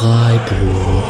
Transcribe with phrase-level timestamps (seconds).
[0.00, 1.04] Freiburg.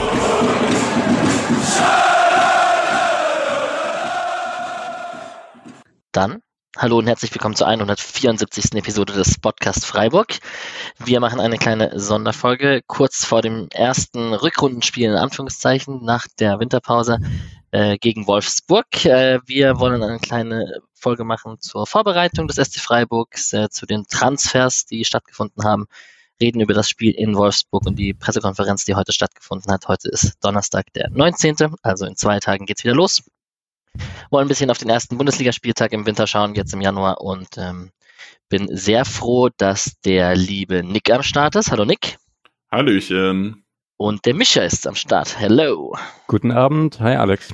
[6.10, 6.42] Dann
[6.76, 8.74] Hallo und herzlich willkommen zur 174.
[8.74, 10.40] Episode des Podcast Freiburg.
[10.98, 17.18] Wir machen eine kleine Sonderfolge kurz vor dem ersten Rückrundenspiel in Anführungszeichen nach der Winterpause
[17.70, 19.04] äh, gegen Wolfsburg.
[19.04, 24.04] Äh, wir wollen eine kleine Folge machen zur Vorbereitung des SC Freiburgs, äh, zu den
[24.08, 25.86] Transfers, die stattgefunden haben,
[26.40, 29.88] reden über das Spiel in Wolfsburg und die Pressekonferenz, die heute stattgefunden hat.
[29.88, 33.22] Heute ist Donnerstag, der 19., also in zwei Tagen geht's wieder los.
[34.30, 37.90] Wollen ein bisschen auf den ersten Bundesligaspieltag im Winter schauen, jetzt im Januar und ähm,
[38.48, 41.70] bin sehr froh, dass der liebe Nick am Start ist.
[41.70, 42.18] Hallo Nick.
[42.70, 43.64] Hallöchen.
[43.96, 45.38] Und der Mischa ist am Start.
[45.38, 45.96] Hello.
[46.26, 47.00] Guten Abend.
[47.00, 47.52] Hi Alex.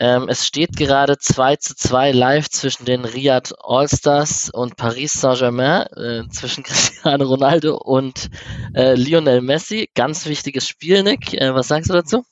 [0.00, 5.86] Ähm, es steht gerade 2 zu 2 live zwischen den Riyadh Allstars und Paris Saint-Germain,
[5.96, 8.30] äh, zwischen Cristiano Ronaldo und
[8.74, 9.90] äh, Lionel Messi.
[9.94, 11.34] Ganz wichtiges Spiel, Nick.
[11.34, 12.24] Äh, was sagst du dazu?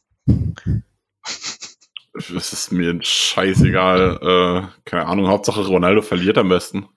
[2.14, 4.18] Es ist mir scheißegal.
[4.22, 6.88] Äh, keine Ahnung, Hauptsache Ronaldo verliert am besten.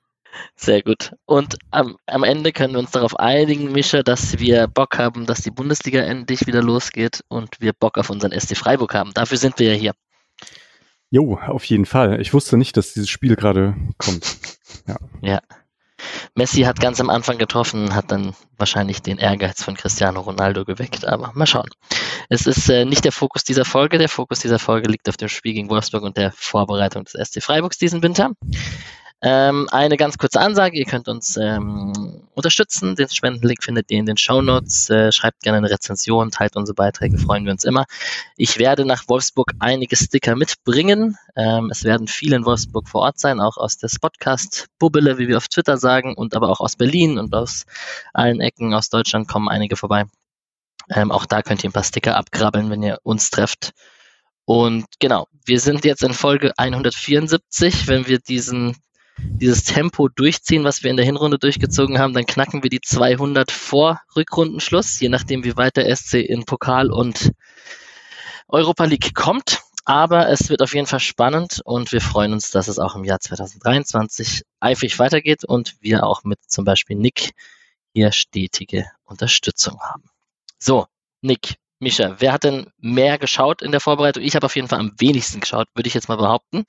[0.56, 1.14] Sehr gut.
[1.26, 5.42] Und am, am Ende können wir uns darauf einigen, Mischa, dass wir Bock haben, dass
[5.42, 9.12] die Bundesliga endlich wieder losgeht und wir Bock auf unseren SC Freiburg haben.
[9.14, 9.94] Dafür sind wir ja hier.
[11.12, 12.22] Jo, auf jeden Fall.
[12.22, 14.38] Ich wusste nicht, dass dieses Spiel gerade kommt.
[14.88, 14.98] Ja.
[15.22, 15.40] ja.
[16.36, 21.06] Messi hat ganz am Anfang getroffen, hat dann wahrscheinlich den Ehrgeiz von Cristiano Ronaldo geweckt,
[21.06, 21.70] aber mal schauen.
[22.30, 23.98] Es ist äh, nicht der Fokus dieser Folge.
[23.98, 27.42] Der Fokus dieser Folge liegt auf dem Spiel gegen Wolfsburg und der Vorbereitung des SC
[27.42, 28.32] Freiburgs diesen Winter.
[29.22, 32.96] Ähm, eine ganz kurze Ansage, ihr könnt uns ähm, unterstützen.
[32.96, 34.90] Den Spendenlink findet ihr in den Show Notes.
[34.90, 37.86] Äh, schreibt gerne eine Rezension, teilt unsere Beiträge, freuen wir uns immer.
[38.38, 41.18] Ich werde nach Wolfsburg einige Sticker mitbringen.
[41.36, 45.36] Ähm, es werden viele in Wolfsburg vor Ort sein, auch aus der Spotcast-Bubbele, wie wir
[45.36, 47.66] auf Twitter sagen, und aber auch aus Berlin und aus
[48.14, 50.06] allen Ecken aus Deutschland kommen einige vorbei.
[50.90, 53.72] Ähm, auch da könnt ihr ein paar Sticker abgrabbeln, wenn ihr uns trefft.
[54.46, 57.88] Und genau, wir sind jetzt in Folge 174.
[57.88, 58.78] Wenn wir diesen
[59.22, 63.52] dieses Tempo durchziehen, was wir in der Hinrunde durchgezogen haben, dann knacken wir die 200
[63.52, 67.32] vor Rückrundenschluss, je nachdem wie weit der SC in Pokal und
[68.48, 69.62] Europa League kommt.
[69.86, 73.06] Aber es wird auf jeden Fall spannend und wir freuen uns, dass es auch im
[73.06, 77.32] Jahr 2023 eifrig weitergeht und wir auch mit zum Beispiel Nick
[77.94, 80.12] hier stetige Unterstützung haben.
[80.60, 80.86] So,
[81.22, 84.22] Nick, Mischa, wer hat denn mehr geschaut in der Vorbereitung?
[84.22, 86.66] Ich habe auf jeden Fall am wenigsten geschaut, würde ich jetzt mal behaupten.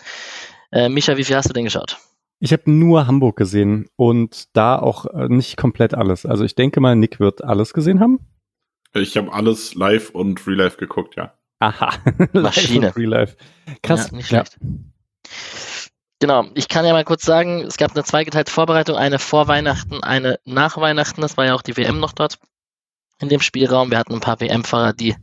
[0.72, 1.98] Äh, Mischa, wie viel hast du denn geschaut?
[2.42, 6.24] Ich habe nur Hamburg gesehen und da auch äh, nicht komplett alles.
[6.24, 8.18] Also ich denke mal, Nick wird alles gesehen haben.
[8.94, 11.34] Ich habe alles live und real life geguckt, ja.
[11.58, 11.92] Aha.
[12.32, 12.96] Maschine.
[12.96, 13.36] real life.
[13.82, 14.10] Krass.
[14.10, 14.58] Ja, nicht schlecht.
[14.60, 14.68] Ja.
[16.18, 20.02] Genau, ich kann ja mal kurz sagen, es gab eine zweigeteilte Vorbereitung, eine vor Weihnachten,
[20.02, 21.20] eine nach Weihnachten.
[21.20, 22.38] Das war ja auch die WM noch dort
[23.20, 23.90] in dem Spielraum.
[23.90, 25.14] Wir hatten ein paar WM-Fahrer, die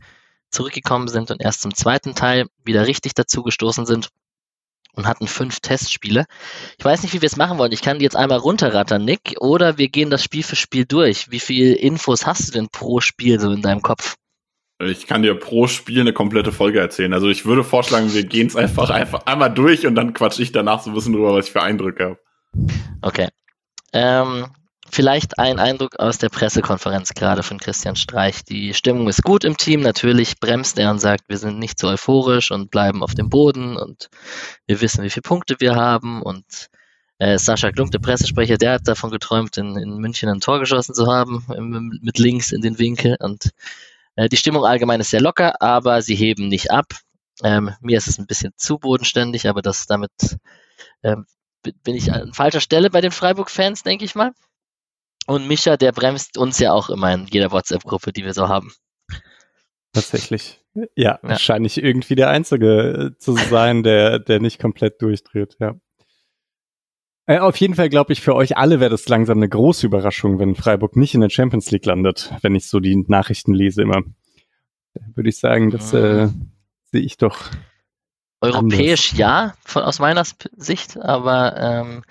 [0.50, 4.10] zurückgekommen sind und erst zum zweiten Teil wieder richtig dazu gestoßen sind
[4.98, 6.26] und hatten fünf Testspiele.
[6.76, 7.70] Ich weiß nicht, wie wir es machen wollen.
[7.70, 11.30] Ich kann die jetzt einmal runterrattern, Nick, oder wir gehen das Spiel für Spiel durch.
[11.30, 14.16] Wie viel Infos hast du denn pro Spiel so in deinem Kopf?
[14.80, 17.14] Ich kann dir pro Spiel eine komplette Folge erzählen.
[17.14, 20.50] Also ich würde vorschlagen, wir gehen es einfach, einfach einmal durch und dann quatsch ich
[20.50, 22.18] danach so ein bisschen drüber, was ich für Eindrücke habe.
[23.00, 23.28] Okay.
[23.92, 24.46] Ähm,
[24.90, 28.44] Vielleicht ein Eindruck aus der Pressekonferenz gerade von Christian Streich.
[28.44, 29.80] Die Stimmung ist gut im Team.
[29.80, 33.76] Natürlich bremst er und sagt, wir sind nicht so euphorisch und bleiben auf dem Boden
[33.76, 34.08] und
[34.66, 36.22] wir wissen, wie viele Punkte wir haben.
[36.22, 36.70] Und
[37.18, 40.94] äh, Sascha Klunk, der Pressesprecher, der hat davon geträumt, in, in München ein Tor geschossen
[40.94, 41.44] zu haben,
[42.02, 43.16] mit links in den Winkel.
[43.20, 43.50] Und
[44.16, 46.86] äh, die Stimmung allgemein ist sehr locker, aber sie heben nicht ab.
[47.42, 50.10] Ähm, mir ist es ein bisschen zu bodenständig, aber das damit
[51.02, 51.26] ähm,
[51.62, 54.32] bin ich an falscher Stelle bei den Freiburg-Fans, denke ich mal.
[55.28, 58.72] Und Mischa, der bremst uns ja auch immer in jeder WhatsApp-Gruppe, die wir so haben.
[59.92, 60.58] Tatsächlich.
[60.72, 65.74] Ja, ja, wahrscheinlich irgendwie der Einzige äh, zu sein, der, der nicht komplett durchdreht, ja.
[67.26, 70.38] Äh, auf jeden Fall glaube ich, für euch alle wäre das langsam eine große Überraschung,
[70.38, 74.02] wenn Freiburg nicht in der Champions League landet, wenn ich so die Nachrichten lese immer.
[75.14, 76.52] Würde ich sagen, das äh, mhm.
[76.90, 77.38] sehe ich doch.
[78.40, 79.18] Europäisch anders.
[79.18, 80.24] ja, von, aus meiner
[80.56, 82.02] Sicht, aber ähm,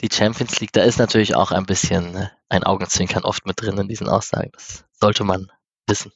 [0.00, 3.78] die Champions League, da ist natürlich auch ein bisschen ne, ein Augenzwinkern oft mit drin
[3.78, 4.50] in diesen Aussagen.
[4.52, 5.50] Das sollte man
[5.86, 6.12] wissen.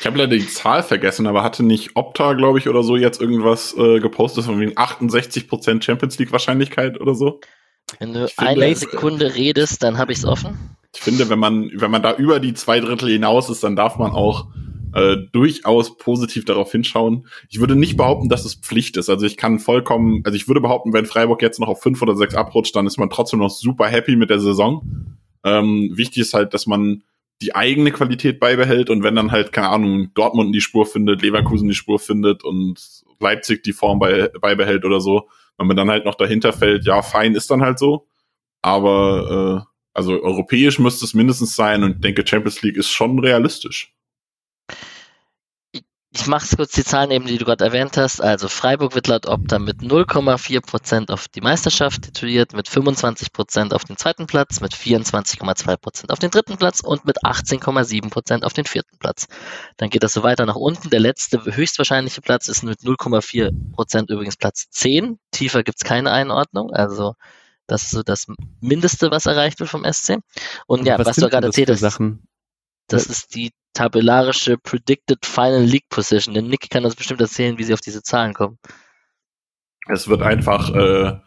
[0.00, 3.20] Ich habe leider die Zahl vergessen, aber hatte nicht Opta, glaube ich, oder so jetzt
[3.20, 7.40] irgendwas äh, gepostet von wegen 68% Champions League Wahrscheinlichkeit oder so?
[7.98, 10.76] Wenn du finde, eine Sekunde redest, dann habe ich es offen.
[10.94, 13.96] Ich finde, wenn man, wenn man da über die zwei Drittel hinaus ist, dann darf
[13.98, 14.46] man auch
[14.94, 17.26] äh, durchaus positiv darauf hinschauen.
[17.48, 19.08] Ich würde nicht behaupten, dass es Pflicht ist.
[19.08, 22.16] Also ich kann vollkommen, also ich würde behaupten, wenn Freiburg jetzt noch auf fünf oder
[22.16, 25.16] sechs abrutscht, dann ist man trotzdem noch super happy mit der Saison.
[25.44, 27.02] Ähm, wichtig ist halt, dass man
[27.42, 31.68] die eigene Qualität beibehält und wenn dann halt, keine Ahnung, Dortmund die Spur findet, Leverkusen
[31.68, 36.04] die Spur findet und Leipzig die Form bei, beibehält oder so, wenn man dann halt
[36.04, 38.06] noch dahinter fällt, ja, fein ist dann halt so.
[38.62, 43.94] Aber äh, also europäisch müsste es mindestens sein und denke, Champions League ist schon realistisch.
[46.12, 48.20] Ich mache kurz die Zahlen eben, die du gerade erwähnt hast.
[48.20, 53.96] Also Freiburg wird laut Opta mit 0,4% auf die Meisterschaft tituliert, mit 25% auf den
[53.96, 59.28] zweiten Platz, mit 24,2% auf den dritten Platz und mit 18,7% auf den vierten Platz.
[59.76, 60.90] Dann geht das so weiter nach unten.
[60.90, 65.20] Der letzte höchstwahrscheinliche Platz ist mit 0,4% übrigens Platz 10.
[65.30, 66.72] Tiefer gibt's keine Einordnung.
[66.72, 67.14] Also
[67.68, 68.26] das ist so das
[68.60, 70.18] Mindeste, was erreicht wird vom SC.
[70.66, 72.00] Und ja, was, was du gerade erzählt hast,
[72.88, 76.34] das ist die tabellarische Predicted Final League Position.
[76.34, 78.58] Denn Nick kann das bestimmt erzählen, wie sie auf diese Zahlen kommen.
[79.88, 81.18] Es wird einfach, äh,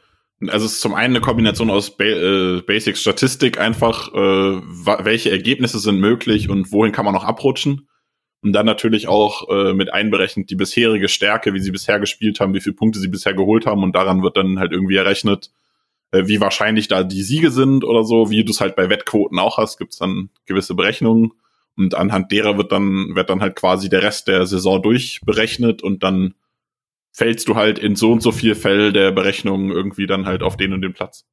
[0.48, 4.62] also es ist zum einen eine Kombination aus ba äh, Basic Statistik, einfach äh,
[5.04, 7.88] welche Ergebnisse sind möglich und wohin kann man noch abrutschen.
[8.42, 12.54] Und dann natürlich auch äh, mit einberechnet die bisherige Stärke, wie sie bisher gespielt haben,
[12.54, 13.84] wie viele Punkte sie bisher geholt haben.
[13.84, 15.52] Und daran wird dann halt irgendwie errechnet,
[16.12, 19.40] äh, wie wahrscheinlich da die Siege sind oder so, wie du es halt bei Wettquoten
[19.40, 21.32] auch hast, gibt es dann gewisse Berechnungen.
[21.76, 26.04] Und anhand derer wird dann, wird dann halt quasi der Rest der Saison durchberechnet und
[26.04, 26.36] dann
[27.12, 30.58] fällst du halt in so und so viel Fälle der Berechnung irgendwie dann halt auf
[30.58, 31.26] den und den Platz.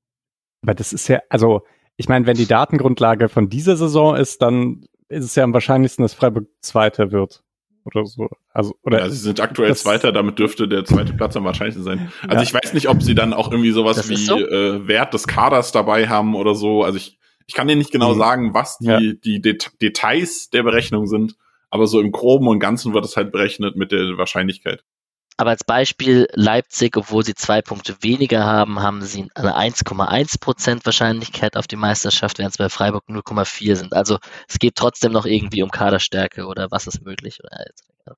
[0.63, 1.63] Aber das ist ja, also
[1.97, 6.03] ich meine, wenn die Datengrundlage von dieser Saison ist, dann ist es ja am wahrscheinlichsten,
[6.03, 7.43] dass Freiburg Zweiter wird
[7.85, 8.29] oder so.
[8.53, 12.13] Also, oder ja, sie sind aktuell Zweiter, damit dürfte der zweite Platz am wahrscheinlichsten sein.
[12.23, 12.43] Also ja.
[12.43, 14.39] ich weiß nicht, ob sie dann auch irgendwie sowas das wie so?
[14.39, 16.85] äh, Wert des Kaders dabei haben oder so.
[16.85, 17.19] Also ich
[17.50, 18.19] ich kann dir nicht genau mhm.
[18.19, 19.00] sagen, was die, ja.
[19.00, 21.35] die Det Details der Berechnung sind,
[21.69, 24.85] aber so im Groben und Ganzen wird es halt berechnet mit der Wahrscheinlichkeit.
[25.37, 31.56] Aber als Beispiel Leipzig, obwohl sie zwei Punkte weniger haben, haben sie eine 1,1% Wahrscheinlichkeit
[31.56, 33.94] auf die Meisterschaft, während es bei Freiburg 0,4 sind.
[33.94, 34.19] Also
[34.49, 37.41] es geht trotzdem noch irgendwie um Kaderstärke oder was ist möglich.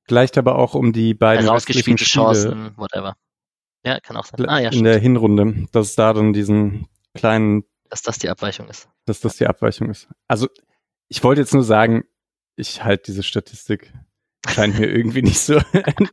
[0.04, 3.14] Vielleicht aber auch um die beiden herausgespielte Chancen, whatever.
[3.82, 4.46] Ja, kann auch sein.
[4.46, 4.86] Ah, ja, in stimmt.
[4.88, 8.88] der Hinrunde, dass es da dann diesen kleinen dass das die Abweichung ist.
[9.04, 10.08] Dass das die Abweichung ist.
[10.26, 10.48] Also,
[11.08, 12.04] ich wollte jetzt nur sagen,
[12.56, 13.92] ich halte diese Statistik
[14.48, 15.60] scheint mir irgendwie nicht so.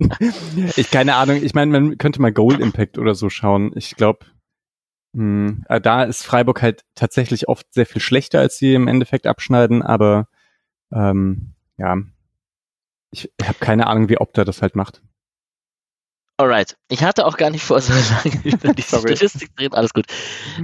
[0.75, 1.41] ich keine Ahnung.
[1.41, 3.71] Ich meine, man könnte mal Goal Impact oder so schauen.
[3.75, 4.25] Ich glaube,
[5.15, 9.25] hm, äh, da ist Freiburg halt tatsächlich oft sehr viel schlechter, als sie im Endeffekt
[9.25, 9.81] abschneiden.
[9.81, 10.27] Aber
[10.91, 11.97] ähm, ja,
[13.11, 15.01] ich habe keine Ahnung, wie Opta das halt macht.
[16.39, 16.77] Alright.
[16.87, 19.75] Ich hatte auch gar nicht vor, so lange über die Statistik zu reden.
[19.75, 20.05] Alles gut.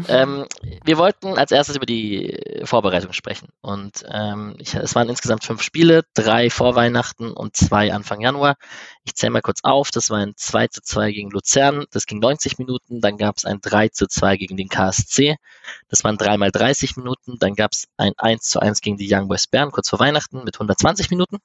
[0.08, 0.46] Ähm,
[0.86, 3.50] wir wollten als erstes über die Vorbereitung sprechen.
[3.60, 8.56] Und ähm, ich, es waren insgesamt fünf Spiele, drei vor Weihnachten und zwei Anfang Januar.
[9.04, 9.92] Ich zähle mal kurz auf.
[9.92, 11.84] Das war ein 2 zu 2 gegen Luzern.
[11.92, 13.02] Das ging 90 Minuten.
[13.02, 15.36] Dann gab es ein 3 zu 2 gegen den KSC.
[15.90, 17.36] Das waren dreimal 30 Minuten.
[17.38, 20.46] Dann gab es ein 1 zu 1 gegen die Young Boys Bern kurz vor Weihnachten
[20.46, 21.40] mit 120 Minuten.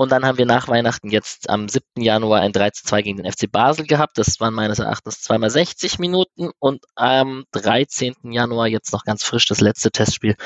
[0.00, 1.84] Und dann haben wir nach Weihnachten jetzt am 7.
[1.96, 4.16] Januar ein 3 zu 2 gegen den FC Basel gehabt.
[4.16, 8.14] Das waren meines Erachtens zweimal 60 Minuten und am 13.
[8.30, 10.36] Januar jetzt noch ganz frisch das letzte Testspiel,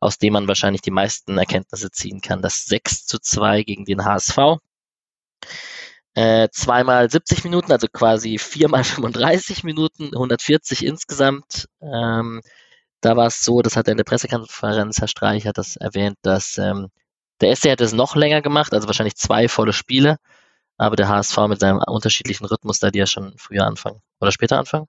[0.00, 2.40] aus dem man wahrscheinlich die meisten Erkenntnisse ziehen kann.
[2.40, 4.38] Das 6 zu 2 gegen den HSV.
[6.14, 11.68] Äh, zweimal 70 Minuten, also quasi viermal 35 Minuten, 140 insgesamt.
[11.82, 12.40] Ähm,
[13.02, 16.16] da war es so, das hat er in der Pressekonferenz, Herr Streich hat das erwähnt,
[16.22, 16.88] dass ähm,
[17.42, 20.16] der SC hätte es noch länger gemacht, also wahrscheinlich zwei volle Spiele,
[20.78, 24.58] aber der HSV mit seinem unterschiedlichen Rhythmus, da die ja schon früher anfangen oder später
[24.58, 24.86] anfangen.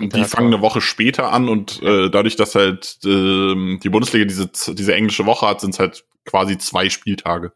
[0.00, 4.48] Die fangen eine Woche später an und äh, dadurch, dass halt äh, die Bundesliga diese,
[4.74, 7.52] diese englische Woche hat, sind es halt quasi zwei Spieltage.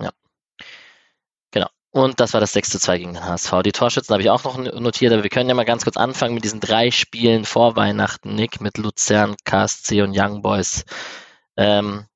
[0.00, 0.10] Ja.
[1.50, 1.68] Genau.
[1.90, 3.62] Und das war das 6 zu 2 gegen den HSV.
[3.64, 6.34] Die Torschützen habe ich auch noch notiert, aber wir können ja mal ganz kurz anfangen
[6.34, 10.84] mit diesen drei Spielen vor Weihnachten, Nick, mit Luzern, KSC und Young Boys.
[11.58, 12.06] Ähm,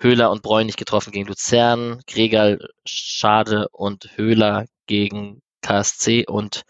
[0.00, 6.62] Höhler und Bräunig getroffen gegen Luzern, Gregal, Schade und Höhler gegen KSC und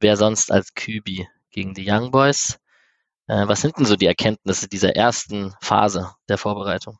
[0.00, 2.58] wer sonst als Kübi gegen die Young Boys.
[3.26, 6.96] Äh, was sind denn so die Erkenntnisse dieser ersten Phase der Vorbereitung?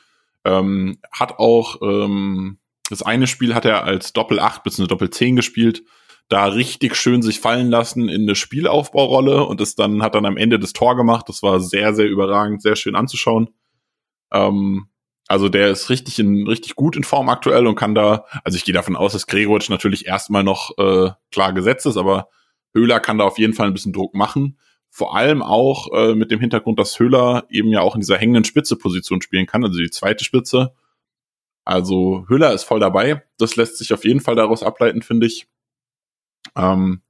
[0.45, 2.59] Ähm, hat auch ähm,
[2.93, 5.83] das eine Spiel hat er als Doppel 8 bis eine Doppel 10 gespielt,
[6.29, 10.37] da richtig schön sich fallen lassen in eine Spielaufbaurolle und ist dann hat dann am
[10.37, 11.29] Ende das Tor gemacht.
[11.29, 13.49] Das war sehr sehr überragend, sehr schön anzuschauen.
[14.33, 14.89] Ähm,
[15.29, 18.65] Also der ist richtig in richtig gut in Form aktuell und kann da, also ich
[18.65, 22.29] gehe davon aus, dass Gregoritsch natürlich erstmal noch äh, klar gesetzt ist, aber
[22.75, 24.59] Höhler kann da auf jeden Fall ein bisschen Druck machen.
[24.91, 28.45] Vor allem auch äh, mit dem Hintergrund, dass Höhler eben ja auch in dieser hängenden
[28.45, 30.75] Spitze-Position spielen kann, also die zweite Spitze.
[31.65, 33.23] Also Höhler ist voll dabei.
[33.39, 35.47] Das lässt sich auf jeden Fall daraus ableiten, finde ich.
[36.57, 37.03] Ähm,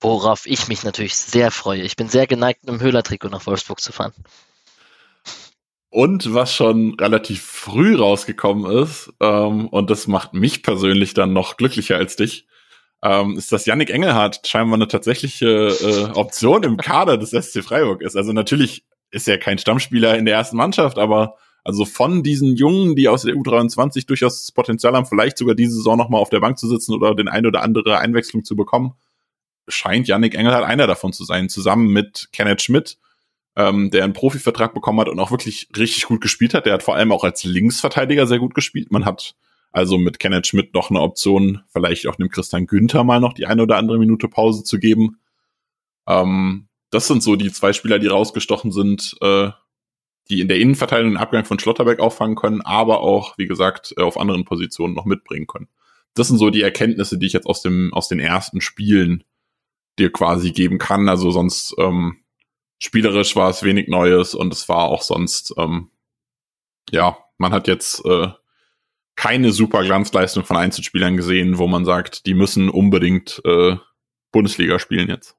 [0.00, 1.82] Worauf ich mich natürlich sehr freue.
[1.82, 4.14] Ich bin sehr geneigt, mit dem Höhler-Trikot nach Wolfsburg zu fahren.
[5.90, 11.56] Und was schon relativ früh rausgekommen ist, ähm, und das macht mich persönlich dann noch
[11.56, 12.46] glücklicher als dich,
[13.02, 18.02] ähm, ist, dass Yannick Engelhardt scheinbar eine tatsächliche äh, Option im Kader des SC Freiburg
[18.02, 18.16] ist.
[18.16, 22.94] Also natürlich ist er kein Stammspieler in der ersten Mannschaft, aber also von diesen Jungen,
[22.94, 26.40] die aus der U23 durchaus das Potenzial haben, vielleicht sogar diese Saison nochmal auf der
[26.40, 28.94] Bank zu sitzen oder den ein oder andere Einwechslung zu bekommen,
[29.68, 32.98] scheint Yannick Engelhardt einer davon zu sein, zusammen mit Kenneth Schmidt,
[33.60, 36.66] ähm, der einen Profivertrag bekommen hat und auch wirklich richtig gut gespielt hat.
[36.66, 38.90] Der hat vor allem auch als Linksverteidiger sehr gut gespielt.
[38.90, 39.34] Man hat
[39.72, 43.46] also mit Kenneth Schmidt noch eine Option, vielleicht auch dem Christian Günther mal noch die
[43.46, 45.18] eine oder andere Minute Pause zu geben.
[46.08, 49.50] Ähm, das sind so die zwei Spieler, die rausgestochen sind, äh,
[50.28, 54.02] die in der Innenverteidigung den Abgang von Schlotterbeck auffangen können, aber auch, wie gesagt, äh,
[54.02, 55.68] auf anderen Positionen noch mitbringen können.
[56.14, 59.22] Das sind so die Erkenntnisse, die ich jetzt aus dem aus den ersten Spielen
[59.98, 61.08] dir quasi geben kann.
[61.08, 62.19] Also sonst ähm,
[62.80, 65.90] spielerisch war es wenig Neues und es war auch sonst, ähm,
[66.90, 68.28] ja, man hat jetzt äh,
[69.14, 73.76] keine super Glanzleistung von Einzelspielern gesehen, wo man sagt, die müssen unbedingt äh,
[74.32, 75.36] Bundesliga spielen jetzt.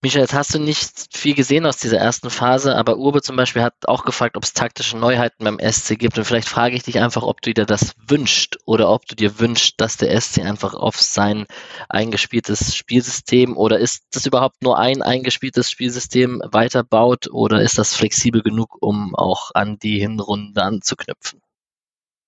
[0.00, 3.62] Michael, jetzt hast du nicht viel gesehen aus dieser ersten Phase, aber Urbe zum Beispiel
[3.62, 6.16] hat auch gefragt, ob es taktische Neuheiten beim SC gibt.
[6.16, 9.40] Und vielleicht frage ich dich einfach, ob du dir das wünscht oder ob du dir
[9.40, 11.46] wünschst, dass der SC einfach auf sein
[11.88, 18.44] eingespieltes Spielsystem oder ist das überhaupt nur ein eingespieltes Spielsystem weiterbaut oder ist das flexibel
[18.44, 21.40] genug, um auch an die Hinrunde anzuknüpfen?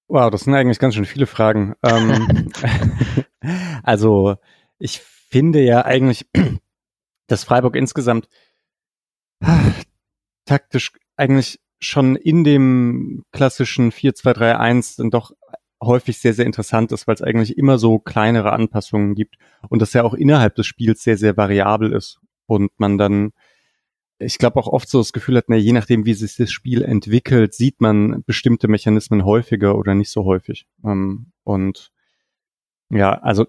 [0.08, 1.76] Wow, das sind eigentlich ganz schön viele Fragen.
[1.84, 2.50] Ähm,
[3.84, 4.38] also
[4.80, 6.26] ich finde ja eigentlich
[7.30, 8.28] dass Freiburg insgesamt
[9.40, 9.72] ah,
[10.44, 15.32] taktisch eigentlich schon in dem klassischen 4-2-3-1 dann doch
[15.82, 19.36] häufig sehr, sehr interessant ist, weil es eigentlich immer so kleinere Anpassungen gibt
[19.68, 23.32] und das ja auch innerhalb des Spiels sehr, sehr variabel ist und man dann,
[24.18, 26.82] ich glaube auch oft so das Gefühl hat, na, je nachdem, wie sich das Spiel
[26.82, 30.66] entwickelt, sieht man bestimmte Mechanismen häufiger oder nicht so häufig.
[30.84, 31.92] Ähm, und
[32.90, 33.46] ja, also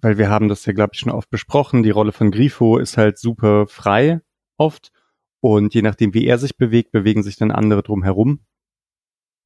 [0.00, 2.96] weil wir haben das ja, glaube ich, schon oft besprochen, die Rolle von Grifo ist
[2.96, 4.20] halt super frei
[4.56, 4.92] oft
[5.40, 8.40] und je nachdem, wie er sich bewegt, bewegen sich dann andere drum herum.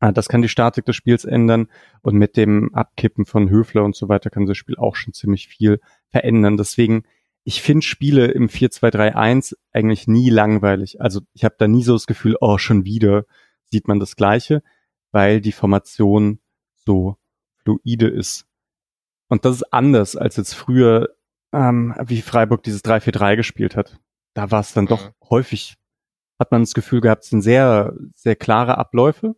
[0.00, 1.68] Ah, das kann die Statik des Spiels ändern
[2.00, 5.46] und mit dem Abkippen von Höfler und so weiter kann das Spiel auch schon ziemlich
[5.46, 6.56] viel verändern.
[6.56, 7.02] Deswegen,
[7.44, 11.02] ich finde Spiele im 4-2-3-1 eigentlich nie langweilig.
[11.02, 13.26] Also ich habe da nie so das Gefühl, oh, schon wieder
[13.66, 14.62] sieht man das Gleiche,
[15.12, 16.40] weil die Formation
[16.74, 17.16] so
[17.62, 18.46] fluide ist.
[19.30, 21.08] Und das ist anders als jetzt früher,
[21.52, 23.98] ähm, wie Freiburg dieses 3-4-3 gespielt hat.
[24.34, 24.88] Da war es dann mhm.
[24.88, 25.76] doch häufig,
[26.38, 29.36] hat man das Gefühl gehabt, es sind sehr, sehr klare Abläufe.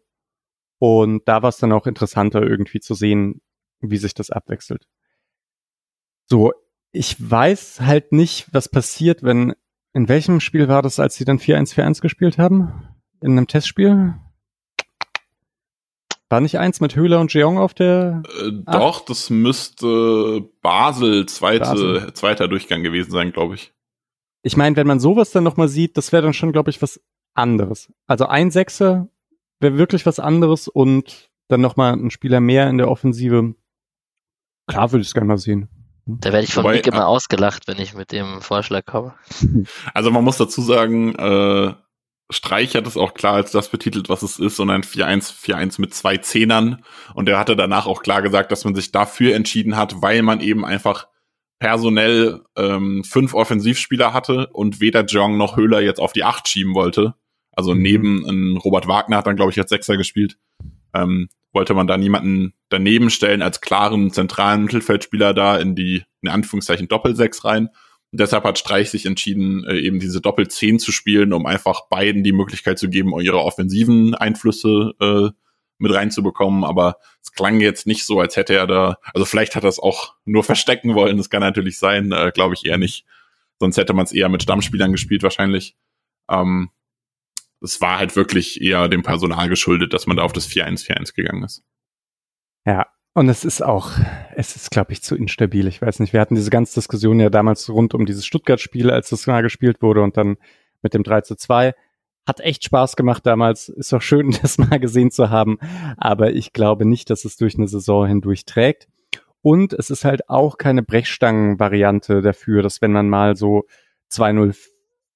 [0.79, 3.43] Und da war es dann auch interessanter irgendwie zu sehen,
[3.81, 4.89] wie sich das abwechselt.
[6.27, 6.53] So,
[6.91, 9.55] ich weiß halt nicht, was passiert, wenn,
[9.93, 12.89] in welchem Spiel war das, als sie dann 4-1-4-1 gespielt haben?
[13.21, 14.15] In einem Testspiel?
[16.33, 18.23] War nicht eins mit Höhler und Jeong auf der?
[18.41, 22.15] Äh, doch, das müsste Basel, zweite, Basel.
[22.15, 23.75] zweiter Durchgang gewesen sein, glaube ich.
[24.43, 27.03] Ich meine, wenn man sowas dann nochmal sieht, das wäre dann schon, glaube ich, was
[27.35, 27.93] anderes.
[28.07, 29.09] Also ein Sechser
[29.61, 33.55] wäre wirklich was anderes und dann nochmal ein Spieler mehr in der Offensive.
[34.69, 35.69] Klar würde ich es gerne mal sehen.
[36.07, 39.13] Da werde ich von Wobei, Mick immer äh, ausgelacht, wenn ich mit dem Vorschlag komme.
[39.93, 41.75] Also man muss dazu sagen, äh,
[42.31, 46.17] Streich hat es auch klar als das betitelt, was es ist, sondern 4-1-4-1 mit zwei
[46.17, 46.83] Zehnern.
[47.15, 50.41] Und er hatte danach auch klar gesagt, dass man sich dafür entschieden hat, weil man
[50.41, 51.09] eben einfach
[51.59, 56.75] personell ähm, fünf Offensivspieler hatte und weder Jong noch Höhler jetzt auf die Acht schieben
[56.75, 57.15] wollte.
[57.53, 57.83] Also mhm.
[57.83, 60.39] neben ein Robert Wagner hat dann, glaube ich, als Sechser gespielt.
[60.95, 66.31] Ähm, wollte man da niemanden daneben stellen als klaren zentralen Mittelfeldspieler da in die, in
[66.31, 67.69] Anführungszeichen, Doppelsechs rein.
[68.13, 72.23] Und deshalb hat Streich sich entschieden, äh, eben diese Doppel-10 zu spielen, um einfach beiden
[72.23, 75.31] die Möglichkeit zu geben, ihre offensiven Einflüsse äh,
[75.79, 76.63] mit reinzubekommen.
[76.63, 79.79] Aber es klang jetzt nicht so, als hätte er da, also vielleicht hat er es
[79.79, 83.07] auch nur verstecken wollen, das kann natürlich sein, äh, glaube ich eher nicht.
[83.59, 85.75] Sonst hätte man es eher mit Stammspielern gespielt wahrscheinlich.
[86.29, 86.71] Ähm,
[87.63, 91.45] es war halt wirklich eher dem Personal geschuldet, dass man da auf das 4-1-4-1 gegangen
[91.45, 91.65] ist.
[92.67, 93.93] Ja, und es ist auch,
[94.35, 95.67] es ist, glaube ich, zu instabil.
[95.67, 99.11] Ich weiß nicht, wir hatten diese ganze Diskussion ja damals rund um dieses Stuttgart-Spiel, als
[99.11, 100.37] das mal gespielt wurde und dann
[100.83, 101.75] mit dem 3 zu 2.
[102.27, 103.69] hat echt Spaß gemacht damals.
[103.69, 105.59] Ist auch schön, das mal gesehen zu haben.
[105.99, 108.89] Aber ich glaube nicht, dass es durch eine Saison hindurch trägt.
[109.43, 113.65] Und es ist halt auch keine Brechstangen-Variante dafür, dass wenn man mal so
[114.13, 114.57] 2-0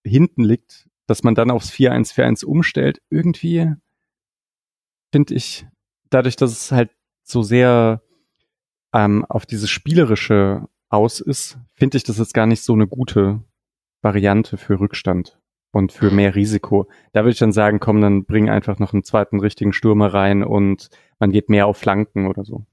[0.05, 3.01] hinten liegt, dass man dann aufs 4-1-4-1 umstellt.
[3.09, 3.73] Irgendwie
[5.13, 5.67] finde ich,
[6.11, 6.91] dadurch, dass es halt
[7.27, 8.03] so sehr
[8.95, 13.41] ähm, auf dieses Spielerische aus ist, finde ich das jetzt gar nicht so eine gute
[14.01, 15.39] Variante für Rückstand
[15.73, 16.89] und für mehr Risiko.
[17.13, 20.45] Da würde ich dann sagen, komm, dann bring einfach noch einen zweiten richtigen Stürmer rein
[20.45, 22.65] und man geht mehr auf Flanken oder so.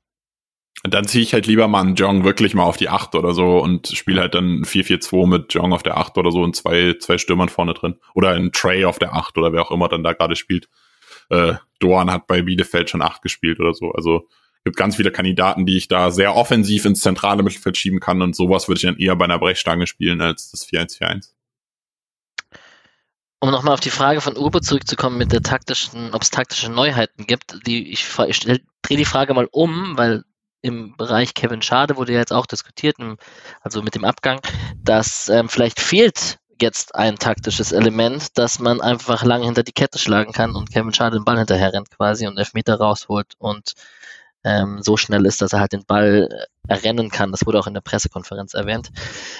[0.83, 3.59] Dann ziehe ich halt lieber mal einen Jong wirklich mal auf die 8 oder so
[3.59, 7.17] und spiele halt dann 4-4-2 mit Jong auf der 8 oder so und zwei, zwei
[7.17, 7.95] Stürmern vorne drin.
[8.13, 10.69] Oder ein Trey auf der 8 oder wer auch immer dann da gerade spielt.
[11.29, 13.91] Äh, Doan hat bei Bielefeld schon 8 gespielt oder so.
[13.93, 14.27] Also
[14.63, 18.35] gibt ganz viele Kandidaten, die ich da sehr offensiv ins zentrale Mittelfeld schieben kann und
[18.35, 21.33] sowas würde ich dann eher bei einer Brechstange spielen als das 4-1-4-1
[23.43, 27.27] um nochmal auf die Frage von Uwe zurückzukommen mit der taktischen, ob es taktische Neuheiten
[27.27, 30.23] gibt, die ich, ich drehe die Frage mal um, weil
[30.61, 32.95] im Bereich Kevin Schade wurde ja jetzt auch diskutiert,
[33.59, 34.39] also mit dem Abgang,
[34.81, 39.99] dass ähm, vielleicht fehlt jetzt ein taktisches Element, dass man einfach lange hinter die Kette
[39.99, 43.73] schlagen kann und Kevin Schade den Ball hinterher rennt quasi und Elfmeter rausholt und
[44.43, 47.31] ähm, so schnell ist, dass er halt den Ball äh, errennen kann.
[47.31, 48.91] Das wurde auch in der Pressekonferenz erwähnt.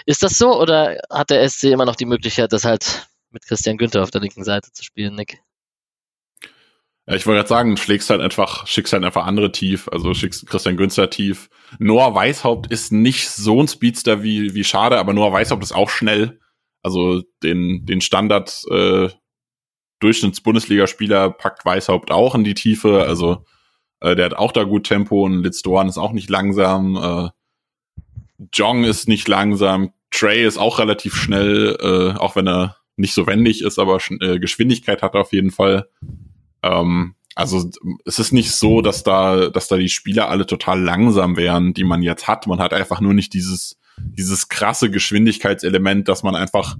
[0.05, 3.77] Ist das so oder hat der SC immer noch die Möglichkeit, das halt mit Christian
[3.77, 5.39] Günther auf der linken Seite zu spielen, Nick.
[7.05, 10.47] Ja, ich wollte gerade sagen, schlägst halt einfach, schickst halt einfach andere tief, also schickst
[10.47, 11.49] Christian Günther tief.
[11.77, 15.89] Noah Weishaupt ist nicht so ein Speedster wie, wie Schade, aber Noah Weishaupt ist auch
[15.89, 16.39] schnell.
[16.81, 19.09] Also den, den Standard äh,
[19.99, 23.03] Durchschnitts-Bundesligaspieler packt Weishaupt auch in die Tiefe.
[23.03, 23.45] Also
[24.03, 26.95] äh, der hat auch da gut Tempo und Litz Dorn ist auch nicht langsam.
[26.95, 27.29] Äh,
[28.53, 29.91] Jong ist nicht langsam.
[30.11, 34.39] Trey ist auch relativ schnell, äh, auch wenn er nicht so wendig ist, aber äh,
[34.39, 35.87] Geschwindigkeit hat er auf jeden Fall.
[36.61, 37.67] Ähm, also
[38.05, 41.83] es ist nicht so, dass da, dass da die Spieler alle total langsam wären, die
[41.83, 42.45] man jetzt hat.
[42.45, 46.75] Man hat einfach nur nicht dieses, dieses krasse Geschwindigkeitselement, dass man einfach,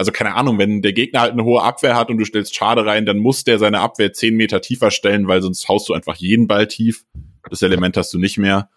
[0.00, 2.86] also keine Ahnung, wenn der Gegner halt eine hohe Abwehr hat und du stellst Schade
[2.86, 6.16] rein, dann muss der seine Abwehr zehn Meter tiefer stellen, weil sonst haust du einfach
[6.16, 7.04] jeden Ball tief.
[7.50, 8.70] Das Element hast du nicht mehr.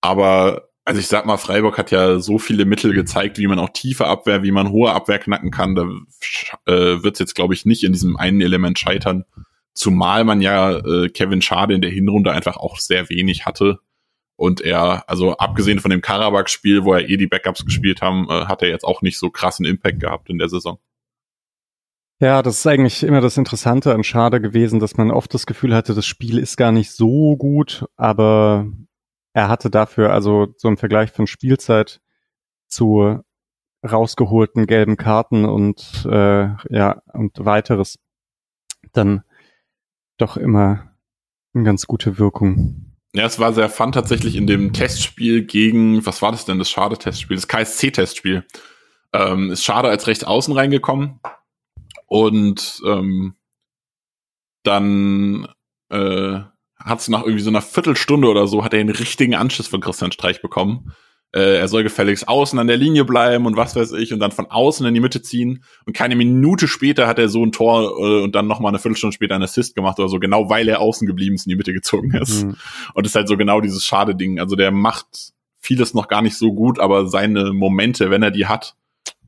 [0.00, 3.68] Aber also ich sag mal, Freiburg hat ja so viele Mittel gezeigt, wie man auch
[3.68, 5.76] tiefe Abwehr, wie man hohe Abwehr knacken kann.
[5.76, 5.82] Da
[6.66, 9.26] äh, wird es jetzt, glaube ich, nicht in diesem einen Element scheitern.
[9.74, 13.78] Zumal man ja äh, Kevin Schade in der Hinrunde einfach auch sehr wenig hatte.
[14.38, 18.46] Und er, also abgesehen von dem Karabakh-Spiel, wo er eh die Backups gespielt haben, äh,
[18.46, 20.78] hat er jetzt auch nicht so krassen Impact gehabt in der Saison.
[22.20, 25.74] Ja, das ist eigentlich immer das Interessante an Schade gewesen, dass man oft das Gefühl
[25.74, 28.66] hatte, das Spiel ist gar nicht so gut, aber
[29.32, 32.00] er hatte dafür also so im Vergleich von Spielzeit
[32.68, 33.20] zu
[33.84, 37.98] rausgeholten gelben Karten und äh, ja und weiteres
[38.92, 39.22] dann
[40.16, 40.92] doch immer
[41.54, 42.87] eine ganz gute Wirkung.
[43.14, 46.70] Ja, es war sehr fun tatsächlich in dem Testspiel gegen, was war das denn, das
[46.70, 48.44] Schade-Testspiel, das KSC-Testspiel.
[49.14, 51.20] Ähm, ist Schade als rechts außen reingekommen
[52.06, 53.34] und ähm,
[54.62, 55.48] dann
[55.90, 56.40] äh,
[56.76, 59.80] hat es nach irgendwie so einer Viertelstunde oder so, hat er den richtigen Anschluss von
[59.80, 60.92] Christian Streich bekommen.
[61.34, 64.32] Äh, er soll gefälligst außen an der Linie bleiben und was weiß ich und dann
[64.32, 65.62] von außen in die Mitte ziehen.
[65.84, 69.12] Und keine Minute später hat er so ein Tor äh, und dann nochmal eine Viertelstunde
[69.14, 71.74] später einen Assist gemacht oder so, genau weil er außen geblieben ist, in die Mitte
[71.74, 72.44] gezogen ist.
[72.44, 72.56] Mhm.
[72.94, 74.40] Und das ist halt so genau dieses schade Ding.
[74.40, 78.46] Also der macht vieles noch gar nicht so gut, aber seine Momente, wenn er die
[78.46, 78.74] hat,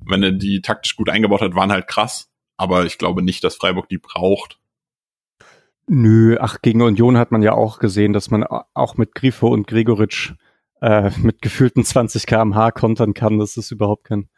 [0.07, 2.31] wenn er die taktisch gut eingebaut hat, waren halt krass.
[2.57, 4.59] Aber ich glaube nicht, dass Freiburg die braucht.
[5.87, 9.67] Nö, ach, gegen Union hat man ja auch gesehen, dass man auch mit Grifo und
[9.67, 10.35] Gregoritsch
[10.81, 13.39] äh, mit gefühlten 20 kmh kontern kann.
[13.39, 14.29] Das ist überhaupt kein,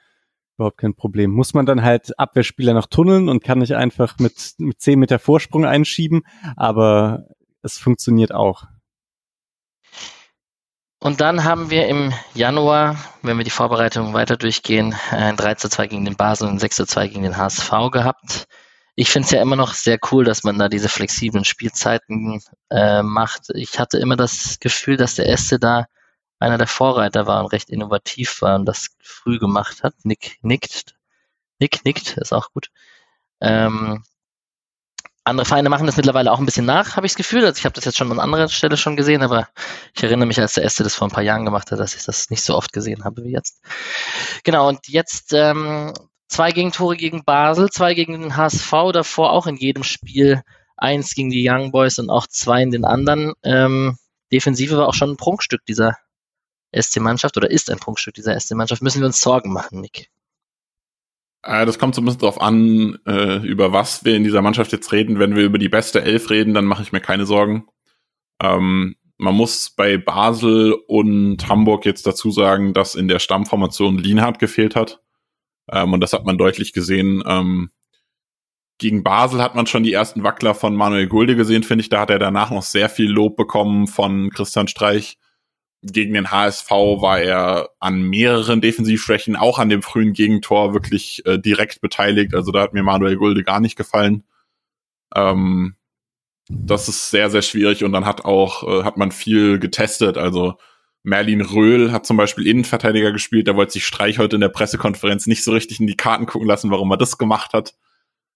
[0.56, 1.30] überhaupt kein Problem.
[1.30, 5.18] Muss man dann halt Abwehrspieler noch tunneln und kann nicht einfach mit, mit 10 Meter
[5.18, 6.22] Vorsprung einschieben,
[6.56, 7.26] aber
[7.62, 8.64] es funktioniert auch.
[10.98, 15.68] Und dann haben wir im Januar, wenn wir die Vorbereitung weiter durchgehen, ein 3 zu
[15.68, 18.46] 2 gegen den Basel und ein 6 zu 2 gegen den HSV gehabt
[18.94, 23.02] ich finde es ja immer noch sehr cool, dass man da diese flexiblen Spielzeiten äh,
[23.02, 23.48] macht.
[23.54, 25.86] Ich hatte immer das Gefühl, dass der Este da
[26.42, 29.94] einer der Vorreiter war und recht innovativ war und das früh gemacht hat.
[30.02, 30.94] Nick nickt.
[31.58, 32.70] Nick nickt, ist auch gut.
[33.40, 34.04] Ähm,
[35.24, 37.44] andere Vereine machen das mittlerweile auch ein bisschen nach, habe ich das Gefühl.
[37.44, 39.48] Also ich habe das jetzt schon an anderer Stelle schon gesehen, aber
[39.94, 42.04] ich erinnere mich, als der Este das vor ein paar Jahren gemacht hat, dass ich
[42.04, 43.62] das nicht so oft gesehen habe wie jetzt.
[44.42, 45.92] Genau, und jetzt ähm,
[46.26, 50.42] zwei Gegentore gegen Basel, zwei gegen den HSV, davor auch in jedem Spiel
[50.76, 53.34] eins gegen die Young Boys und auch zwei in den anderen.
[53.44, 53.96] Ähm,
[54.32, 55.96] Defensive war auch schon ein Prunkstück dieser
[56.72, 58.82] SC-Mannschaft oder ist ein Prunkstück dieser SC-Mannschaft.
[58.82, 60.10] Müssen wir uns Sorgen machen, Nick?
[61.42, 64.72] Äh, das kommt so ein bisschen drauf an, äh, über was wir in dieser Mannschaft
[64.72, 65.18] jetzt reden.
[65.18, 67.66] Wenn wir über die beste Elf reden, dann mache ich mir keine Sorgen.
[68.40, 74.38] Ähm, man muss bei Basel und Hamburg jetzt dazu sagen, dass in der Stammformation Lienhardt
[74.38, 75.00] gefehlt hat.
[75.70, 77.22] Ähm, und das hat man deutlich gesehen.
[77.26, 77.70] Ähm,
[78.78, 81.88] gegen Basel hat man schon die ersten Wackler von Manuel Gulde gesehen, finde ich.
[81.88, 85.18] Da hat er danach noch sehr viel Lob bekommen von Christian Streich.
[85.82, 91.38] Gegen den HSV war er an mehreren Defensivschwächen, auch an dem frühen Gegentor, wirklich äh,
[91.38, 92.34] direkt beteiligt.
[92.34, 94.24] Also da hat mir Manuel Gulde gar nicht gefallen.
[95.14, 95.74] Ähm,
[96.48, 100.18] das ist sehr, sehr schwierig und dann hat auch, äh, hat man viel getestet.
[100.18, 100.54] Also
[101.02, 105.26] Merlin Röhl hat zum Beispiel Innenverteidiger gespielt, da wollte sich Streich heute in der Pressekonferenz
[105.26, 107.74] nicht so richtig in die Karten gucken lassen, warum er das gemacht hat.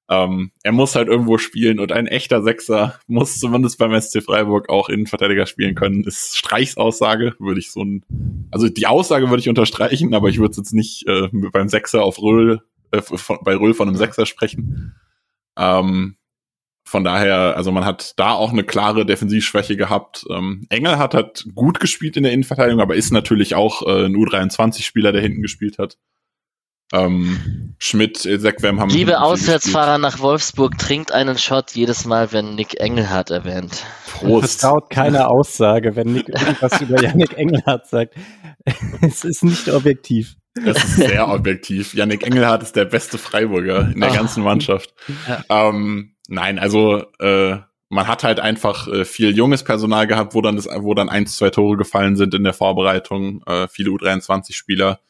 [0.08, 4.68] Ähm, er muss halt irgendwo spielen und ein echter Sechser muss zumindest beim SC Freiburg
[4.68, 6.04] auch Innenverteidiger spielen können.
[6.04, 8.04] Ist Streichs Aussage, würde ich so ein,
[8.52, 12.22] also die Aussage würde ich unterstreichen, aber ich würde jetzt nicht äh, beim Sechser auf
[12.22, 14.94] Röhl, äh, von, bei Röhl von einem Sechser sprechen.
[15.58, 16.16] Ähm,
[16.84, 20.24] von daher, also man hat da auch eine klare Defensivschwäche gehabt.
[20.30, 24.14] Ähm, Engel hat halt gut gespielt in der Innenverteidigung, aber ist natürlich auch äh, ein
[24.14, 25.98] U23-Spieler, der hinten gespielt hat.
[26.92, 28.90] Ähm, Schmidt, Sekwem haben.
[28.90, 33.84] Liebe Auswärtsfahrer nach Wolfsburg, trinkt einen Shot jedes Mal, wenn Nick Engelhardt erwähnt.
[34.12, 34.60] Prost.
[34.60, 38.14] Vertraut keine Aussage, wenn Nick irgendwas über Yannick Engelhardt sagt.
[39.02, 40.36] es ist nicht objektiv.
[40.64, 41.92] Es ist sehr objektiv.
[41.92, 44.14] Yannick Engelhardt ist der beste Freiburger in der Ach.
[44.14, 44.94] ganzen Mannschaft.
[45.28, 45.68] Ja.
[45.68, 47.56] Ähm, nein, also äh,
[47.88, 51.36] man hat halt einfach äh, viel junges Personal gehabt, wo dann das, wo dann eins,
[51.36, 55.00] zwei Tore gefallen sind in der Vorbereitung, äh, viele U23-Spieler.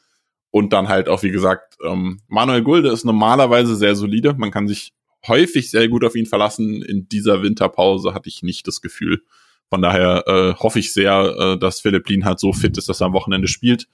[0.56, 4.32] Und dann halt auch, wie gesagt, ähm, Manuel Gulde ist normalerweise sehr solide.
[4.38, 4.94] Man kann sich
[5.26, 6.80] häufig sehr gut auf ihn verlassen.
[6.80, 9.22] In dieser Winterpause hatte ich nicht das Gefühl.
[9.68, 13.02] Von daher äh, hoffe ich sehr, äh, dass Philipp Lien halt so fit ist, dass
[13.02, 13.86] er am Wochenende spielt.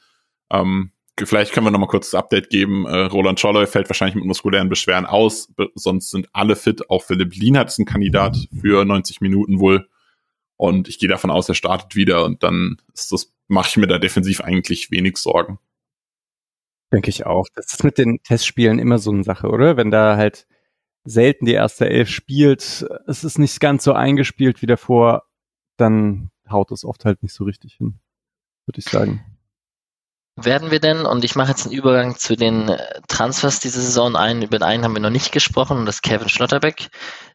[0.53, 2.87] Ähm, vielleicht können wir noch mal kurz das Update geben.
[2.87, 5.53] Äh, Roland Scholloy fällt wahrscheinlich mit muskulären Beschwerden aus.
[5.75, 6.89] Sonst sind alle fit.
[6.89, 9.89] Auch Philipp Lienhardt ist ein Kandidat für 90 Minuten wohl.
[10.57, 12.25] Und ich gehe davon aus, er startet wieder.
[12.25, 15.59] Und dann ist das, mache ich mir da defensiv eigentlich wenig Sorgen.
[16.93, 17.47] Denke ich auch.
[17.55, 19.77] Das ist mit den Testspielen immer so eine Sache, oder?
[19.77, 20.47] Wenn da halt
[21.05, 25.25] selten die erste Elf spielt, es ist nicht ganz so eingespielt wie davor,
[25.77, 27.99] dann haut es oft halt nicht so richtig hin,
[28.67, 29.25] würde ich sagen.
[30.37, 34.17] Werden wir denn, und ich mache jetzt einen Übergang zu den äh, Transfers diese Saison
[34.17, 36.89] ein, über den einen haben wir noch nicht gesprochen, und das ist Kevin Schlotterbeck,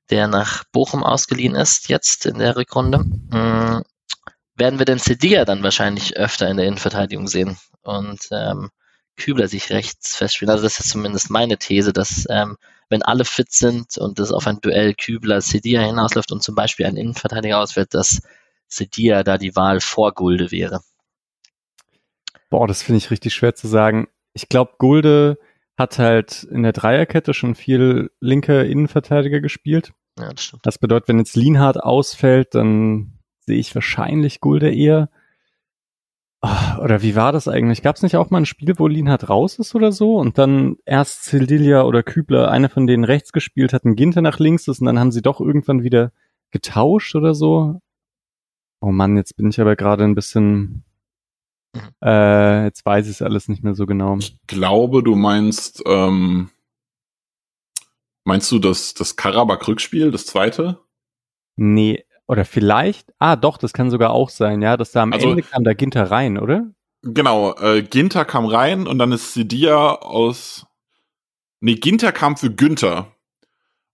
[0.10, 3.00] der nach Bochum ausgeliehen ist, jetzt in der Rückrunde.
[3.00, 3.84] Hm,
[4.56, 7.58] werden wir den Cedia dann wahrscheinlich öfter in der Innenverteidigung sehen?
[7.84, 8.70] Und ähm,
[9.18, 10.52] Kübler sich rechts festspielen.
[10.52, 12.58] Also das ist zumindest meine These, dass ähm,
[12.90, 16.96] wenn alle fit sind und es auf ein Duell Kübler-Sedia hinausläuft und zum Beispiel ein
[16.96, 18.22] Innenverteidiger ausfällt, dass
[18.68, 20.82] Sedia da die Wahl vor Gulde wäre.
[22.50, 24.08] Boah, das finde ich richtig schwer zu sagen.
[24.34, 25.38] Ich glaube, Gulde
[25.78, 29.94] hat halt in der Dreierkette schon viel linke Innenverteidiger gespielt.
[30.18, 30.66] Ja, das stimmt.
[30.66, 35.10] Das bedeutet, wenn jetzt Lienhardt ausfällt, dann sehe ich wahrscheinlich Gulde eher.
[36.42, 37.82] Oh, oder wie war das eigentlich?
[37.82, 40.78] Gab es nicht auch mal ein Spiel, wo Lienhardt raus ist oder so und dann
[40.86, 44.80] erst Sildilia oder Kübler, einer von denen rechts gespielt hat, ein Ginter nach links ist
[44.80, 46.12] und dann haben sie doch irgendwann wieder
[46.52, 47.82] getauscht oder so?
[48.82, 50.84] Oh Mann, jetzt bin ich aber gerade ein bisschen
[51.74, 51.82] mhm.
[52.04, 54.18] äh, jetzt weiß ich es alles nicht mehr so genau.
[54.18, 56.52] Ich glaube, du meinst, ähm,
[58.26, 60.80] meinst du das, das Karabakh-Rückspiel, das zweite?
[61.56, 65.30] Nee, oder vielleicht, ah doch, das kann sogar auch sein, ja, dass da am also,
[65.30, 66.70] Ende kam da Ginter rein, oder?
[67.04, 70.66] Genau, äh, Ginter kam rein und dann ist Sidia aus,
[71.62, 73.16] nee, Ginter kam für Günther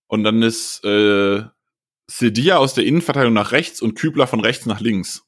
[0.08, 1.44] und dann ist äh,
[2.10, 5.24] Sedia aus der Innenverteidigung nach rechts und Kübler von rechts nach links.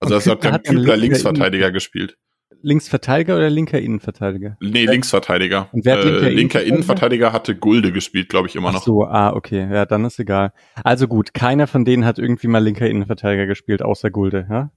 [0.00, 2.16] Also das hat der Kübler Linksverteidiger gespielt.
[2.62, 4.56] Linksverteidiger oder linker Innenverteidiger?
[4.60, 5.68] Nee, Linksverteidiger.
[5.72, 8.80] Und wer hat linker, äh, linker Innenverteidiger hatte Gulde gespielt, glaube ich, immer noch.
[8.80, 9.68] Ach so, ah, okay.
[9.72, 10.52] Ja, dann ist egal.
[10.82, 14.70] Also gut, keiner von denen hat irgendwie mal linker Innenverteidiger gespielt, außer Gulde, ja?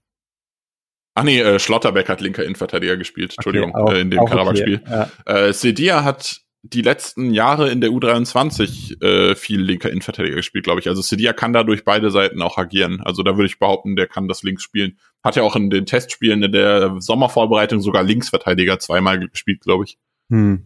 [1.14, 4.82] Ach nee, äh, Schlotterbeck hat linker Innenverteidiger gespielt, Entschuldigung, okay, auch, äh, in dem Karabach-Spiel.
[4.86, 5.48] Okay, ja.
[5.48, 10.80] äh, Sedia hat die letzten Jahre in der U23 äh, viel linker Innenverteidiger gespielt, glaube
[10.80, 10.88] ich.
[10.88, 13.02] Also Sedia kann da durch beide Seiten auch agieren.
[13.02, 14.98] Also da würde ich behaupten, der kann das links spielen.
[15.24, 19.98] Hat ja auch in den Testspielen in der Sommervorbereitung sogar Linksverteidiger zweimal gespielt, glaube ich.
[20.30, 20.66] Hm.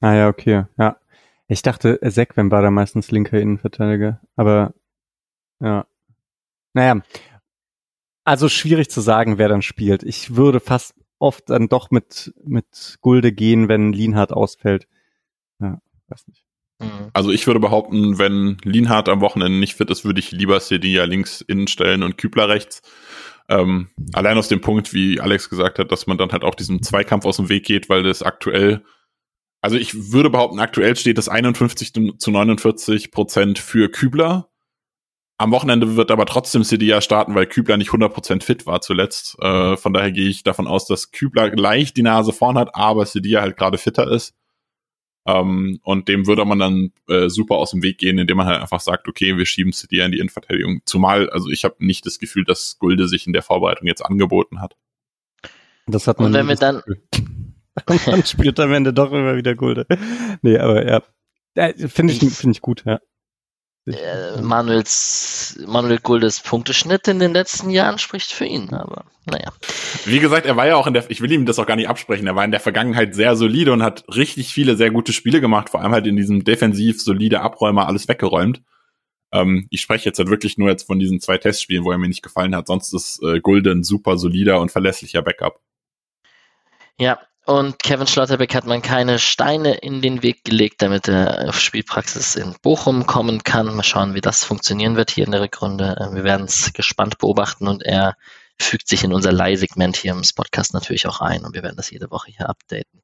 [0.00, 0.96] Ah ja, okay, ja.
[1.46, 4.74] Ich dachte, Sekwem war da meistens linker Innenverteidiger, aber
[5.60, 5.86] ja.
[6.72, 7.02] Naja,
[8.24, 10.02] also schwierig zu sagen, wer dann spielt.
[10.02, 14.86] Ich würde fast oft dann doch mit, mit Gulde gehen, wenn Lienhardt ausfällt.
[15.60, 16.44] Ja, weiß nicht.
[16.80, 17.10] Mhm.
[17.12, 21.04] Also ich würde behaupten, wenn Lienhardt am Wochenende nicht fit ist, würde ich lieber Sedia
[21.04, 22.82] links innen stellen und Kübler rechts.
[23.48, 26.82] Ähm, allein aus dem Punkt, wie Alex gesagt hat, dass man dann halt auch diesem
[26.82, 28.82] Zweikampf aus dem Weg geht, weil das aktuell
[29.62, 34.48] Also ich würde behaupten, aktuell steht es 51 zu 49 Prozent für Kübler.
[35.38, 39.36] Am Wochenende wird aber trotzdem Sidia starten, weil Kübler nicht 100 Prozent fit war zuletzt.
[39.40, 43.06] Äh, von daher gehe ich davon aus, dass Kübler leicht die Nase vorn hat, aber
[43.06, 44.34] Sidia halt gerade fitter ist.
[45.26, 48.60] Ähm, und dem würde man dann äh, super aus dem Weg gehen, indem man halt
[48.60, 50.80] einfach sagt, okay, wir schieben Sidia in die Innenverteidigung.
[50.86, 54.60] Zumal, also ich habe nicht das Gefühl, dass Gulde sich in der Vorbereitung jetzt angeboten
[54.60, 54.76] hat.
[55.86, 56.82] Das hat man Und wenn wir dann,
[57.86, 59.86] Und dann spielt am Ende doch immer wieder Gulde.
[60.42, 61.02] Nee, aber ja.
[61.88, 63.00] Finde ich, finde ich gut, ja.
[63.86, 69.52] Äh, Manuels, Manuel Guldes Punkteschnitt in den letzten Jahren spricht für ihn, aber naja.
[70.04, 71.88] Wie gesagt, er war ja auch in der, ich will ihm das auch gar nicht
[71.88, 75.40] absprechen, er war in der Vergangenheit sehr solide und hat richtig viele sehr gute Spiele
[75.40, 78.62] gemacht, vor allem halt in diesem defensiv solide Abräumer alles weggeräumt.
[79.32, 82.08] Ähm, ich spreche jetzt halt wirklich nur jetzt von diesen zwei Testspielen, wo er mir
[82.08, 82.66] nicht gefallen hat.
[82.66, 85.60] Sonst ist äh, Gulden super solider und verlässlicher Backup.
[86.98, 91.58] Ja, und Kevin Schlotterbeck hat man keine Steine in den Weg gelegt, damit er auf
[91.58, 93.74] Spielpraxis in Bochum kommen kann.
[93.74, 95.96] Mal schauen, wie das funktionieren wird hier in der Rückrunde.
[95.98, 98.16] Äh, wir werden es gespannt beobachten und er
[98.60, 101.90] fügt sich in unser Leihsegment hier im Podcast natürlich auch ein und wir werden das
[101.90, 103.02] jede Woche hier updaten.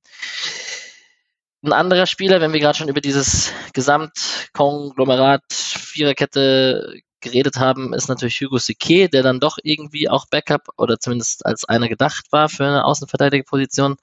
[1.63, 8.41] Ein anderer Spieler, wenn wir gerade schon über dieses Gesamtkonglomerat Viererkette geredet haben, ist natürlich
[8.41, 12.67] Hugo Sique, der dann doch irgendwie auch Backup oder zumindest als einer gedacht war für
[12.67, 13.97] eine Außenverteidigerposition.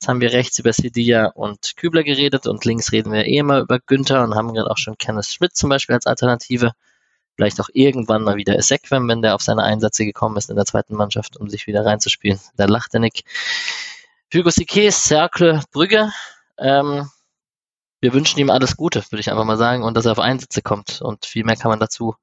[0.00, 3.58] Jetzt haben wir rechts über Sedilla und Kübler geredet und links reden wir eh immer
[3.58, 6.70] über Günther und haben gerade auch schon Kenneth Schmidt zum Beispiel als Alternative.
[7.34, 10.66] Vielleicht auch irgendwann mal wieder Esequem, wenn der auf seine Einsätze gekommen ist in der
[10.66, 12.38] zweiten Mannschaft, um sich wieder reinzuspielen.
[12.56, 13.24] Da lacht der Nick.
[14.32, 16.12] Hugo Sique, Cercle, Brügge.
[16.58, 17.10] Ähm,
[18.00, 20.62] wir wünschen ihm alles Gute, würde ich einfach mal sagen, und dass er auf Einsätze
[20.62, 21.02] kommt.
[21.02, 22.14] Und viel mehr kann man dazu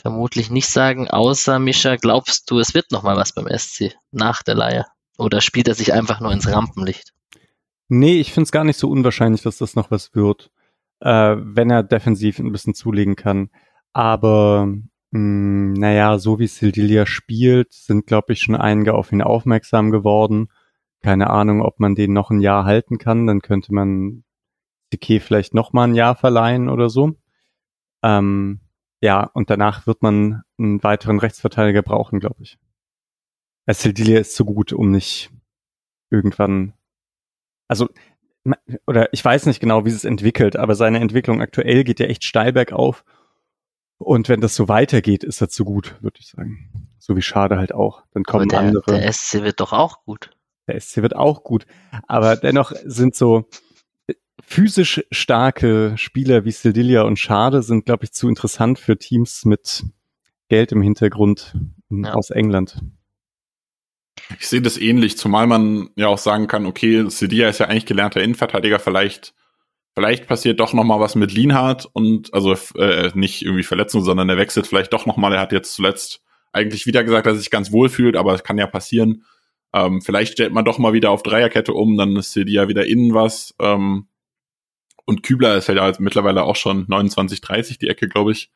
[0.00, 4.42] vermutlich nicht sagen, außer Mischa, glaubst du, es wird noch mal was beim SC nach
[4.42, 4.86] der Leihe?
[5.18, 7.12] Oder spielt er sich einfach nur ins Rampenlicht?
[7.88, 10.50] Nee, ich finde es gar nicht so unwahrscheinlich, dass das noch was wird,
[11.00, 13.50] äh, wenn er defensiv ein bisschen zulegen kann.
[13.92, 14.80] Aber mh,
[15.12, 20.48] hm, naja, so wie Sildilia spielt, sind, glaube ich, schon einige auf ihn aufmerksam geworden.
[21.02, 23.26] Keine Ahnung, ob man den noch ein Jahr halten kann.
[23.26, 24.24] Dann könnte man
[24.92, 27.14] Sique vielleicht noch mal ein Jahr verleihen oder so.
[28.02, 28.60] Ähm,
[29.00, 32.58] ja, und danach wird man einen weiteren Rechtsverteidiger brauchen, glaube ich.
[33.74, 35.30] Sildilia ist zu gut, um nicht
[36.10, 36.72] irgendwann,
[37.68, 37.88] also,
[38.86, 42.24] oder ich weiß nicht genau, wie es entwickelt, aber seine Entwicklung aktuell geht ja echt
[42.24, 43.04] steil bergauf.
[43.98, 46.88] Und wenn das so weitergeht, ist er zu gut, würde ich sagen.
[46.98, 48.04] So wie Schade halt auch.
[48.12, 48.92] Dann kommen der, andere.
[48.92, 50.30] Der SC wird doch auch gut.
[50.68, 51.66] Der SC wird auch gut.
[52.06, 53.48] Aber dennoch sind so
[54.40, 59.84] physisch starke Spieler wie Sildilia und Schade sind, glaube ich, zu interessant für Teams mit
[60.48, 61.56] Geld im Hintergrund
[61.90, 62.14] ja.
[62.14, 62.80] aus England.
[64.38, 67.86] Ich sehe das ähnlich, zumal man ja auch sagen kann, okay, Sedia ist ja eigentlich
[67.86, 69.34] gelernter Innenverteidiger, vielleicht,
[69.94, 74.28] vielleicht passiert doch noch mal was mit Lienhardt und also äh, nicht irgendwie Verletzung, sondern
[74.28, 75.32] er wechselt vielleicht doch noch mal.
[75.32, 76.20] Er hat jetzt zuletzt
[76.52, 79.24] eigentlich wieder gesagt, dass er sich ganz wohl fühlt, aber es kann ja passieren.
[79.72, 83.14] Ähm, vielleicht stellt man doch mal wieder auf Dreierkette um, dann ist Sedia wieder innen
[83.14, 83.54] was.
[83.60, 84.08] Ähm,
[85.04, 88.50] und Kübler ist ja jetzt mittlerweile auch schon 29, 30 die Ecke, glaube ich.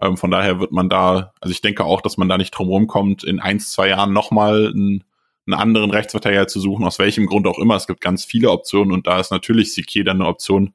[0.00, 2.68] Ähm, von daher wird man da, also ich denke auch, dass man da nicht drum
[2.68, 5.04] rumkommt, in eins, zwei Jahren nochmal einen,
[5.52, 7.76] einen anderen Rechtsverteidiger zu suchen, aus welchem Grund auch immer.
[7.76, 10.74] Es gibt ganz viele Optionen und da ist natürlich Sique dann eine Option.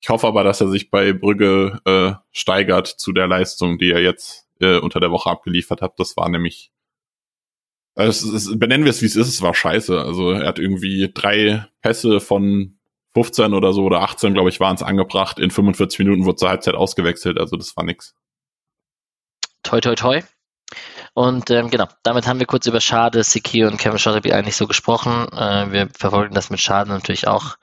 [0.00, 4.00] Ich hoffe aber, dass er sich bei Brügge äh, steigert zu der Leistung, die er
[4.00, 5.98] jetzt äh, unter der Woche abgeliefert hat.
[5.98, 6.70] Das war nämlich,
[7.94, 10.00] also es, es, benennen wir es wie es ist, es war scheiße.
[10.00, 12.78] Also er hat irgendwie drei Pässe von
[13.14, 15.38] 15 oder so oder 18, glaube ich, waren es angebracht.
[15.38, 17.38] In 45 Minuten wurde zur Halbzeit ausgewechselt.
[17.38, 18.14] Also das war nix
[19.68, 20.22] toi toi toi.
[21.18, 24.68] Und ähm, genau, damit haben wir kurz über Schade, Siki und Kevin Schotterby eigentlich so
[24.68, 25.26] gesprochen.
[25.32, 27.56] Äh, wir verfolgen das mit Schade natürlich auch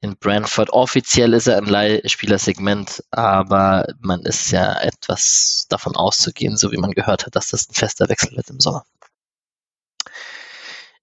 [0.00, 0.70] in Brentford.
[0.70, 6.90] Offiziell ist er im Leihspielersegment, aber man ist ja etwas davon auszugehen, so wie man
[6.90, 8.84] gehört hat, dass das ein fester Wechsel wird im Sommer.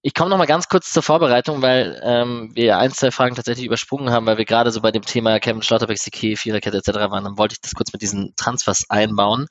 [0.02, 3.64] Ich komme noch mal ganz kurz zur Vorbereitung, weil ähm, wir ein, zwei Fragen tatsächlich
[3.64, 6.88] übersprungen haben, weil wir gerade so bei dem Thema Kevin Schlotterbeck, Siki, Viererkette etc.
[7.10, 7.24] waren.
[7.24, 9.46] Dann wollte ich das kurz mit diesen Transfers einbauen.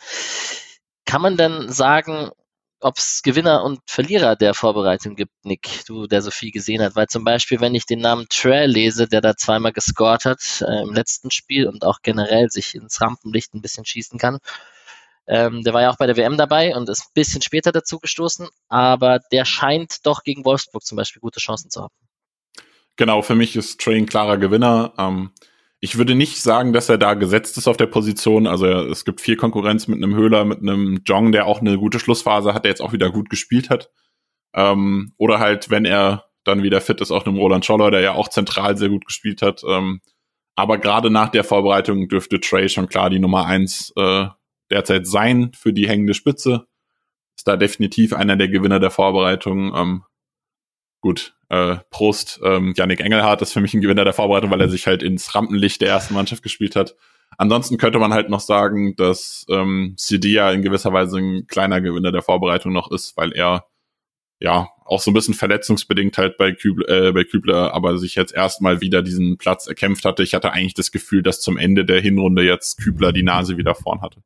[1.05, 2.31] Kann man denn sagen,
[2.79, 6.95] ob es Gewinner und Verlierer der Vorbereitung gibt, Nick, du, der so viel gesehen hat?
[6.95, 10.81] Weil zum Beispiel, wenn ich den Namen Trail lese, der da zweimal gescored hat äh,
[10.81, 14.39] im letzten Spiel und auch generell sich ins Rampenlicht ein bisschen schießen kann,
[15.27, 17.99] ähm, der war ja auch bei der WM dabei und ist ein bisschen später dazu
[17.99, 21.93] gestoßen, aber der scheint doch gegen Wolfsburg zum Beispiel gute Chancen zu haben.
[22.95, 24.93] Genau, für mich ist Trail ein klarer Gewinner.
[24.97, 25.31] Ähm,
[25.79, 28.47] ich würde nicht sagen, dass er da gesetzt ist auf der Position.
[28.47, 31.99] Also es gibt viel Konkurrenz mit einem Höhler, mit einem Jong, der auch eine gute
[31.99, 33.91] Schlussphase hat, der jetzt auch wieder gut gespielt hat.
[34.53, 38.13] Ähm, oder halt, wenn er dann wieder fit ist, auch einem Roland Scholler, der ja
[38.13, 39.63] auch zentral sehr gut gespielt hat.
[39.67, 40.01] Ähm,
[40.55, 44.27] aber gerade nach der Vorbereitung dürfte Trey schon klar die Nummer eins äh,
[44.71, 46.67] derzeit sein für die hängende Spitze.
[47.35, 49.75] Ist da definitiv einer der Gewinner der Vorbereitung.
[49.75, 50.03] Ähm,
[51.05, 54.69] gut, äh, Prost, ähm, Yannick Engelhardt ist für mich ein Gewinner der Vorbereitung, weil er
[54.69, 56.95] sich halt ins Rampenlicht der ersten Mannschaft gespielt hat.
[57.37, 62.11] Ansonsten könnte man halt noch sagen, dass ähm, Sidia in gewisser Weise ein kleiner Gewinner
[62.11, 63.67] der Vorbereitung noch ist, weil er
[64.39, 68.33] ja auch so ein bisschen verletzungsbedingt halt bei Kübler, äh, bei Kübler aber sich jetzt
[68.33, 70.23] erstmal wieder diesen Platz erkämpft hatte.
[70.23, 73.75] Ich hatte eigentlich das Gefühl, dass zum Ende der Hinrunde jetzt Kübler die Nase wieder
[73.75, 74.23] vorn hatte.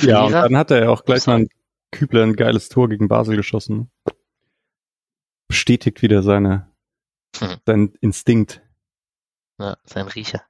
[0.00, 1.46] Ja, und dann hat er ja auch gleich mal
[1.92, 3.88] Kübler ein geiles Tor gegen Basel geschossen.
[5.48, 6.68] Bestätigt wieder seine,
[7.38, 7.56] hm.
[7.66, 8.62] sein Instinkt.
[9.58, 10.42] Ja, sein Riecher.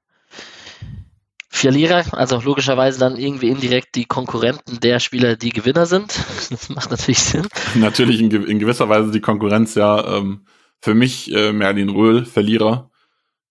[1.50, 6.12] Verlierer, also logischerweise dann irgendwie indirekt die Konkurrenten der Spieler, die Gewinner sind.
[6.50, 7.46] Das macht natürlich Sinn.
[7.74, 10.46] Natürlich in, in gewisser Weise die Konkurrenz ja ähm,
[10.80, 12.90] für mich äh, Merlin Röhl, Verlierer.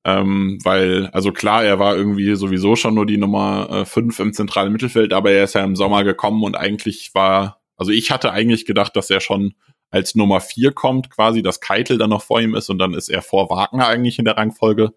[0.03, 4.33] Ähm, weil, also klar, er war irgendwie sowieso schon nur die Nummer 5 äh, im
[4.33, 8.31] zentralen Mittelfeld, aber er ist ja im Sommer gekommen und eigentlich war, also ich hatte
[8.31, 9.55] eigentlich gedacht, dass er schon
[9.89, 13.09] als Nummer 4 kommt, quasi, dass Keitel dann noch vor ihm ist und dann ist
[13.09, 14.93] er vor Wagner eigentlich in der Rangfolge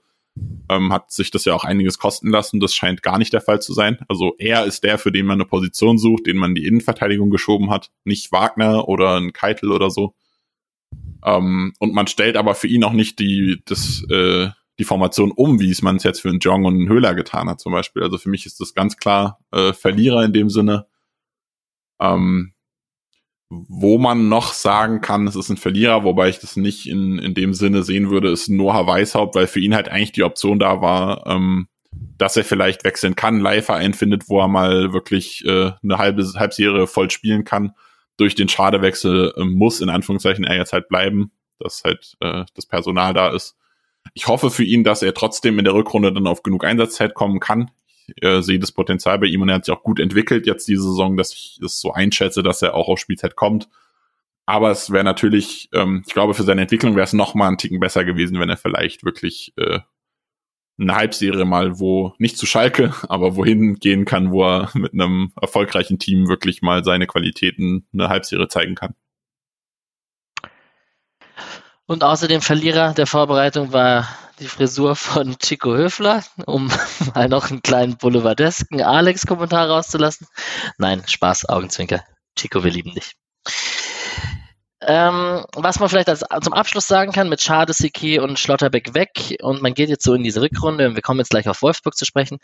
[0.69, 2.61] ähm, hat sich das ja auch einiges kosten lassen.
[2.61, 3.99] Das scheint gar nicht der Fall zu sein.
[4.09, 7.71] Also er ist der, für den man eine Position sucht, den man die Innenverteidigung geschoben
[7.71, 10.15] hat, nicht Wagner oder ein Keitel oder so.
[11.25, 14.49] Ähm, und man stellt aber für ihn auch nicht die, das, äh,
[14.79, 17.49] die Formation um, wie es man es jetzt für einen Jong und einen Höhler getan
[17.49, 18.03] hat zum Beispiel.
[18.03, 20.87] Also für mich ist das ganz klar äh, Verlierer in dem Sinne.
[22.01, 22.55] Ähm,
[23.51, 27.35] wo man noch sagen kann, es ist ein Verlierer, wobei ich das nicht in, in
[27.35, 30.81] dem Sinne sehen würde, ist Noah Weishaupt, weil für ihn halt eigentlich die Option da
[30.81, 35.99] war, ähm, dass er vielleicht wechseln kann, Leihverein findet, wo er mal wirklich äh, eine
[35.99, 37.73] halbe Halbserie voll spielen kann.
[38.17, 42.67] Durch den Schadewechsel äh, muss in Anführungszeichen er jetzt halt bleiben, dass halt äh, das
[42.67, 43.57] Personal da ist.
[44.15, 47.41] Ich hoffe für ihn, dass er trotzdem in der Rückrunde dann auf genug Einsatzzeit kommen
[47.41, 47.71] kann
[48.21, 50.83] äh, sehe das Potenzial bei ihm und er hat sich auch gut entwickelt jetzt diese
[50.83, 53.69] Saison, dass ich es so einschätze, dass er auch auf Spielzeit kommt.
[54.47, 57.59] Aber es wäre natürlich, ähm, ich glaube, für seine Entwicklung wäre es noch mal einen
[57.59, 59.81] Ticken besser gewesen, wenn er vielleicht wirklich äh,
[60.79, 65.33] eine Halbserie mal, wo nicht zu Schalke, aber wohin gehen kann, wo er mit einem
[65.41, 68.95] erfolgreichen Team wirklich mal seine Qualitäten eine Halbserie zeigen kann.
[71.91, 76.69] Und außerdem Verlierer der Vorbereitung war die Frisur von Chico Höfler, um
[77.17, 80.29] mal noch einen kleinen boulevardesken Alex-Kommentar rauszulassen.
[80.79, 82.05] Nein, Spaß, Augenzwinker.
[82.39, 83.17] Chico, wir lieben dich.
[84.83, 89.37] Ähm, was man vielleicht als, zum Abschluss sagen kann, mit Schade, Siki und Schlotterbeck weg
[89.43, 91.95] und man geht jetzt so in diese Rückrunde und wir kommen jetzt gleich auf Wolfsburg
[91.95, 92.39] zu sprechen.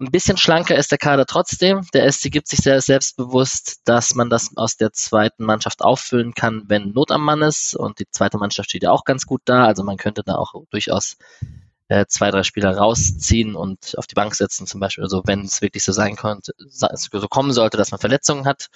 [0.00, 1.82] Ein bisschen schlanker ist der Kader trotzdem.
[1.92, 6.64] Der SC gibt sich sehr selbstbewusst, dass man das aus der zweiten Mannschaft auffüllen kann,
[6.68, 9.66] wenn Not am Mann ist und die zweite Mannschaft steht ja auch ganz gut da.
[9.66, 11.18] Also man könnte da auch durchaus
[11.88, 15.04] äh, zwei, drei Spieler rausziehen und auf die Bank setzen zum Beispiel.
[15.04, 18.68] Also wenn es wirklich so sein konnte, so kommen sollte, dass man Verletzungen hat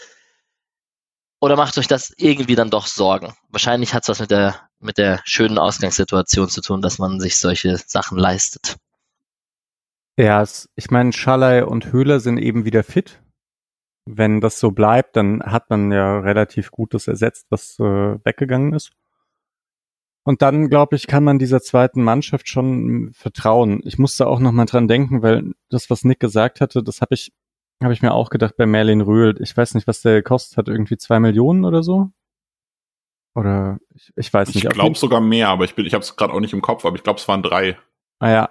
[1.40, 3.32] oder macht euch das irgendwie dann doch Sorgen?
[3.50, 7.38] Wahrscheinlich hat es was mit der, mit der schönen Ausgangssituation zu tun, dass man sich
[7.38, 8.76] solche Sachen leistet.
[10.16, 13.22] Ja, es, ich meine, Schalay und Höhler sind eben wieder fit.
[14.04, 17.84] Wenn das so bleibt, dann hat man ja relativ Gutes ersetzt, was äh,
[18.24, 18.90] weggegangen ist.
[20.24, 23.80] Und dann, glaube ich, kann man dieser zweiten Mannschaft schon vertrauen.
[23.84, 27.14] Ich musste auch noch mal dran denken, weil das, was Nick gesagt hatte, das habe
[27.14, 27.32] ich
[27.84, 29.40] habe ich mir auch gedacht bei Merlin Röhl.
[29.40, 30.68] Ich weiß nicht, was der gekostet hat.
[30.68, 32.10] Irgendwie zwei Millionen oder so?
[33.34, 34.64] Oder ich, ich weiß nicht.
[34.64, 36.84] Ich glaube sogar mehr, aber ich bin, ich habe es gerade auch nicht im Kopf,
[36.84, 37.78] aber ich glaube, es waren drei.
[38.18, 38.50] Ah ja.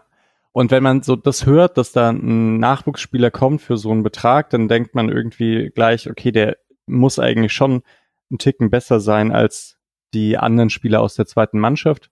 [0.54, 4.50] Und wenn man so das hört, dass da ein Nachwuchsspieler kommt für so einen Betrag,
[4.50, 7.84] dann denkt man irgendwie gleich, okay, der muss eigentlich schon
[8.30, 9.78] einen Ticken besser sein als
[10.14, 12.10] die anderen Spieler aus der zweiten Mannschaft.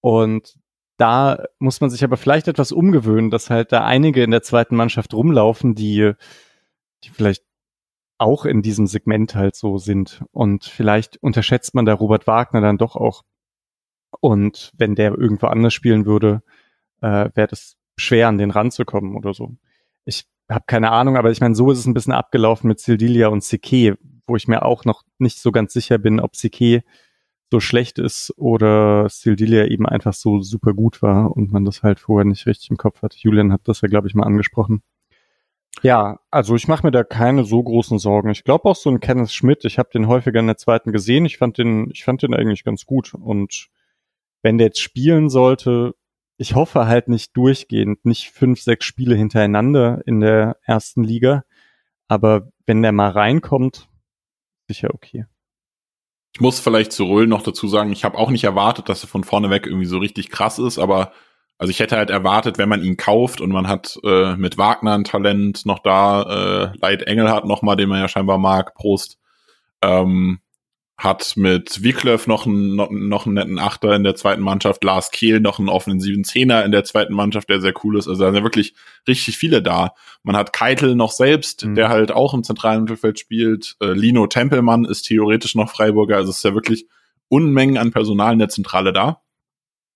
[0.00, 0.58] Und
[0.98, 4.76] da muss man sich aber vielleicht etwas umgewöhnen, dass halt da einige in der zweiten
[4.76, 6.12] Mannschaft rumlaufen, die,
[7.04, 7.44] die vielleicht
[8.18, 10.24] auch in diesem Segment halt so sind.
[10.32, 13.22] Und vielleicht unterschätzt man da Robert Wagner dann doch auch.
[14.20, 16.42] Und wenn der irgendwo anders spielen würde,
[17.00, 19.52] äh, wäre das schwer, an den ranzukommen oder so.
[20.04, 23.28] Ich habe keine Ahnung, aber ich meine, so ist es ein bisschen abgelaufen mit Sildilia
[23.28, 26.82] und Sike, wo ich mir auch noch nicht so ganz sicher bin, ob Sike
[27.50, 31.98] so schlecht ist oder Sildilia eben einfach so super gut war und man das halt
[31.98, 33.14] vorher nicht richtig im Kopf hat.
[33.14, 34.82] Julian hat das ja, glaube ich, mal angesprochen.
[35.82, 38.30] Ja, also ich mache mir da keine so großen Sorgen.
[38.30, 41.24] Ich glaube auch so ein Kenneth Schmidt, ich habe den häufiger in der zweiten gesehen.
[41.24, 43.14] Ich fand den, ich fand den eigentlich ganz gut.
[43.14, 43.68] Und
[44.42, 45.94] wenn der jetzt spielen sollte,
[46.36, 51.44] ich hoffe halt nicht durchgehend, nicht fünf, sechs Spiele hintereinander in der ersten Liga.
[52.08, 53.88] Aber wenn der mal reinkommt,
[54.66, 55.26] sicher okay.
[56.38, 59.08] Ich muss vielleicht zu Röhl noch dazu sagen, ich habe auch nicht erwartet, dass er
[59.08, 61.10] von vorne weg irgendwie so richtig krass ist, aber
[61.58, 64.94] also ich hätte halt erwartet, wenn man ihn kauft und man hat äh, mit Wagner
[64.94, 68.76] ein Talent noch da, äh, Leit Engel hat noch mal, den man ja scheinbar mag,
[68.76, 69.18] Prost,
[69.82, 70.38] ähm,
[70.98, 75.12] hat mit Wiklöf noch einen, noch, noch einen netten Achter in der zweiten Mannschaft, Lars
[75.12, 78.08] Kehl noch einen offensiven Zehner in der zweiten Mannschaft, der sehr cool ist.
[78.08, 78.74] Also da sind wirklich
[79.06, 79.94] richtig viele da.
[80.24, 81.76] Man hat Keitel noch selbst, mhm.
[81.76, 83.76] der halt auch im zentralen Mittelfeld spielt.
[83.80, 86.16] Äh, Lino Tempelmann ist theoretisch noch Freiburger.
[86.16, 86.88] Also es ist ja wirklich
[87.28, 89.22] Unmengen an Personal in der Zentrale da.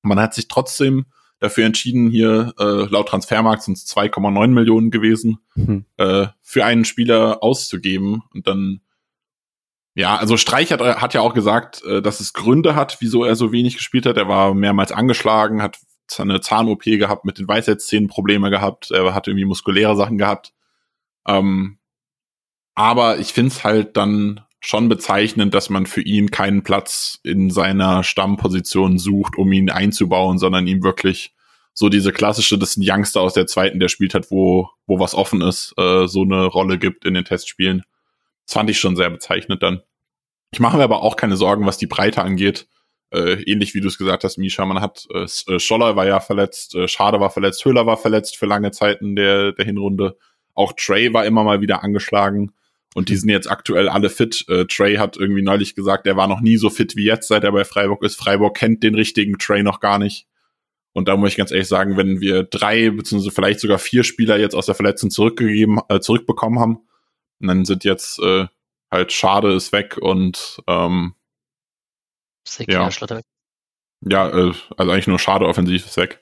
[0.03, 1.07] Man hat sich trotzdem
[1.41, 5.85] dafür entschieden, hier äh, laut Transfermarkt sind es 2,9 Millionen gewesen, mhm.
[5.97, 8.23] äh, für einen Spieler auszugeben.
[8.33, 8.83] Und dann
[9.95, 13.37] ja, also Streich hat, hat ja auch gesagt, äh, dass es Gründe hat, wieso er
[13.37, 14.17] so wenig gespielt hat.
[14.17, 15.79] Er war mehrmals angeschlagen, hat
[16.19, 20.53] eine Zahn-OP gehabt, mit den Weisheitszähnen Probleme gehabt, er hat irgendwie muskuläre Sachen gehabt.
[21.27, 21.79] Ähm,
[22.75, 27.51] aber ich finde es halt dann schon bezeichnend, dass man für ihn keinen Platz in
[27.51, 31.35] seiner Stammposition sucht, um ihn einzubauen, sondern ihm wirklich
[31.75, 34.99] so diese klassische, das ist ein Youngster aus der zweiten, der spielt hat, wo, wo
[34.99, 37.83] was offen ist, äh, so eine Rolle gibt in den Testspielen.
[38.53, 39.81] Das fand ich schon sehr bezeichnend dann.
[40.51, 42.69] Ich mache mir aber auch keine Sorgen, was die Breite angeht.
[43.11, 46.21] Äh, ähnlich wie du es gesagt hast, Misha, man hat äh, äh, Scholler war ja
[46.21, 50.19] verletzt, äh, Schade war verletzt, Höhler war verletzt für lange Zeiten der, der Hinrunde.
[50.53, 52.53] Auch Trey war immer mal wieder angeschlagen
[52.95, 54.45] und die sind jetzt aktuell alle fit.
[54.49, 57.45] Äh, Trey hat irgendwie neulich gesagt, er war noch nie so fit wie jetzt, seit
[57.45, 58.17] er bei Freiburg ist.
[58.17, 60.27] Freiburg kennt den richtigen Trey noch gar nicht.
[60.93, 64.39] Und da muss ich ganz ehrlich sagen, wenn wir drei beziehungsweise vielleicht sogar vier Spieler
[64.39, 66.81] jetzt aus der Verletzung zurückgegeben, äh, zurückbekommen haben,
[67.43, 68.47] und dann sind jetzt äh,
[68.91, 71.15] halt Schade ist weg und ähm,
[72.69, 72.89] ja,
[74.05, 76.21] ja äh, also eigentlich nur Schade offensiv ist weg.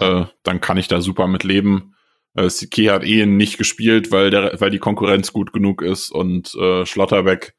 [0.00, 1.94] Äh, dann kann ich da super mit leben.
[2.34, 6.86] Äh, hat eh nicht gespielt, weil der, weil die Konkurrenz gut genug ist und äh,
[6.86, 7.54] Schlotterbeck.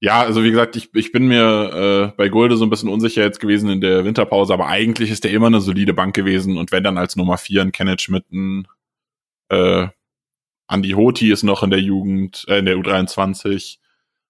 [0.00, 3.22] Ja, also wie gesagt, ich, ich bin mir äh, bei Gulde so ein bisschen unsicher
[3.22, 6.72] jetzt gewesen in der Winterpause, aber eigentlich ist der immer eine solide Bank gewesen und
[6.72, 8.68] wenn dann als Nummer vier ein Kenneth Schmidt ein
[9.48, 9.88] äh,
[10.66, 13.78] Andi Hoti ist noch in der Jugend, äh, in der U23.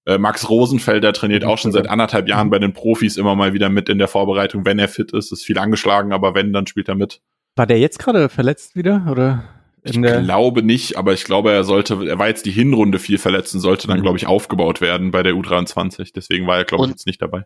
[0.07, 3.71] Äh, Max Rosenfelder trainiert auch schon seit anderthalb Jahren bei den Profis immer mal wieder
[3.71, 5.33] mit in der Vorbereitung, wenn er fit ist.
[5.33, 7.21] Ist viel angeschlagen, aber wenn, dann spielt er mit.
[7.57, 9.07] War der jetzt gerade verletzt wieder?
[9.11, 9.45] Oder?
[9.87, 13.55] Ich glaube nicht, aber ich glaube, er sollte, er war jetzt die Hinrunde viel verletzt
[13.55, 14.03] und sollte dann, mhm.
[14.03, 16.13] glaube ich, aufgebaut werden bei der U23.
[16.15, 17.45] Deswegen war er, glaube ich, jetzt nicht dabei.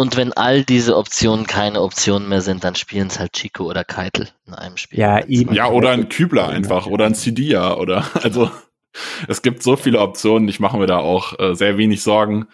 [0.00, 3.84] Und wenn all diese Optionen keine Optionen mehr sind, dann spielen es halt Chico oder
[3.84, 4.98] Keitel in einem Spiel.
[4.98, 5.52] Ja, eben.
[5.52, 8.50] Ja, oder ein Kübler einfach oder ein Cidia oder also
[9.28, 10.48] es gibt so viele Optionen.
[10.48, 12.46] Ich mache mir da auch äh, sehr wenig Sorgen.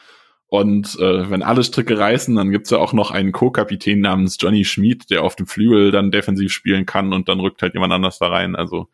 [0.48, 4.64] Und äh, wenn alle Stricke reißen, dann gibt's ja auch noch einen Co-Kapitän namens Johnny
[4.64, 8.18] Schmid, der auf dem Flügel dann defensiv spielen kann und dann rückt halt jemand anders
[8.18, 8.56] da rein.
[8.56, 8.88] Also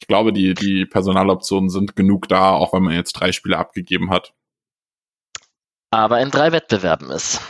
[0.00, 4.10] ich glaube, die, die Personaloptionen sind genug da, auch wenn man jetzt drei Spiele abgegeben
[4.10, 4.34] hat.
[5.92, 7.40] Aber in drei Wettbewerben ist.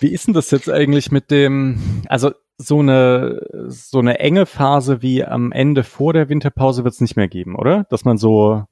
[0.00, 5.02] Wie ist denn das jetzt eigentlich mit dem, also so eine, so eine enge Phase
[5.02, 7.84] wie am Ende vor der Winterpause wird es nicht mehr geben, oder?
[7.90, 8.64] Dass man so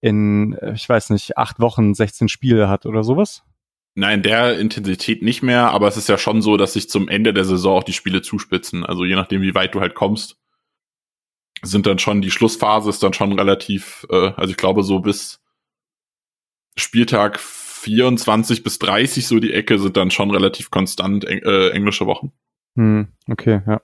[0.00, 3.42] in, ich weiß nicht, acht Wochen 16 Spiele hat oder sowas?
[3.94, 7.32] Nein, der Intensität nicht mehr, aber es ist ja schon so, dass sich zum Ende
[7.32, 8.84] der Saison auch die Spiele zuspitzen.
[8.84, 10.36] Also je nachdem, wie weit du halt kommst,
[11.62, 15.40] sind dann schon, die Schlussphase ist dann schon relativ, äh, also ich glaube so bis
[16.76, 17.40] Spieltag
[17.86, 22.32] 24 bis 30 so die Ecke sind dann schon relativ konstant äh, englische Wochen.
[22.74, 23.80] Hm, okay, ja.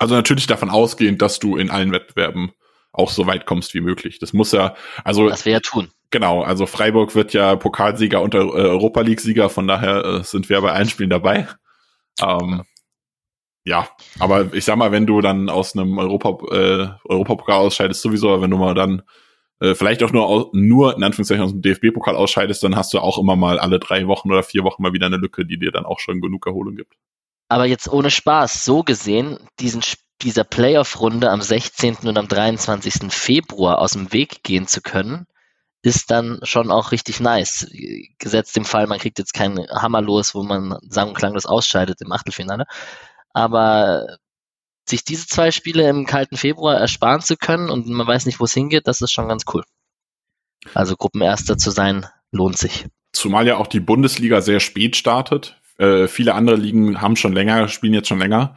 [0.00, 2.52] Also natürlich davon ausgehend, dass du in allen Wettbewerben
[2.92, 4.18] auch so weit kommst wie möglich.
[4.18, 5.28] Das muss ja, also.
[5.28, 5.88] Das wir ja tun.
[6.10, 10.60] Genau, also Freiburg wird ja Pokalsieger und äh, Europa League-Sieger, von daher äh, sind wir
[10.60, 11.46] bei allen Spielen dabei.
[12.20, 12.64] Ähm,
[13.64, 13.88] ja,
[14.18, 18.50] aber ich sag mal, wenn du dann aus einem Europa, äh, Europapokal ausscheidest, sowieso, wenn
[18.50, 19.02] du mal dann
[19.60, 23.18] äh, vielleicht auch nur, nur in Anführungszeichen aus dem DFB-Pokal ausscheidest, dann hast du auch
[23.18, 25.86] immer mal alle drei Wochen oder vier Wochen mal wieder eine Lücke, die dir dann
[25.86, 26.94] auch schon genug Erholung gibt.
[27.48, 29.82] Aber jetzt ohne Spaß, so gesehen, diesen,
[30.22, 31.96] dieser Playoff-Runde am 16.
[32.04, 33.12] und am 23.
[33.12, 35.26] Februar aus dem Weg gehen zu können,
[35.82, 37.70] ist dann schon auch richtig nice.
[38.18, 42.00] Gesetzt im Fall, man kriegt jetzt keinen Hammer los, wo man sang- und klanglos ausscheidet
[42.00, 42.64] im Achtelfinale.
[43.32, 44.18] Aber
[44.88, 48.44] sich diese zwei Spiele im kalten Februar ersparen zu können und man weiß nicht, wo
[48.44, 49.64] es hingeht, das ist schon ganz cool.
[50.74, 52.86] Also Gruppenerster zu sein, lohnt sich.
[53.12, 55.60] Zumal ja auch die Bundesliga sehr spät startet.
[55.78, 58.56] Äh, viele andere Ligen haben schon länger, spielen jetzt schon länger.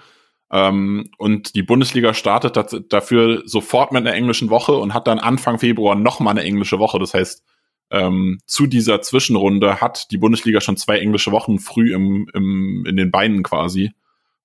[0.51, 5.59] Ähm, und die Bundesliga startet dafür sofort mit einer englischen Woche und hat dann Anfang
[5.59, 6.99] Februar nochmal eine englische Woche.
[6.99, 7.43] Das heißt,
[7.91, 12.97] ähm, zu dieser Zwischenrunde hat die Bundesliga schon zwei englische Wochen früh im, im, in
[12.97, 13.91] den Beinen quasi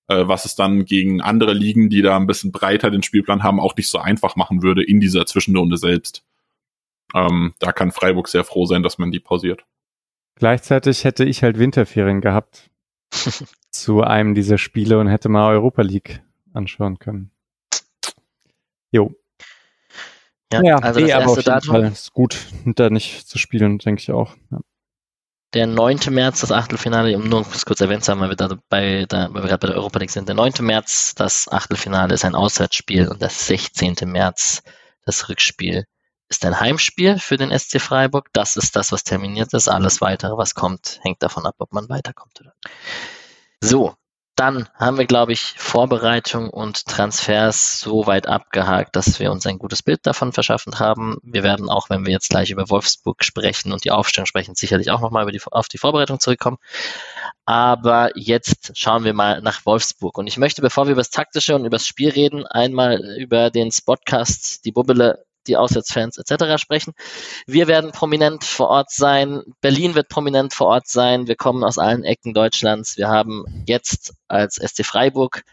[0.07, 3.59] äh, was es dann gegen andere Ligen, die da ein bisschen breiter den Spielplan haben,
[3.59, 6.23] auch nicht so einfach machen würde in dieser Zwischenrunde selbst.
[7.13, 9.65] Ähm, da kann Freiburg sehr froh sein, dass man die pausiert.
[10.35, 12.69] Gleichzeitig hätte ich halt Winterferien gehabt
[13.69, 16.21] zu einem dieser Spiele und hätte mal Europa League
[16.53, 17.31] anschauen können.
[18.91, 19.13] Jo.
[20.51, 24.11] Ja, ja also das erste Datum Fall ist gut, da nicht zu spielen, denke ich
[24.11, 24.35] auch.
[24.51, 24.59] Ja.
[25.55, 25.99] Der 9.
[26.09, 29.43] März, das Achtelfinale, um nur kurz erwähnt zu haben, weil wir, da bei, da, weil
[29.43, 30.27] wir gerade bei der Europa League sind.
[30.27, 30.51] Der 9.
[30.59, 33.95] März, das Achtelfinale, ist ein Auswärtsspiel und das 16.
[34.03, 34.63] März,
[35.05, 35.85] das Rückspiel,
[36.27, 38.27] ist ein Heimspiel für den SC Freiburg.
[38.33, 39.69] Das ist das, was terminiert ist.
[39.69, 42.53] Alles weitere, was kommt, hängt davon ab, ob man weiterkommt oder.
[43.61, 43.95] So,
[44.35, 49.57] dann haben wir, glaube ich, Vorbereitung und Transfers so weit abgehakt, dass wir uns ein
[49.57, 51.17] gutes Bild davon verschaffen haben.
[51.23, 54.91] Wir werden auch, wenn wir jetzt gleich über Wolfsburg sprechen und die Aufstellung sprechen, sicherlich
[54.91, 56.57] auch nochmal auf die Vorbereitung zurückkommen.
[57.45, 60.17] Aber jetzt schauen wir mal nach Wolfsburg.
[60.17, 63.51] Und ich möchte, bevor wir über das Taktische und über das Spiel reden, einmal über
[63.51, 66.61] den Spotcast, die Bubbele die Auswärtsfans etc.
[66.61, 66.93] sprechen.
[67.47, 69.41] Wir werden prominent vor Ort sein.
[69.61, 71.27] Berlin wird prominent vor Ort sein.
[71.27, 72.97] Wir kommen aus allen Ecken Deutschlands.
[72.97, 75.43] Wir haben jetzt als SC Freiburg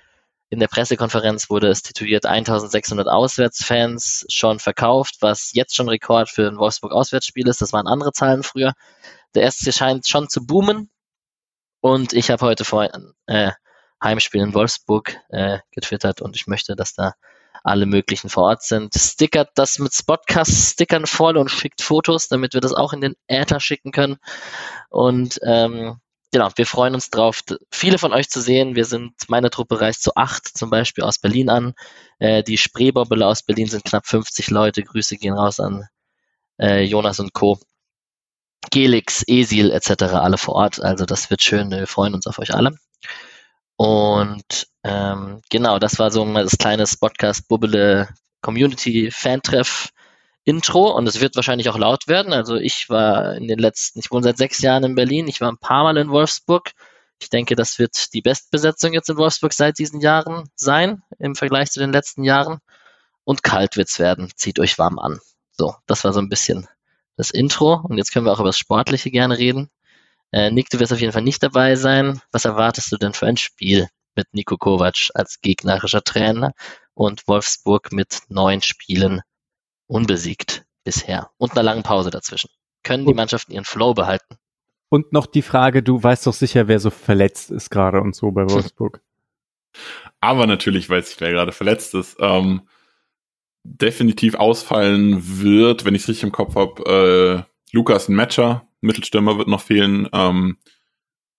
[0.53, 6.47] in der Pressekonferenz wurde es tituliert 1600 Auswärtsfans schon verkauft, was jetzt schon Rekord für
[6.47, 7.62] ein Wolfsburg Auswärtsspiel ist.
[7.62, 8.74] Das waren andere Zahlen früher.
[9.34, 10.90] Der SC scheint schon zu boomen.
[11.80, 13.53] Und ich habe heute vor ein äh,
[14.05, 17.14] Heimspiel in Wolfsburg äh, getwittert und ich möchte, dass da
[17.65, 18.95] alle möglichen vor Ort sind.
[18.95, 23.61] Stickert das mit Spotcast-Stickern voll und schickt Fotos, damit wir das auch in den Äther
[23.61, 24.17] schicken können.
[24.91, 25.99] Und ähm,
[26.33, 28.75] genau, wir freuen uns drauf, viele von euch zu sehen.
[28.75, 31.75] Wir sind, meine Truppe reist zu acht zum Beispiel aus Berlin an.
[32.19, 34.83] Äh, die Spreebobbele aus Berlin sind knapp 50 Leute.
[34.83, 35.87] Grüße gehen raus an
[36.61, 37.59] äh, Jonas und Co.
[38.71, 40.03] Gelix, Esil etc.
[40.15, 40.81] alle vor Ort.
[40.81, 41.71] Also das wird schön.
[41.71, 42.77] Wir freuen uns auf euch alle.
[43.83, 48.09] Und ähm, genau, das war so das kleine Podcast Bubble
[48.41, 49.89] Community Fantreff
[50.45, 52.33] Intro und es wird wahrscheinlich auch laut werden.
[52.33, 55.51] Also ich war in den letzten, ich wohne seit sechs Jahren in Berlin, ich war
[55.51, 56.70] ein paar Mal in Wolfsburg.
[57.20, 61.72] Ich denke, das wird die Bestbesetzung jetzt in Wolfsburg seit diesen Jahren sein, im Vergleich
[61.72, 62.61] zu den letzten Jahren.
[63.24, 64.30] Und kalt wird's werden.
[64.37, 65.18] Zieht euch warm an.
[65.59, 66.68] So, das war so ein bisschen
[67.16, 67.80] das Intro.
[67.83, 69.70] Und jetzt können wir auch über das Sportliche gerne reden.
[70.33, 72.20] Äh, Nick, du wirst auf jeden Fall nicht dabei sein.
[72.33, 76.53] Was erwartest du denn für ein Spiel mit Nico Kovac als gegnerischer Trainer
[76.95, 79.20] und Wolfsburg mit neun Spielen
[79.87, 82.51] unbesiegt bisher und einer langen Pause dazwischen?
[82.83, 84.37] Können die Mannschaften ihren Flow behalten?
[84.89, 88.30] Und noch die Frage, du weißt doch sicher, wer so verletzt ist gerade und so
[88.30, 89.01] bei Wolfsburg.
[90.20, 92.16] Aber natürlich weiß ich, wer gerade verletzt ist.
[92.20, 92.62] Ähm,
[93.64, 99.49] definitiv ausfallen wird, wenn ich es richtig im Kopf habe, äh, Lukas Matcher, Mittelstürmer wird
[99.49, 100.09] noch fehlen.
[100.12, 100.59] Ähm,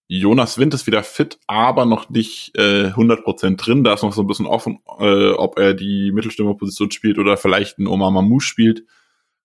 [0.07, 3.83] Jonas Wind ist wieder fit, aber noch nicht äh, 100% drin.
[3.83, 7.79] Da ist noch so ein bisschen offen, äh, ob er die Mittelstürmerposition spielt oder vielleicht
[7.79, 8.83] ein Omar Mamouche spielt.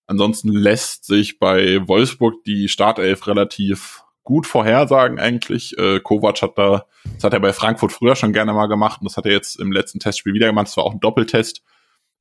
[0.05, 5.77] Ansonsten lässt sich bei Wolfsburg die Startelf relativ gut vorhersagen eigentlich.
[5.77, 6.85] Äh, Kovac hat da,
[7.15, 9.59] das hat er bei Frankfurt früher schon gerne mal gemacht und das hat er jetzt
[9.59, 10.67] im letzten Testspiel wieder gemacht.
[10.67, 11.63] Das war auch ein Doppeltest.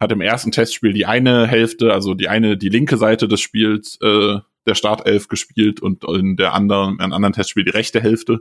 [0.01, 3.99] Hat im ersten Testspiel die eine Hälfte, also die eine, die linke Seite des Spiels
[4.01, 4.39] äh,
[4.69, 8.41] der Startelf gespielt und in der anderen, in anderen Testspiel die rechte Hälfte.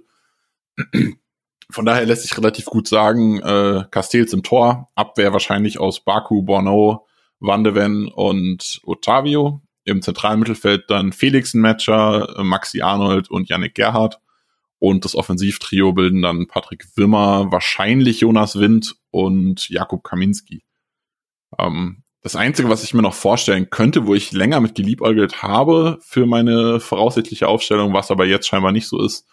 [1.70, 6.44] Von daher lässt sich relativ gut sagen, äh, Castells im Tor, Abwehr wahrscheinlich aus Baku,
[6.44, 7.06] Borno,
[7.40, 9.62] Vandeven und Otavio.
[9.84, 14.20] Im zentralen Mittelfeld dann Felix Matcher, Maxi Arnold und Yannick Gerhardt.
[14.80, 20.64] Und das Offensivtrio bilden dann Patrick Wimmer, wahrscheinlich Jonas Wind und Jakub Kaminski.
[21.58, 26.00] Ähm, das Einzige, was ich mir noch vorstellen könnte, wo ich länger mit geliebäugelt habe
[26.02, 29.26] für meine voraussichtliche Aufstellung, was aber jetzt scheinbar nicht so ist,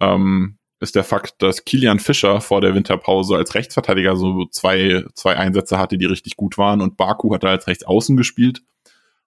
[0.00, 5.36] ähm, ist der Fakt, dass Kilian Fischer vor der Winterpause als Rechtsverteidiger so zwei, zwei
[5.36, 8.62] Einsätze hatte, die richtig gut waren und Baku hat da als Rechtsaußen gespielt.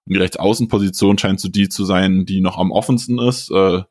[0.04, 3.50] Und die Rechtsaußenposition scheint so die zu sein, die noch am offensten ist.
[3.50, 3.82] Äh,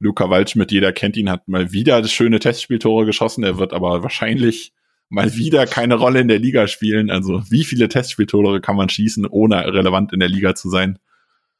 [0.00, 3.44] Luca Waldschmidt, jeder kennt ihn, hat mal wieder schöne Testspieltore geschossen.
[3.44, 4.72] Er wird aber wahrscheinlich
[5.12, 7.10] mal wieder keine Rolle in der Liga spielen.
[7.10, 10.98] Also wie viele Testspieltore kann man schießen, ohne relevant in der Liga zu sein?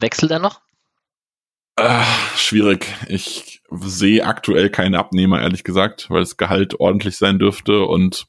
[0.01, 0.63] Wechselt er noch?
[1.77, 2.03] Äh,
[2.35, 2.87] schwierig.
[3.09, 8.27] Ich sehe aktuell keine Abnehmer, ehrlich gesagt, weil das Gehalt ordentlich sein dürfte und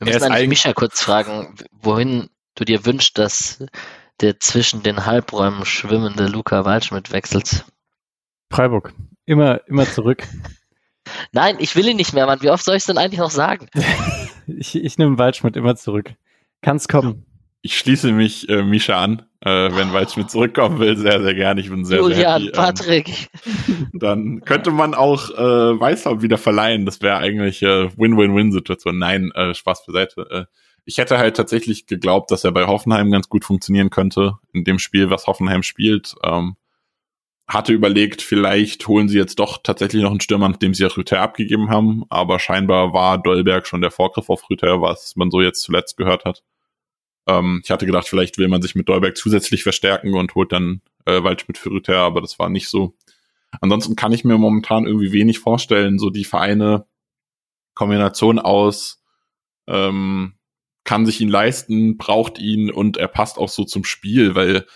[0.00, 3.64] wir müssen eigentlich Micha kurz fragen, wohin du dir wünschst, dass
[4.20, 7.64] der zwischen den Halbräumen schwimmende Luca Waldschmidt wechselt.
[8.50, 8.92] Freiburg.
[9.26, 10.26] Immer, immer zurück.
[11.32, 12.42] Nein, ich will ihn nicht mehr, Mann.
[12.42, 13.68] Wie oft soll ich es denn eigentlich noch sagen?
[14.46, 16.14] ich, ich nehme Waldschmidt immer zurück.
[16.62, 17.24] Kann's kommen.
[17.62, 21.60] Ich schließe mich äh, Misha an, äh, wenn Waldschmidt zurückkommen will, sehr, sehr gerne.
[21.60, 22.46] Ich bin sehr, Julian, sehr happy.
[22.46, 23.28] Ähm, Patrick.
[23.92, 26.86] dann könnte man auch äh, Weißhaupt wieder verleihen.
[26.86, 28.98] Das wäre eigentlich äh, Win-Win-Win-Situation.
[28.98, 30.26] Nein, äh, Spaß beiseite.
[30.30, 30.44] Äh,
[30.84, 34.78] ich hätte halt tatsächlich geglaubt, dass er bei Hoffenheim ganz gut funktionieren könnte in dem
[34.78, 36.14] Spiel, was Hoffenheim spielt.
[36.24, 36.56] Ähm,
[37.48, 41.20] hatte überlegt, vielleicht holen sie jetzt doch tatsächlich noch einen Stürmer, nachdem sie ja Rüther
[41.20, 45.62] abgegeben haben, aber scheinbar war Dolberg schon der Vorgriff auf Rüther, was man so jetzt
[45.62, 46.42] zuletzt gehört hat.
[47.26, 50.82] Ähm, ich hatte gedacht, vielleicht will man sich mit Dolberg zusätzlich verstärken und holt dann
[51.06, 52.94] äh, Waldschmidt für Rüther, aber das war nicht so.
[53.62, 56.86] Ansonsten kann ich mir momentan irgendwie wenig vorstellen, so die Vereine
[57.74, 59.02] Kombination aus
[59.66, 60.34] ähm,
[60.84, 64.66] kann sich ihn leisten, braucht ihn und er passt auch so zum Spiel, weil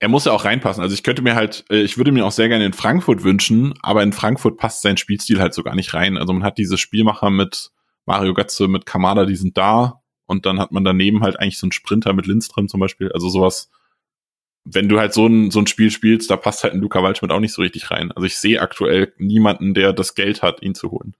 [0.00, 0.82] er muss ja auch reinpassen.
[0.82, 3.74] Also ich könnte mir halt, äh, ich würde mir auch sehr gerne in Frankfurt wünschen,
[3.82, 6.16] aber in Frankfurt passt sein Spielstil halt so gar nicht rein.
[6.16, 7.70] Also man hat diese Spielmacher mit
[8.06, 11.66] Mario Götze, mit Kamada, die sind da und dann hat man daneben halt eigentlich so
[11.66, 13.12] einen Sprinter mit Lindström zum Beispiel.
[13.12, 13.70] Also sowas,
[14.64, 17.30] wenn du halt so ein, so ein Spiel spielst, da passt halt ein Luca Waldschmidt
[17.30, 18.10] auch nicht so richtig rein.
[18.10, 21.14] Also ich sehe aktuell niemanden, der das Geld hat, ihn zu holen.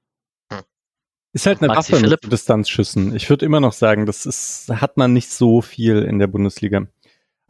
[1.33, 2.23] Ist halt eine Maxi Waffe Philipp.
[2.25, 3.15] mit Distanzschüssen.
[3.15, 6.87] Ich würde immer noch sagen, das ist, hat man nicht so viel in der Bundesliga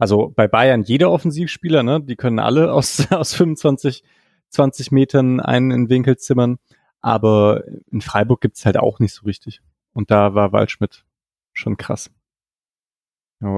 [0.01, 4.03] also bei Bayern jeder Offensivspieler, ne, die können alle aus, aus 25,
[4.49, 6.57] 20 Metern einen in Winkel zimmern.
[7.01, 9.61] Aber in Freiburg gibt's halt auch nicht so richtig.
[9.93, 11.05] Und da war Waldschmidt
[11.53, 12.09] schon krass.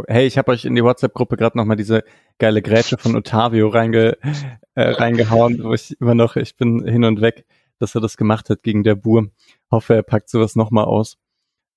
[0.08, 2.04] Hey, ich habe euch in die WhatsApp-Gruppe gerade nochmal diese
[2.39, 4.18] geile Grätsche von Otavio reinge,
[4.76, 7.46] äh, reingehauen, wo ich immer noch, ich bin hin und weg,
[7.80, 9.30] dass er das gemacht hat gegen der Bur.
[9.72, 11.18] Hoffe, er packt sowas nochmal aus.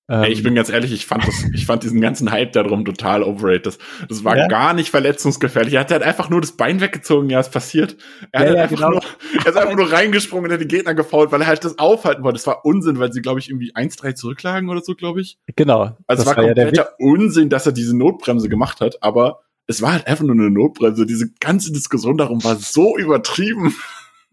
[0.09, 0.45] Ey, ich ähm.
[0.45, 3.65] bin ganz ehrlich, ich fand das, ich fand diesen ganzen Hype darum total overrated.
[3.65, 3.77] Das,
[4.07, 4.47] das war ja?
[4.47, 5.73] gar nicht verletzungsgefährlich.
[5.73, 7.97] Er hat halt einfach nur das Bein weggezogen, ja, ist passiert.
[8.31, 8.89] Er, ja, hat ja, einfach genau.
[8.91, 9.01] nur,
[9.43, 12.23] er ist einfach nur reingesprungen und hat die Gegner gefault, weil er halt das aufhalten
[12.23, 12.37] wollte.
[12.37, 15.37] Das war Unsinn, weil sie, glaube ich, irgendwie 1-3 zurücklagen oder so, glaube ich.
[15.57, 15.97] Genau.
[16.07, 19.91] Also es war, war kompletter Unsinn, dass er diese Notbremse gemacht hat, aber es war
[19.91, 21.05] halt einfach nur eine Notbremse.
[21.05, 23.75] Diese ganze Diskussion darum war so übertrieben.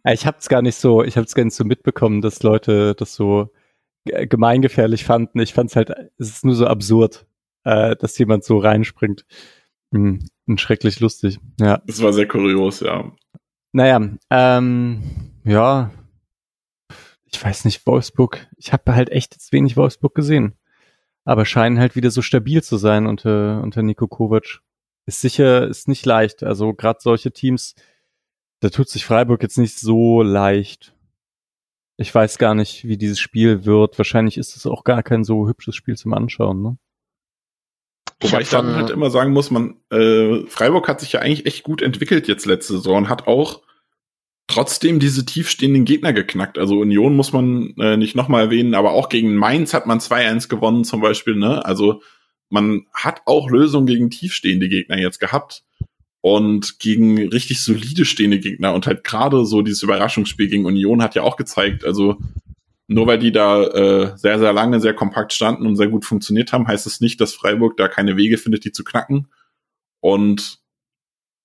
[0.07, 3.51] Ich hab's gar nicht so, ich hab's gar nicht so mitbekommen, dass Leute das so
[4.05, 5.41] gemeingefährlich fanden.
[5.41, 7.27] Ich fand es halt, es ist nur so absurd,
[7.65, 9.25] äh, dass jemand so reinspringt.
[9.93, 10.27] Hm,
[10.57, 11.83] schrecklich lustig, ja.
[11.87, 13.13] Das war sehr kurios, ja.
[13.73, 15.03] Naja, ähm,
[15.45, 15.91] ja,
[17.35, 20.55] ich weiß nicht, Wolfsburg, ich habe halt echt jetzt wenig Wolfsburg gesehen.
[21.25, 24.61] Aber scheinen halt wieder so stabil zu sein unter, unter Nico Kovac.
[25.07, 26.43] Ist sicher, ist nicht leicht.
[26.43, 27.75] Also gerade solche Teams,
[28.61, 30.95] da tut sich Freiburg jetzt nicht so leicht.
[31.97, 33.99] Ich weiß gar nicht, wie dieses Spiel wird.
[33.99, 36.77] Wahrscheinlich ist es auch gar kein so hübsches Spiel zum Anschauen, ne?
[38.21, 41.63] Wobei ich, dann halt immer sagen muss, man, äh, Freiburg hat sich ja eigentlich echt
[41.63, 43.63] gut entwickelt jetzt letzte Saison und hat auch
[44.47, 46.59] trotzdem diese tiefstehenden Gegner geknackt.
[46.59, 50.49] Also Union muss man äh, nicht nochmal erwähnen, aber auch gegen Mainz hat man 2-1
[50.49, 51.65] gewonnen zum Beispiel, ne?
[51.65, 52.03] Also
[52.49, 55.65] man hat auch Lösungen gegen tiefstehende Gegner jetzt gehabt
[56.25, 61.15] und gegen richtig solide stehende Gegner und halt gerade so dieses Überraschungsspiel gegen Union hat
[61.15, 62.17] ja auch gezeigt, also
[62.87, 66.55] nur weil die da äh, sehr, sehr lange sehr kompakt standen und sehr gut funktioniert
[66.55, 69.29] haben, heißt es das nicht, dass Freiburg da keine Wege findet, die zu knacken.
[70.01, 70.61] Und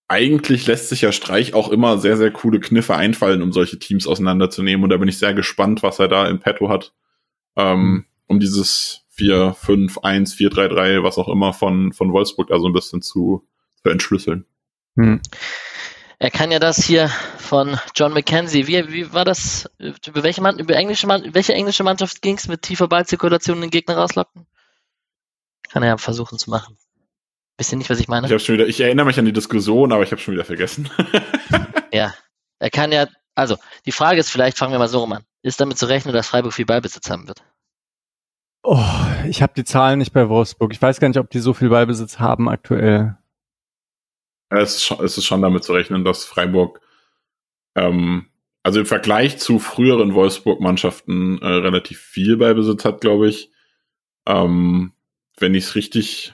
[0.08, 4.08] eigentlich lässt sich ja Streich auch immer sehr, sehr coole Kniffe einfallen, um solche Teams
[4.08, 4.86] auseinanderzunehmen.
[4.86, 6.94] Und da bin ich sehr gespannt, was er da im Petto hat,
[7.58, 12.48] ähm, um dieses 4, 5, 1, 4, 3, 3, was auch immer von, von Wolfsburg
[12.48, 13.46] da so ein bisschen zu,
[13.84, 14.46] zu entschlüsseln.
[15.00, 15.22] Hm.
[16.22, 18.68] Er kann ja das hier von John McKenzie.
[18.68, 19.70] Wie, wie war das?
[19.80, 23.70] Über welche, Mann, über englische, Mann, welche englische Mannschaft ging es mit tiefer Ballzirkulation den
[23.70, 24.45] Gegner rauslocken?
[25.72, 26.78] Kann er ja versuchen zu machen.
[27.58, 28.28] Wisst ihr nicht, was ich meine?
[28.28, 30.43] Ich, hab schon wieder, ich erinnere mich an die Diskussion, aber ich habe schon wieder
[30.43, 30.89] vergessen.
[31.93, 32.14] ja,
[32.60, 35.24] er kann ja, also die Frage ist vielleicht, fangen wir mal so rum an.
[35.41, 37.41] Ist damit zu rechnen, dass Freiburg viel Ballbesitz haben wird?
[38.64, 38.84] Oh,
[39.26, 40.74] ich habe die Zahlen nicht bei Wolfsburg.
[40.74, 43.18] Ich weiß gar nicht, ob die so viel Ballbesitz haben aktuell.
[44.50, 46.82] Es ist, schon, es ist schon damit zu rechnen, dass Freiburg,
[47.76, 48.28] ähm,
[48.64, 53.52] also im Vergleich zu früheren Wolfsburg-Mannschaften äh, relativ viel Beibesitz hat, glaube ich.
[54.26, 54.93] Ähm,
[55.38, 56.34] wenn ich es richtig,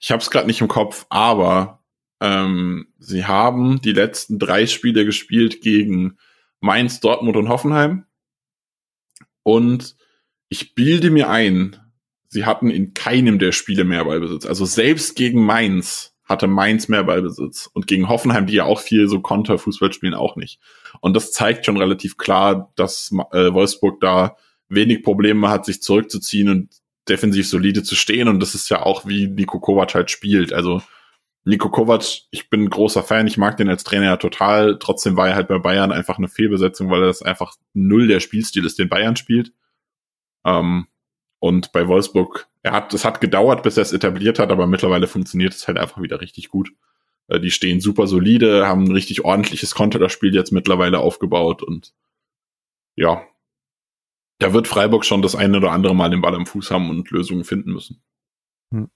[0.00, 1.82] ich habe es gerade nicht im Kopf, aber
[2.20, 6.18] ähm, sie haben die letzten drei Spiele gespielt gegen
[6.60, 8.04] Mainz, Dortmund und Hoffenheim.
[9.42, 9.96] Und
[10.48, 11.76] ich bilde mir ein,
[12.28, 14.46] sie hatten in keinem der Spiele mehr Ballbesitz.
[14.46, 19.08] Also selbst gegen Mainz hatte Mainz mehr Ballbesitz und gegen Hoffenheim, die ja auch viel
[19.08, 20.60] so Konterfußball spielen, auch nicht.
[21.00, 24.36] Und das zeigt schon relativ klar, dass äh, Wolfsburg da
[24.68, 26.68] wenig Probleme hat, sich zurückzuziehen und
[27.08, 28.28] defensiv solide zu stehen.
[28.28, 30.52] Und das ist ja auch, wie Nico Kovac halt spielt.
[30.52, 30.80] Also
[31.44, 34.78] Nico Kovac, ich bin ein großer Fan, ich mag den als Trainer ja total.
[34.78, 38.20] Trotzdem war er halt bei Bayern einfach eine Fehlbesetzung, weil er das einfach null der
[38.20, 39.52] Spielstil ist, den Bayern spielt.
[40.44, 40.86] Ähm,
[41.40, 45.06] und bei Wolfsburg, er hat, es hat gedauert, bis er es etabliert hat, aber mittlerweile
[45.06, 46.72] funktioniert es halt einfach wieder richtig gut.
[47.28, 51.94] Äh, die stehen super solide, haben ein richtig ordentliches Konterspiel jetzt mittlerweile aufgebaut und
[52.94, 53.22] ja,
[54.38, 57.10] da wird Freiburg schon das eine oder andere Mal den Ball am Fuß haben und
[57.10, 58.02] Lösungen finden müssen.
[58.72, 58.90] Hm.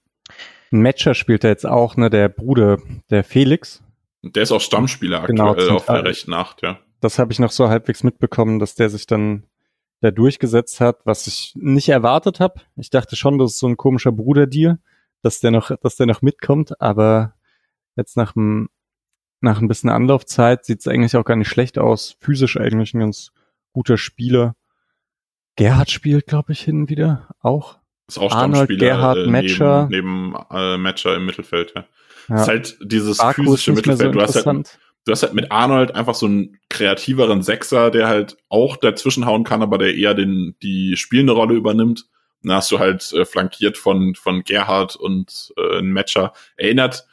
[0.71, 2.79] Ein Matcher spielt er jetzt auch, ne, der Bruder,
[3.09, 3.83] der Felix.
[4.23, 6.79] Der ist auch Stammspieler genau, aktuell auf der rechten Acht, ja.
[6.99, 9.43] Das habe ich noch so halbwegs mitbekommen, dass der sich dann
[10.05, 12.61] da durchgesetzt hat, was ich nicht erwartet habe.
[12.75, 14.79] Ich dachte schon, das ist so ein komischer Bruderdeal,
[15.21, 17.33] dass der noch, dass der noch mitkommt, aber
[17.95, 18.69] jetzt nach einem
[19.41, 22.17] nach ein bisschen Anlaufzeit sieht es eigentlich auch gar nicht schlecht aus.
[22.19, 23.31] Physisch eigentlich ein ganz
[23.73, 24.55] guter Spieler.
[25.55, 27.79] Gerhard spielt, glaube ich, hin wieder auch.
[28.07, 29.87] Ist auch Arnold, Gerhard, äh, Matcher.
[29.89, 31.85] Neben, neben äh, Matcher im Mittelfeld, ja.
[32.29, 32.35] ja.
[32.41, 34.13] Ist halt dieses Baku physische Mittelfeld.
[34.13, 38.07] So du, hast halt, du hast halt mit Arnold einfach so einen kreativeren Sechser, der
[38.07, 42.07] halt auch dazwischenhauen kann, aber der eher den, die spielende Rolle übernimmt.
[42.43, 46.33] Dann hast du halt äh, flankiert von, von Gerhard und äh, ein Matcher.
[46.57, 47.07] Erinnert,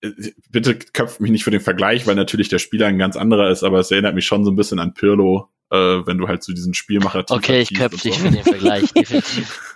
[0.00, 0.10] äh,
[0.50, 3.62] bitte köpft mich nicht für den Vergleich, weil natürlich der Spieler ein ganz anderer ist,
[3.62, 6.52] aber es erinnert mich schon so ein bisschen an Pirlo, äh, wenn du halt so
[6.52, 8.20] diesen Spielmacher Okay, ich köpfe dich so.
[8.20, 9.74] für den Vergleich, definitiv.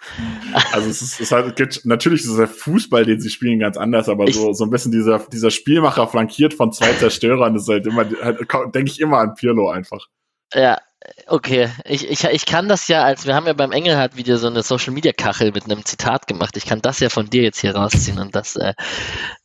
[0.72, 4.08] Also es ist, es halt, gibt, natürlich ist der Fußball, den sie spielen, ganz anders,
[4.08, 7.86] aber ich, so, so ein bisschen dieser, dieser Spielmacher flankiert von zwei Zerstörern ist halt
[7.86, 8.40] immer, halt,
[8.74, 10.06] denke ich immer an Pirlo einfach.
[10.54, 10.78] Ja,
[11.26, 11.68] okay.
[11.84, 14.62] Ich, ich, ich kann das ja als, wir haben ja beim Engelhardt wieder so eine
[14.62, 16.56] Social Media Kachel mit einem Zitat gemacht.
[16.56, 18.74] Ich kann das ja von dir jetzt hier rausziehen und das äh,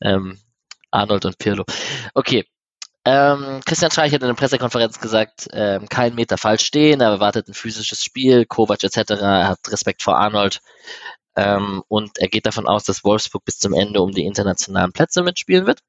[0.00, 0.38] ähm,
[0.90, 1.64] Arnold und Pirlo.
[2.14, 2.46] Okay,
[3.04, 7.48] ähm, Christian Streich hat in der Pressekonferenz gesagt, ähm, kein Meter falsch stehen, er erwartet
[7.48, 10.60] ein physisches Spiel, Kovac etc., er hat Respekt vor Arnold
[11.36, 15.22] ähm, und er geht davon aus, dass Wolfsburg bis zum Ende um die internationalen Plätze
[15.22, 15.80] mitspielen wird.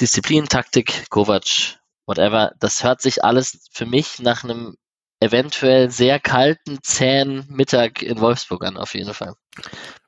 [0.00, 4.76] Disziplin, Taktik, Kovac, whatever, das hört sich alles für mich nach einem
[5.20, 9.34] eventuell sehr kalten, zähen Mittag in Wolfsburg an, auf jeden Fall.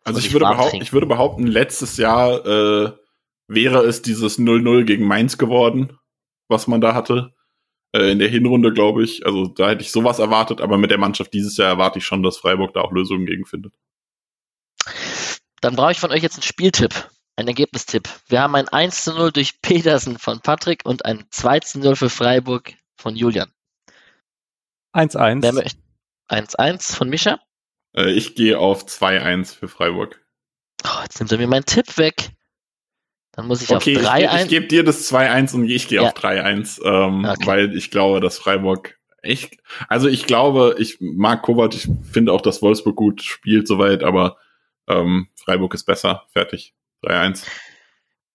[0.04, 2.92] Also ich würde, behaupten, ich würde behaupten, letztes Jahr äh,
[3.50, 5.98] wäre es dieses 0-0 gegen Mainz geworden,
[6.48, 7.34] was man da hatte.
[7.92, 9.26] Äh, in der Hinrunde, glaube ich.
[9.26, 12.22] Also da hätte ich sowas erwartet, aber mit der Mannschaft dieses Jahr erwarte ich schon,
[12.22, 13.74] dass Freiburg da auch Lösungen gegen findet.
[15.60, 18.08] Dann brauche ich von euch jetzt einen Spieltipp, einen Ergebnistipp.
[18.28, 22.72] Wir haben ein 1 0 durch Petersen von Patrick und ein 2 0 für Freiburg
[22.96, 23.50] von Julian.
[24.94, 25.76] 1-1.
[26.28, 27.40] 1-1 von Mischa.
[27.96, 30.24] Äh, ich gehe auf 2-1 für Freiburg.
[30.84, 32.30] Oh, jetzt nimmt er mir meinen Tipp weg.
[33.32, 34.34] Dann muss ich okay, auf 3 1.
[34.34, 36.08] Ich, ich gebe dir das 2-1 und ich gehe ja.
[36.08, 37.46] auf 3-1, ähm, okay.
[37.46, 39.58] weil ich glaube, dass Freiburg echt,
[39.88, 44.36] also ich glaube, ich mag Kovac, ich finde auch, dass Wolfsburg gut spielt soweit, aber
[44.88, 46.24] ähm, Freiburg ist besser.
[46.32, 46.74] Fertig.
[47.04, 47.46] 3-1.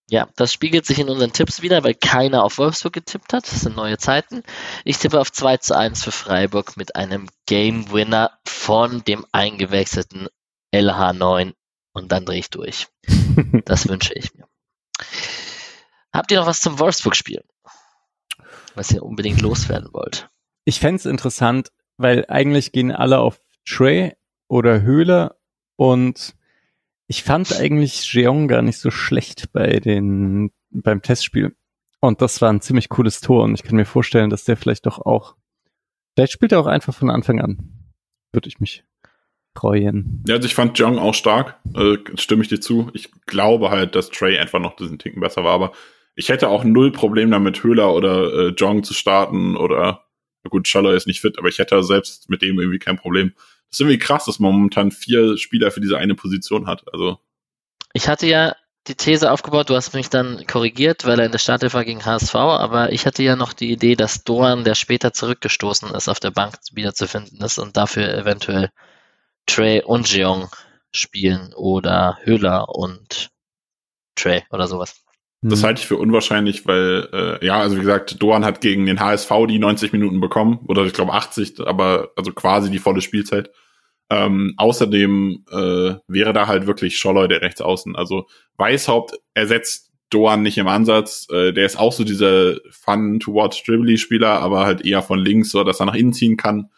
[0.08, 3.44] Ja, das spiegelt sich in unseren Tipps wieder, weil keiner auf Wolfsburg getippt hat.
[3.44, 4.44] Das sind neue Zeiten.
[4.84, 10.28] Ich tippe auf 2 zu 1 für Freiburg mit einem Game Winner von dem eingewechselten
[10.72, 11.54] LH9
[11.92, 12.86] und dann drehe ich durch.
[13.64, 14.46] Das wünsche ich mir.
[16.12, 17.44] Habt ihr noch was zum Wolfsburg-Spiel?
[18.74, 20.28] Was ihr unbedingt loswerden wollt?
[20.64, 24.14] Ich fände es interessant, weil eigentlich gehen alle auf Trey
[24.48, 25.36] oder Höhler
[25.76, 26.34] und
[27.06, 31.54] ich fand eigentlich Jeong gar nicht so schlecht bei den, beim Testspiel.
[32.00, 34.86] Und das war ein ziemlich cooles Tor und ich kann mir vorstellen, dass der vielleicht
[34.86, 35.36] doch auch,
[36.14, 37.92] vielleicht spielt er auch einfach von Anfang an.
[38.32, 38.84] Würde ich mich
[39.56, 40.22] freuen.
[40.26, 42.90] Ja, also ich fand Jong auch stark, äh, stimme ich dir zu.
[42.94, 45.72] Ich glaube halt, dass Trey einfach noch diesen Ticken besser war, aber
[46.14, 50.02] ich hätte auch null Problem damit, Höhler oder äh, Jong zu starten oder
[50.48, 53.32] gut, Schaller ist nicht fit, aber ich hätte selbst mit dem irgendwie kein Problem.
[53.68, 56.84] Das ist irgendwie krass, dass man momentan vier Spieler für diese eine Position hat.
[56.92, 57.18] Also
[57.92, 58.54] ich hatte ja
[58.86, 62.04] die These aufgebaut, du hast mich dann korrigiert, weil er in der Startelf war gegen
[62.04, 66.20] HSV, aber ich hatte ja noch die Idee, dass Doan, der später zurückgestoßen ist, auf
[66.20, 68.70] der Bank wiederzufinden ist und dafür eventuell
[69.46, 70.48] Trey und Jeong
[70.92, 73.30] spielen oder Höhler und
[74.14, 75.02] Trey oder sowas.
[75.42, 75.66] Das mhm.
[75.66, 79.30] halte ich für unwahrscheinlich, weil, äh, ja, also wie gesagt, Doan hat gegen den HSV
[79.48, 83.50] die 90 Minuten bekommen, oder ich glaube 80, aber also quasi die volle Spielzeit.
[84.08, 87.96] Ähm, außerdem äh, wäre da halt wirklich Scholloy der Rechtsaußen.
[87.96, 88.26] Also
[88.56, 91.26] Weißhaupt ersetzt Doan nicht im Ansatz.
[91.30, 95.86] Äh, der ist auch so dieser Fun-to-Watch-Dribbly-Spieler, aber halt eher von links, so dass er
[95.86, 96.70] nach innen ziehen kann.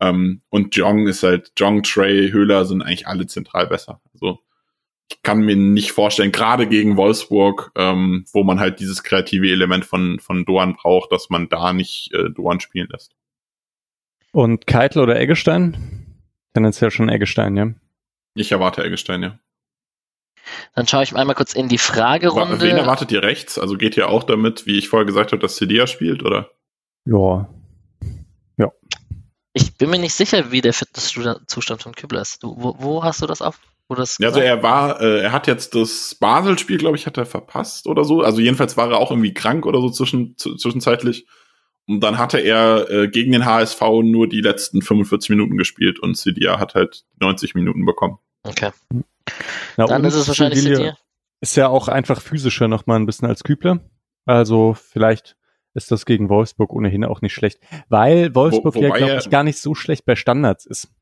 [0.00, 4.00] Ähm, und Jong ist halt, Jong, Trey, Höhler sind eigentlich alle zentral besser.
[4.12, 4.40] Also
[5.10, 9.84] ich kann mir nicht vorstellen, gerade gegen Wolfsburg, ähm, wo man halt dieses kreative Element
[9.84, 13.14] von, von Doan braucht, dass man da nicht äh, Doan spielen lässt.
[14.32, 16.06] Und Keitel oder Eggestein?
[16.52, 17.70] Tendenziell schon Eggestein, ja.
[18.34, 19.38] Ich erwarte Eggestein, ja.
[20.74, 22.60] Dann schaue ich einmal kurz in die Fragerunde.
[22.60, 23.58] Wen erwartet ihr rechts?
[23.58, 26.50] Also geht ihr auch damit, wie ich vorher gesagt habe, dass Cedia spielt, oder?
[27.04, 27.48] Ja.
[28.56, 28.72] Ja.
[29.52, 32.42] Ich bin mir nicht sicher, wie der Fitnesszustand von Kübler ist.
[32.42, 33.58] Du, wo, wo, hast du das auf?
[33.88, 37.16] Wo das ja, also er war, äh, er hat jetzt das Basel-Spiel, glaube ich, hat
[37.16, 38.22] er verpasst oder so.
[38.22, 41.26] Also jedenfalls war er auch irgendwie krank oder so zwischen, zwischenzeitlich.
[41.86, 46.18] Und dann hatte er äh, gegen den HSV nur die letzten 45 Minuten gespielt und
[46.18, 48.18] Sidia hat halt 90 Minuten bekommen.
[48.42, 48.70] Okay.
[49.78, 50.98] Na, dann ist es wahrscheinlich Sidia.
[51.40, 53.80] ist ja auch einfach physischer nochmal ein bisschen als Kübler.
[54.26, 55.37] Also vielleicht
[55.74, 57.60] ist das gegen Wolfsburg ohnehin auch nicht schlecht.
[57.88, 60.92] Weil Wolfsburg Wo, ja, glaube ich, gar nicht so schlecht bei Standards ist.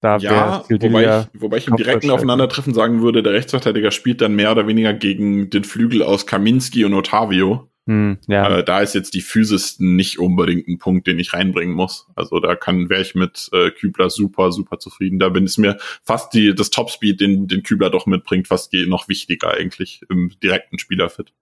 [0.00, 4.34] Da ja, wobei ich, wobei ich im direkten Aufeinandertreffen sagen würde, der Rechtsverteidiger spielt dann
[4.34, 7.70] mehr oder weniger gegen den Flügel aus Kaminski und Otavio.
[7.86, 8.58] Hm, ja.
[8.58, 12.06] Äh, da ist jetzt die Physis nicht unbedingt ein Punkt, den ich reinbringen muss.
[12.14, 15.18] Also da kann wäre ich mit äh, Kübler super, super zufrieden.
[15.18, 19.08] Da bin es mir fast die das Topspeed, den den Kübler doch mitbringt, fast noch
[19.08, 21.32] wichtiger eigentlich im direkten Spielerfit.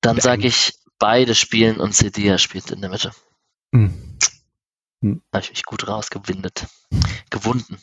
[0.00, 0.72] Dann sage ich,
[1.04, 3.10] beide spielen und Cedia spielt in der Mitte.
[3.74, 3.92] Hm.
[5.02, 5.22] Hm.
[5.34, 6.66] Habe ich mich gut rausgewindet.
[7.28, 7.76] Gewunden.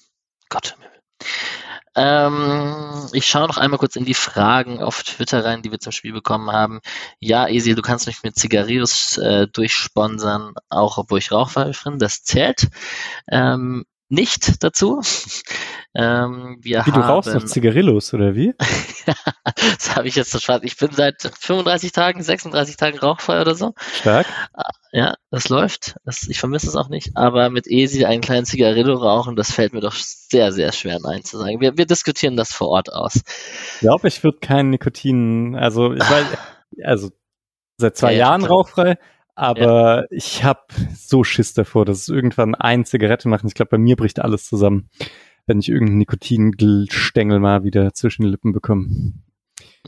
[0.49, 0.75] Gott.
[1.93, 5.91] Ähm, ich schaue noch einmal kurz in die Fragen auf Twitter rein, die wir zum
[5.91, 6.79] Spiel bekommen haben.
[7.19, 11.99] Ja, Esil, du kannst mich mit Zigarillos äh, durchsponsern, auch obwohl ich rauchfrei bin.
[11.99, 12.69] Das zählt.
[13.29, 15.01] Ähm, nicht dazu.
[15.93, 18.53] Ähm, wir wie, haben, du rauchst noch Zigarillos, oder wie?
[19.75, 20.61] das habe ich jetzt so schwarz.
[20.63, 23.73] Ich bin seit 35 Tagen, 36 Tagen rauchfrei oder so.
[23.99, 24.25] Stark.
[24.53, 25.97] Ah, ja, das läuft.
[26.05, 27.17] Das, ich vermisse es auch nicht.
[27.17, 31.25] Aber mit Esi einen kleinen Zigarillo rauchen, das fällt mir doch sehr, sehr schwer, Nein
[31.25, 31.59] zu sagen.
[31.59, 33.15] Wir, wir diskutieren das vor Ort aus.
[33.73, 36.25] Ich glaube, ich würde kein Nikotin, also ich weiß,
[36.85, 37.09] also
[37.75, 38.97] seit zwei ja, Jahren rauchfrei,
[39.35, 40.05] aber ja.
[40.09, 40.61] ich habe
[40.95, 43.47] so Schiss davor, dass es irgendwann ein Zigarette machen.
[43.47, 44.89] Ich glaube, bei mir bricht alles zusammen,
[45.47, 49.13] wenn ich irgendeinen Nikotinstängel mal wieder zwischen den Lippen bekomme.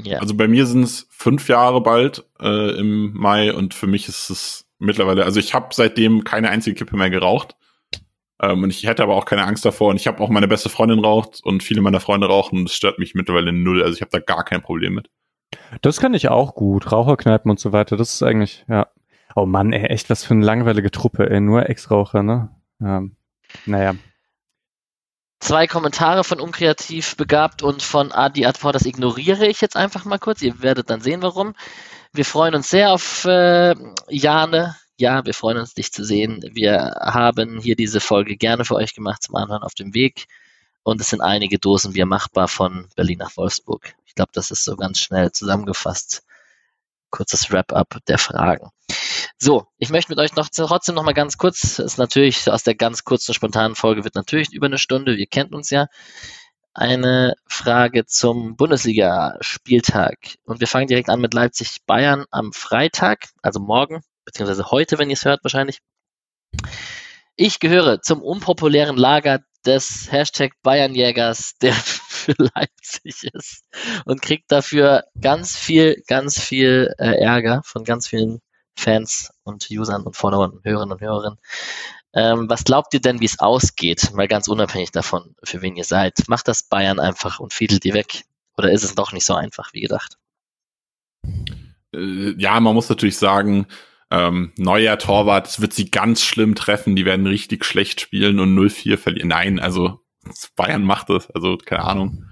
[0.01, 0.19] Ja.
[0.19, 4.29] Also bei mir sind es fünf Jahre bald äh, im Mai und für mich ist
[4.29, 7.55] es mittlerweile, also ich habe seitdem keine einzige Kippe mehr geraucht.
[8.41, 9.89] Ähm, und ich hätte aber auch keine Angst davor.
[9.89, 12.75] Und ich habe auch meine beste Freundin raucht und viele meiner Freunde rauchen und das
[12.75, 13.83] stört mich mittlerweile null.
[13.83, 15.09] Also ich habe da gar kein Problem mit.
[15.81, 16.91] Das kann ich auch gut.
[16.91, 17.95] Raucherkneipen und so weiter.
[17.95, 18.87] Das ist eigentlich, ja,
[19.35, 21.39] Oh Mann, ey, echt was für eine langweilige Truppe, ey.
[21.39, 22.49] Nur Ex-Raucher, ne?
[22.79, 23.03] Ja.
[23.65, 23.95] Naja.
[25.39, 30.19] Zwei Kommentare von Unkreativ begabt und von Adi Advor, das ignoriere ich jetzt einfach mal
[30.19, 30.41] kurz.
[30.41, 31.53] Ihr werdet dann sehen, warum.
[32.13, 33.75] Wir freuen uns sehr auf äh,
[34.07, 34.75] Jane.
[34.97, 36.41] Ja, wir freuen uns, dich zu sehen.
[36.53, 40.27] Wir haben hier diese Folge gerne für euch gemacht zum Anhören auf dem Weg.
[40.83, 43.95] Und es sind einige Dosen Bier machbar von Berlin nach Wolfsburg.
[44.05, 46.23] Ich glaube, das ist so ganz schnell zusammengefasst.
[47.09, 48.69] Kurzes Wrap-up der Fragen.
[49.45, 52.75] So, ich möchte mit euch noch trotzdem noch mal ganz kurz, ist natürlich aus der
[52.75, 55.87] ganz kurzen spontanen Folge wird natürlich über eine Stunde, wir kennt uns ja,
[56.73, 60.15] eine Frage zum Bundesliga-Spieltag.
[60.45, 65.17] Und wir fangen direkt an mit Leipzig-Bayern am Freitag, also morgen, beziehungsweise heute, wenn ihr
[65.17, 65.79] es hört wahrscheinlich.
[67.35, 71.73] Ich gehöre zum unpopulären Lager des Hashtag Bayernjägers, der
[72.07, 73.65] für Leipzig ist
[74.05, 78.39] und kriegt dafür ganz viel, ganz viel äh, Ärger von ganz vielen
[78.75, 81.39] Fans und Usern und Followern und Hörerinnen und Hörerinnen.
[82.15, 84.11] Ähm, was glaubt ihr denn, wie es ausgeht?
[84.13, 86.27] Mal ganz unabhängig davon, für wen ihr seid.
[86.27, 88.23] Macht das Bayern einfach und fiedelt die weg?
[88.57, 90.17] Oder ist es doch nicht so einfach wie gedacht?
[91.93, 93.67] Äh, ja, man muss natürlich sagen,
[94.11, 98.55] ähm, neuer Torwart, es wird sie ganz schlimm treffen, die werden richtig schlecht spielen und
[98.55, 99.29] 0-4 verlieren.
[99.29, 100.01] Nein, also
[100.55, 102.25] Bayern macht es, also keine Ahnung.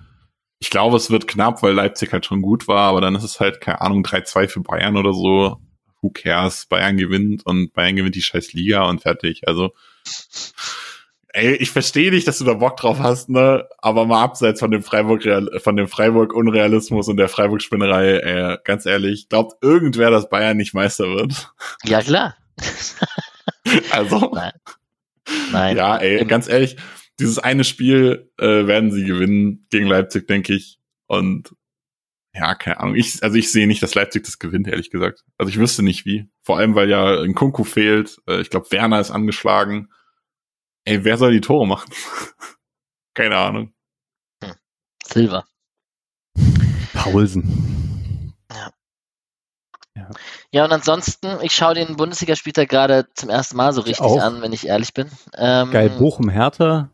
[0.59, 3.39] Ich glaube, es wird knapp, weil Leipzig halt schon gut war, aber dann ist es
[3.39, 5.57] halt, keine Ahnung, 3-2 für Bayern oder so
[6.01, 9.47] who cares, Bayern gewinnt und Bayern gewinnt die scheiß Liga und fertig.
[9.47, 9.73] Also,
[11.29, 13.67] ey, ich verstehe nicht, dass du da Bock drauf hast, ne?
[13.77, 15.23] Aber mal abseits von dem Freiburg,
[15.61, 20.57] von dem Freiburg Unrealismus und der Freiburg Spinnerei, ey, ganz ehrlich, glaubt irgendwer, dass Bayern
[20.57, 21.53] nicht Meister wird?
[21.83, 22.35] Ja, klar.
[23.91, 24.31] also.
[24.33, 24.51] Nein.
[25.51, 25.77] Nein.
[25.77, 26.77] Ja, ey, ganz ehrlich,
[27.19, 30.79] dieses eine Spiel äh, werden sie gewinnen gegen Leipzig, denke ich.
[31.07, 31.53] Und
[32.33, 32.95] ja, keine Ahnung.
[32.95, 35.23] Ich, also ich sehe nicht, dass Leipzig das gewinnt, ehrlich gesagt.
[35.37, 36.29] Also ich wüsste nicht wie.
[36.43, 38.21] Vor allem, weil ja ein Kunku fehlt.
[38.27, 39.89] Äh, ich glaube, Werner ist angeschlagen.
[40.85, 41.91] Ey, wer soll die Tore machen?
[43.13, 43.73] keine Ahnung.
[44.43, 44.53] Hm.
[45.05, 45.45] Silver.
[46.93, 48.33] Paulsen.
[48.49, 48.71] Ja.
[49.97, 50.09] ja.
[50.53, 54.53] Ja, und ansonsten, ich schaue den Bundesligaspieltag gerade zum ersten Mal so richtig an, wenn
[54.53, 55.09] ich ehrlich bin.
[55.37, 56.91] Ähm, Geil, Bochum, Hertha.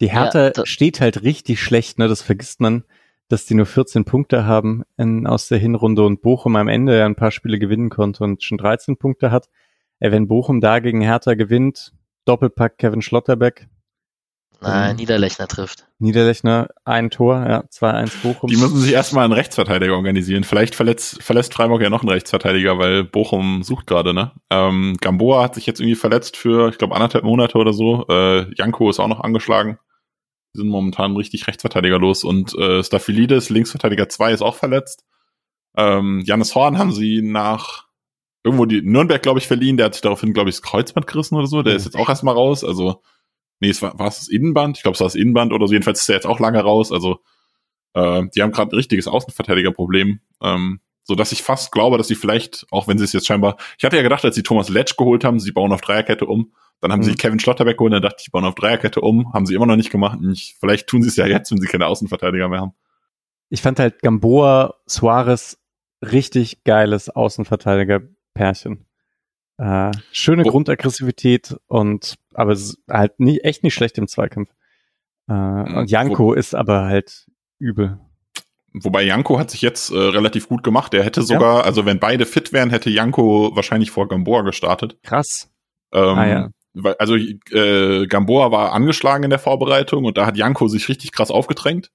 [0.00, 2.08] Die Hertha ja, steht halt richtig schlecht, ne?
[2.08, 2.84] Das vergisst man
[3.28, 7.06] dass die nur 14 Punkte haben in, aus der Hinrunde und Bochum am Ende ja
[7.06, 9.48] ein paar Spiele gewinnen konnte und schon 13 Punkte hat.
[10.00, 11.92] Äh, wenn Bochum da gegen Hertha gewinnt,
[12.24, 13.68] Doppelpack Kevin Schlotterbeck.
[14.60, 15.86] Nein, ähm, Niederlechner trifft.
[15.98, 18.48] Niederlechner, ein Tor, ja, 2-1 Bochum.
[18.48, 20.44] Die müssen sich erstmal einen Rechtsverteidiger organisieren.
[20.44, 24.32] Vielleicht verletzt, verlässt Freiburg ja noch einen Rechtsverteidiger, weil Bochum sucht gerade, ne?
[24.50, 28.06] Ähm, Gamboa hat sich jetzt irgendwie verletzt für, ich glaube, anderthalb Monate oder so.
[28.08, 29.78] Äh, Janko ist auch noch angeschlagen.
[30.54, 35.04] Die sind momentan richtig Rechtsverteidiger los und äh, Staphylidis, Linksverteidiger 2, ist auch verletzt.
[35.76, 37.88] Ähm, Janis Horn haben sie nach
[38.44, 39.76] irgendwo die Nürnberg, glaube ich, verliehen.
[39.76, 41.62] Der hat sich daraufhin, glaube ich, das Kreuzband gerissen oder so.
[41.62, 41.76] Der mhm.
[41.78, 42.62] ist jetzt auch erstmal raus.
[42.62, 43.02] Also,
[43.60, 44.76] nee, es war, war es das Innenband?
[44.76, 45.72] Ich glaube, es war das Innenband oder so.
[45.72, 46.92] Jedenfalls ist er jetzt auch lange raus.
[46.92, 47.18] Also,
[47.94, 50.20] Äh, die haben gerade ein richtiges Außenverteidigerproblem.
[50.42, 53.56] Ähm, so dass ich fast glaube, dass sie vielleicht, auch wenn sie es jetzt scheinbar,
[53.78, 56.52] ich hatte ja gedacht, als sie Thomas Letsch geholt haben, sie bauen auf Dreierkette um.
[56.80, 57.04] Dann haben mhm.
[57.04, 59.32] sie Kevin Schlotterbeck geholt, dann dachte ich, sie bauen auf Dreierkette um.
[59.32, 60.18] Haben sie immer noch nicht gemacht.
[60.32, 62.72] Ich, vielleicht tun sie es ja jetzt, wenn sie keine Außenverteidiger mehr haben.
[63.50, 65.58] Ich fand halt Gamboa, Suarez
[66.02, 68.86] richtig geiles Außenverteidiger-Pärchen.
[69.58, 70.50] Äh, schöne oh.
[70.50, 72.56] Grundaggressivität und aber
[72.90, 74.50] halt nie, echt nicht schlecht im Zweikampf.
[75.28, 77.26] Äh, und Janko Wo ist aber halt
[77.58, 78.00] übel.
[78.76, 80.94] Wobei Janko hat sich jetzt äh, relativ gut gemacht.
[80.94, 81.64] Er hätte sogar, ja.
[81.64, 84.98] also wenn beide fit wären, hätte Janko wahrscheinlich vor Gamboa gestartet.
[85.04, 85.48] Krass.
[85.92, 86.50] Ähm, ah, ja.
[86.72, 91.12] weil, also äh, Gamboa war angeschlagen in der Vorbereitung und da hat Janko sich richtig
[91.12, 91.92] krass aufgedrängt.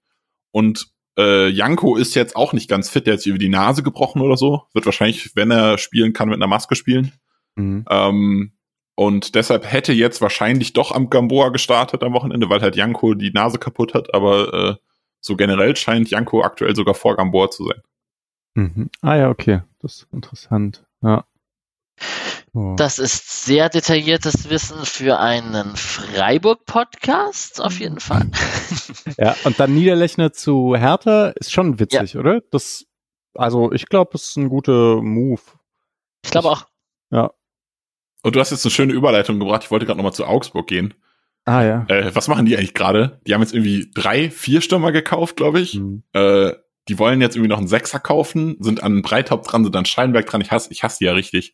[0.52, 3.84] Und äh, Janko ist jetzt auch nicht ganz fit, der hat sich über die Nase
[3.84, 4.64] gebrochen oder so.
[4.74, 7.12] Wird wahrscheinlich, wenn er spielen kann, mit einer Maske spielen.
[7.56, 7.84] Mhm.
[7.90, 8.54] Ähm,
[8.96, 13.32] und deshalb hätte jetzt wahrscheinlich doch am Gamboa gestartet am Wochenende, weil halt Janko die
[13.32, 14.89] Nase kaputt hat, aber äh,
[15.22, 17.82] so generell scheint Janko aktuell sogar vor Gamboa zu sein.
[18.56, 18.90] Mhm.
[19.02, 19.62] Ah ja, okay.
[19.80, 20.86] Das ist interessant.
[21.02, 21.26] Ja.
[22.54, 22.76] Oh.
[22.78, 28.30] Das ist sehr detailliertes Wissen für einen Freiburg-Podcast, auf jeden Fall.
[29.18, 32.20] Ja, und dann Niederlechner zu Hertha ist schon witzig, ja.
[32.20, 32.42] oder?
[32.52, 32.86] Das,
[33.34, 35.42] also ich glaube, das ist ein guter Move.
[36.24, 36.68] Ich glaube auch.
[37.12, 37.32] Ja.
[38.24, 39.64] Und du hast jetzt eine schöne Überleitung gebracht.
[39.64, 40.94] Ich wollte gerade nochmal zu Augsburg gehen.
[41.46, 41.86] Ah ja.
[41.88, 43.20] Äh, was machen die eigentlich gerade?
[43.26, 45.76] Die haben jetzt irgendwie drei, vier Stürmer gekauft, glaube ich.
[45.76, 46.04] Mhm.
[46.14, 46.54] Äh,
[46.88, 50.26] die wollen jetzt irgendwie noch einen Sechser kaufen, sind an Breithaupt dran, sind an Scheinberg
[50.26, 50.42] dran.
[50.42, 51.54] Ich hasse, ich hasse die ja richtig.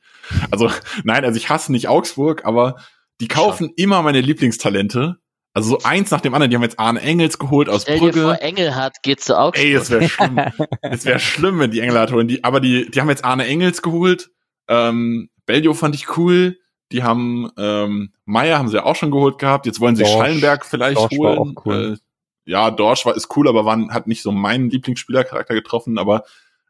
[0.49, 0.71] Also,
[1.03, 2.75] nein, also ich hasse nicht Augsburg, aber
[3.21, 3.83] die kaufen ja.
[3.83, 5.17] immer meine Lieblingstalente.
[5.53, 6.49] Also so eins nach dem anderen.
[6.49, 8.19] Die haben jetzt Arne Engels geholt aus Stell Brügge.
[8.19, 9.65] Dir vor, Engelhardt geht zu Augsburg.
[9.65, 10.39] Ey, es wäre schlimm.
[10.81, 12.27] es wäre schlimm, wenn die Engelhardt holen.
[12.27, 14.31] Die, aber die, die haben jetzt Arne Engels geholt.
[14.67, 16.57] Ähm, Bellio fand ich cool.
[16.95, 19.65] Die haben ähm, Meier haben sie ja auch schon geholt gehabt.
[19.65, 20.15] Jetzt wollen sie Dorsch.
[20.15, 21.55] Schallenberg vielleicht Dorsch holen.
[21.65, 21.97] Cool.
[21.97, 25.97] Äh, ja, Dorsch war ist cool, aber waren, hat nicht so meinen Lieblingsspielercharakter getroffen.
[25.97, 26.23] Aber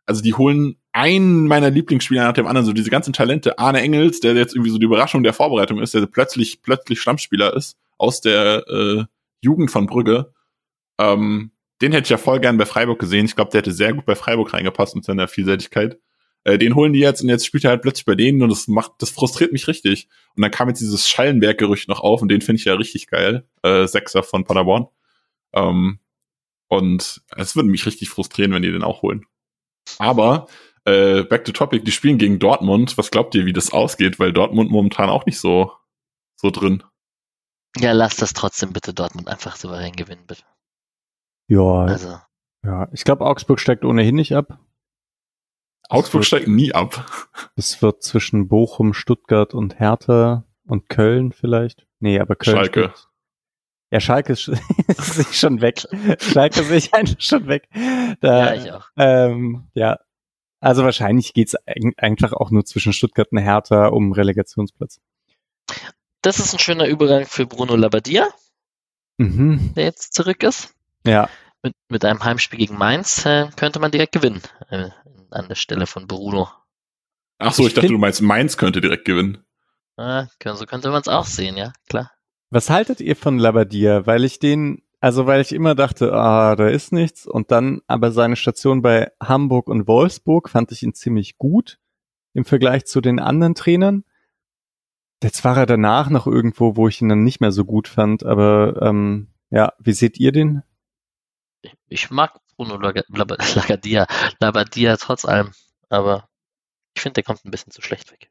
[0.07, 3.59] also die holen einen meiner Lieblingsspieler nach dem anderen, so diese ganzen Talente.
[3.59, 7.53] Arne Engels, der jetzt irgendwie so die Überraschung der Vorbereitung ist, der plötzlich plötzlich Stammspieler
[7.53, 9.03] ist aus der äh,
[9.41, 10.34] Jugend von Brügge.
[10.99, 11.51] Ähm,
[11.84, 13.26] den hätte ich ja voll gern bei Freiburg gesehen.
[13.26, 15.99] Ich glaube, der hätte sehr gut bei Freiburg reingepasst mit seiner Vielseitigkeit.
[16.45, 18.67] Äh, den holen die jetzt und jetzt spielt er halt plötzlich bei denen und das
[18.67, 20.07] macht, das frustriert mich richtig.
[20.35, 23.47] Und dann kam jetzt dieses Schallenberg-Gerücht noch auf und den finde ich ja richtig geil.
[23.63, 24.87] Äh, Sechser von Paderborn.
[25.53, 25.99] Ähm,
[26.67, 29.25] und es würde mich richtig frustrieren, wenn die den auch holen.
[29.97, 30.47] Aber
[30.85, 32.95] äh, back to topic, die spielen gegen Dortmund.
[32.97, 34.19] Was glaubt ihr, wie das ausgeht?
[34.19, 35.71] Weil Dortmund momentan auch nicht so,
[36.35, 36.83] so drin.
[37.77, 40.43] Ja, lass das trotzdem bitte Dortmund einfach souverän gewinnen, bitte.
[41.47, 41.85] Ja.
[41.85, 42.19] Also.
[42.63, 44.59] Ja, ich glaube, Augsburg steigt ohnehin nicht ab.
[45.89, 47.05] Augsburg wird, steigt nie ab.
[47.55, 51.86] Es wird zwischen Bochum, Stuttgart und Hertha und Köln vielleicht.
[51.99, 52.57] Nee, aber Köln.
[52.57, 52.91] Schalke.
[52.93, 53.07] Steht,
[53.91, 54.47] ja, Schalke ist,
[54.88, 55.86] ist schon weg.
[56.19, 57.69] Schalke sehe ich einfach schon weg.
[58.19, 58.89] Da, ja, ich auch.
[58.97, 59.99] Ähm, ja,
[60.59, 61.55] also wahrscheinlich geht's
[61.97, 64.99] einfach auch nur zwischen Stuttgart und Hertha um Relegationsplatz.
[66.21, 68.27] Das ist ein schöner Übergang für Bruno Labbadia,
[69.17, 69.73] mhm.
[69.75, 70.73] der jetzt zurück ist.
[71.05, 71.29] Ja.
[71.61, 74.41] Mit, mit einem Heimspiel gegen Mainz äh, könnte man direkt gewinnen.
[74.69, 74.89] Äh,
[75.32, 76.49] an der Stelle von Bruno.
[77.38, 79.43] Ach so, ich, ich dachte, du meinst, Mainz könnte direkt gewinnen.
[79.97, 82.11] Ah, so könnte man es auch sehen, ja, klar.
[82.49, 84.05] Was haltet ihr von Labadia?
[84.05, 87.26] Weil ich den, also weil ich immer dachte, ah, da ist nichts.
[87.26, 91.80] Und dann aber seine Station bei Hamburg und Wolfsburg fand ich ihn ziemlich gut
[92.34, 94.03] im Vergleich zu den anderen Trainern.
[95.23, 98.23] Jetzt war er danach noch irgendwo, wo ich ihn dann nicht mehr so gut fand.
[98.26, 100.61] Aber ähm, ja, wie seht ihr den?
[101.88, 104.07] Ich mag Bruno Lagadia,
[104.39, 105.51] Labadia trotz allem.
[105.89, 106.27] Aber
[106.95, 108.29] ich finde, der kommt ein bisschen zu schlecht weg.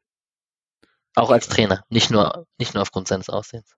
[1.15, 3.75] Auch als Trainer, nicht nur, nicht nur aufgrund seines Aussehens.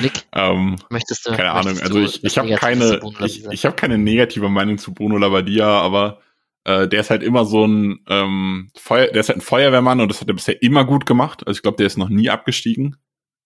[0.00, 1.32] Nick, ähm, möchtest du?
[1.32, 5.16] Keine Ahnung, also ich, ich habe keine, ich, ich habe keine negative Meinung zu Bruno
[5.16, 6.20] Labadia, aber
[6.64, 10.08] äh, der ist halt immer so ein ähm, Feuer, der ist halt ein Feuerwehrmann und
[10.08, 11.46] das hat er bisher immer gut gemacht.
[11.46, 12.96] Also ich glaube, der ist noch nie abgestiegen.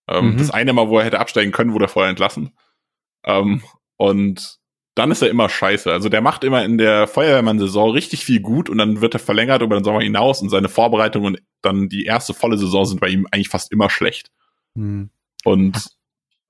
[0.07, 0.37] Ähm, mhm.
[0.37, 2.57] Das eine Mal, wo er hätte absteigen können, wurde er vorher entlassen.
[3.25, 3.61] Ähm,
[3.97, 4.58] und
[4.99, 5.89] dann ist er immer scheiße.
[5.89, 9.61] Also der macht immer in der Feuerwehrmann-Saison richtig viel gut und dann wird er verlängert
[9.61, 13.07] über den Sommer hinaus und seine Vorbereitungen und dann die erste volle Saison sind bei
[13.07, 14.29] ihm eigentlich fast immer schlecht.
[14.75, 15.09] Mhm.
[15.45, 15.87] Und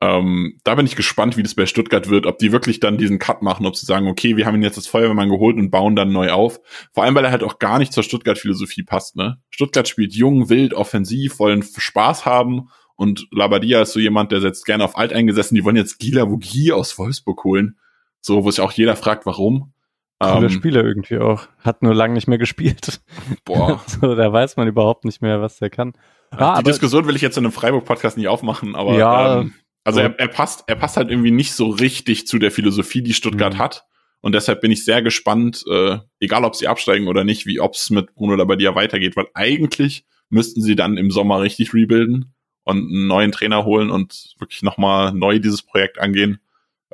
[0.02, 3.20] ähm, da bin ich gespannt, wie das bei Stuttgart wird, ob die wirklich dann diesen
[3.20, 5.96] Cut machen, ob sie sagen, okay, wir haben ihn jetzt als Feuerwehrmann geholt und bauen
[5.96, 6.60] dann neu auf.
[6.92, 9.16] Vor allem, weil er halt auch gar nicht zur Stuttgart-Philosophie passt.
[9.16, 9.40] Ne?
[9.52, 14.66] Stuttgart spielt jung, wild, offensiv, wollen Spaß haben und Labadia ist so jemand, der setzt
[14.66, 15.54] gerne auf Alteingesessen.
[15.54, 17.78] Die wollen jetzt Gila Vogie aus Wolfsburg holen
[18.22, 19.74] so, wo sich auch jeder fragt, warum.
[20.20, 21.48] Cooler ähm, Spieler irgendwie auch.
[21.60, 23.00] Hat nur lange nicht mehr gespielt.
[23.46, 23.82] Boah.
[23.88, 25.94] so, da weiß man überhaupt nicht mehr, was der kann.
[26.32, 29.54] Ah, die Diskussion will ich jetzt in einem Freiburg-Podcast nicht aufmachen, aber ja, ähm,
[29.84, 33.14] also er, er passt, er passt halt irgendwie nicht so richtig zu der Philosophie, die
[33.14, 33.60] Stuttgart mhm.
[33.60, 33.86] hat.
[34.22, 37.74] Und deshalb bin ich sehr gespannt, äh, egal ob sie absteigen oder nicht, wie ob
[37.74, 42.78] es mit Bruno Labbadia weitergeht, weil eigentlich müssten sie dann im Sommer richtig rebuilden und
[42.78, 46.40] einen neuen Trainer holen und wirklich nochmal neu dieses Projekt angehen.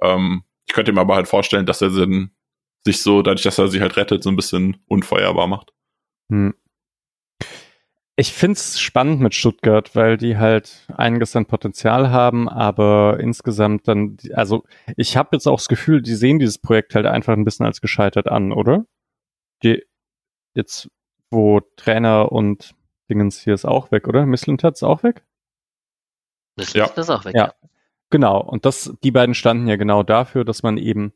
[0.01, 3.81] Ähm, ich könnte mir aber halt vorstellen, dass er sich so, dadurch, dass er sich
[3.81, 5.73] halt rettet, so ein bisschen unfeuerbar macht.
[6.31, 6.53] Hm.
[8.17, 14.17] Ich find's spannend mit Stuttgart, weil die halt einiges an Potenzial haben, aber insgesamt dann,
[14.33, 14.63] also
[14.95, 17.81] ich habe jetzt auch das Gefühl, die sehen dieses Projekt halt einfach ein bisschen als
[17.81, 18.85] gescheitert an, oder?
[19.63, 19.83] Die
[20.53, 20.89] jetzt,
[21.29, 22.73] wo Trainer und
[23.09, 24.25] Dingens hier ist auch weg, oder?
[24.25, 25.25] Misslintat ist auch weg?
[26.55, 27.01] Misslintat ja.
[27.01, 27.35] ist auch weg.
[27.35, 27.53] Ja.
[28.09, 28.41] Genau.
[28.41, 31.13] Und das, die beiden standen ja genau dafür, dass man eben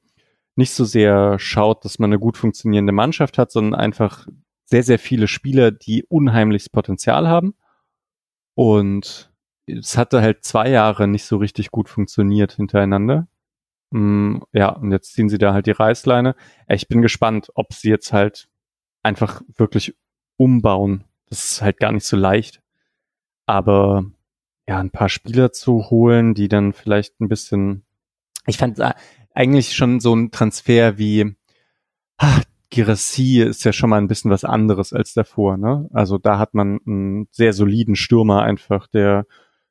[0.55, 4.27] nicht so sehr schaut, dass man eine gut funktionierende Mannschaft hat, sondern einfach
[4.65, 7.55] sehr, sehr viele Spieler, die unheimliches Potenzial haben.
[8.55, 9.31] Und
[9.65, 13.27] es hatte halt zwei Jahre nicht so richtig gut funktioniert hintereinander.
[13.91, 16.35] Mm, ja, und jetzt ziehen sie da halt die Reißleine.
[16.67, 18.49] Ich bin gespannt, ob sie jetzt halt
[19.03, 19.95] einfach wirklich
[20.37, 21.05] umbauen.
[21.29, 22.61] Das ist halt gar nicht so leicht.
[23.45, 24.05] Aber
[24.69, 27.85] ja, ein paar Spieler zu holen, die dann vielleicht ein bisschen.
[28.45, 28.79] Ich fand
[29.33, 31.35] eigentlich schon so ein Transfer wie
[32.17, 35.57] ach, Girassi ist ja schon mal ein bisschen was anderes als davor.
[35.57, 35.89] Ne?
[35.91, 39.25] Also da hat man einen sehr soliden Stürmer einfach, der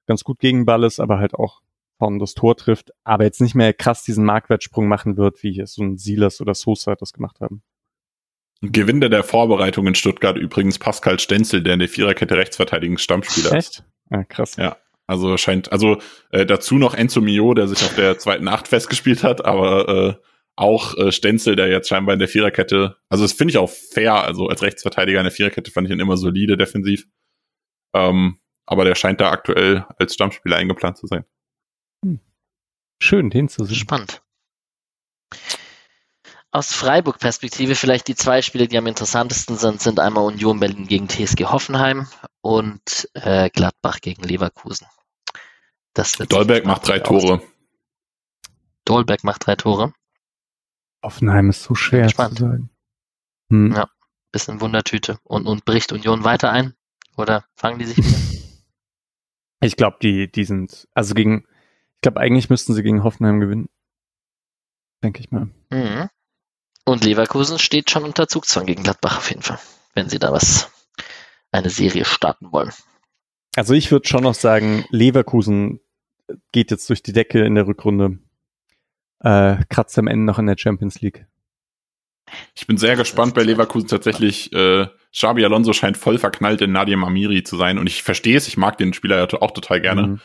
[0.09, 1.61] ganz gut gegen Ball ist, aber halt auch
[1.99, 5.68] vorne das Tor trifft, aber jetzt nicht mehr krass diesen Marktwertsprung machen wird, wie hier
[5.68, 7.62] so ein Silas oder Sosa das gemacht haben.
[8.62, 13.66] Gewinner der Vorbereitung in Stuttgart übrigens Pascal Stenzel, der in der Viererkette Rechtsverteidigungsstammspieler ist.
[13.78, 13.84] Echt?
[14.11, 14.57] Ah, krass.
[14.57, 14.76] Ja.
[15.09, 15.98] Also scheint, also
[16.30, 20.14] äh, dazu noch Enzo Mio, der sich auf der zweiten Acht festgespielt hat, aber äh,
[20.54, 24.22] auch äh, Stenzel, der jetzt scheinbar in der Viererkette, also das finde ich auch fair,
[24.24, 27.06] also als Rechtsverteidiger in der Viererkette fand ich ihn immer solide defensiv.
[27.94, 31.24] Ähm, aber der scheint da aktuell als Stammspieler eingeplant zu sein.
[32.04, 32.20] Hm.
[33.02, 33.76] Schön, den zu sehen.
[33.76, 34.22] Spannend.
[36.50, 41.09] Aus Freiburg-Perspektive vielleicht die zwei Spiele, die am interessantesten sind, sind einmal Union Berlin gegen
[41.09, 42.09] TSG Hoffenheim
[42.42, 44.86] und äh, Gladbach gegen Leverkusen.
[46.28, 47.42] Dolberg macht drei Tore.
[48.84, 49.92] Dolberg macht drei Tore.
[51.03, 52.70] Offenheim ist so schwer zu sagen.
[53.51, 53.72] Hm.
[53.72, 53.88] Ja,
[54.32, 55.18] bisschen Wundertüte.
[55.24, 56.74] Und, und bricht Union weiter ein?
[57.16, 58.18] Oder fangen die sich wieder?
[59.61, 61.44] Ich glaube, die, die sind, also gegen,
[61.96, 63.68] ich glaube, eigentlich müssten sie gegen Hoffenheim gewinnen.
[65.03, 65.49] Denke ich mal.
[65.70, 66.09] Mhm.
[66.84, 69.59] Und Leverkusen steht schon unter Zugzwang gegen Gladbach auf jeden Fall,
[69.94, 70.70] wenn sie da was,
[71.51, 72.72] eine Serie starten wollen.
[73.57, 75.80] Also ich würde schon noch sagen, Leverkusen
[76.52, 78.18] geht jetzt durch die Decke in der Rückrunde
[79.20, 81.26] äh, kratzt am Ende noch in der Champions League.
[82.54, 84.52] Ich bin sehr gespannt bei Leverkusen tatsächlich.
[84.52, 88.48] Äh, Xabi Alonso scheint voll verknallt in Nadia Amiri zu sein und ich verstehe es,
[88.48, 90.06] ich mag den Spieler ja auch total gerne.
[90.06, 90.20] Mhm.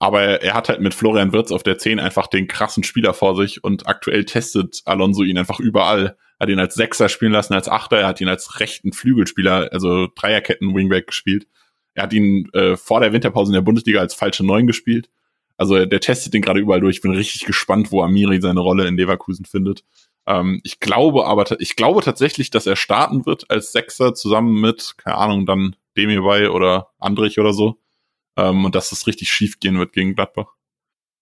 [0.00, 3.36] Aber er hat halt mit Florian Wirtz auf der 10 einfach den krassen Spieler vor
[3.36, 6.16] sich und aktuell testet Alonso ihn einfach überall.
[6.40, 10.08] Hat ihn als Sechser spielen lassen, als Achter, er hat ihn als rechten Flügelspieler, also
[10.14, 11.46] Dreierketten Wingback gespielt.
[11.94, 15.08] Er hat ihn äh, vor der Winterpause in der Bundesliga als falsche Neun gespielt.
[15.56, 16.96] Also der testet den gerade überall durch.
[16.96, 19.84] Ich bin richtig gespannt, wo Amiri seine Rolle in Leverkusen findet.
[20.26, 24.94] Ähm, ich glaube aber, ich glaube tatsächlich, dass er starten wird als Sechser zusammen mit,
[24.96, 27.78] keine Ahnung, dann Demirbay oder Andrich oder so.
[28.36, 30.54] Ähm, und dass es richtig schief gehen wird gegen Gladbach.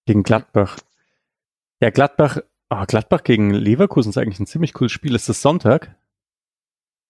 [0.06, 0.78] Gegen Gladbach.
[1.80, 2.38] Ja, Gladbach,
[2.70, 5.14] oh, Gladbach gegen Leverkusen ist eigentlich ein ziemlich cooles Spiel.
[5.14, 5.96] Ist das Sonntag?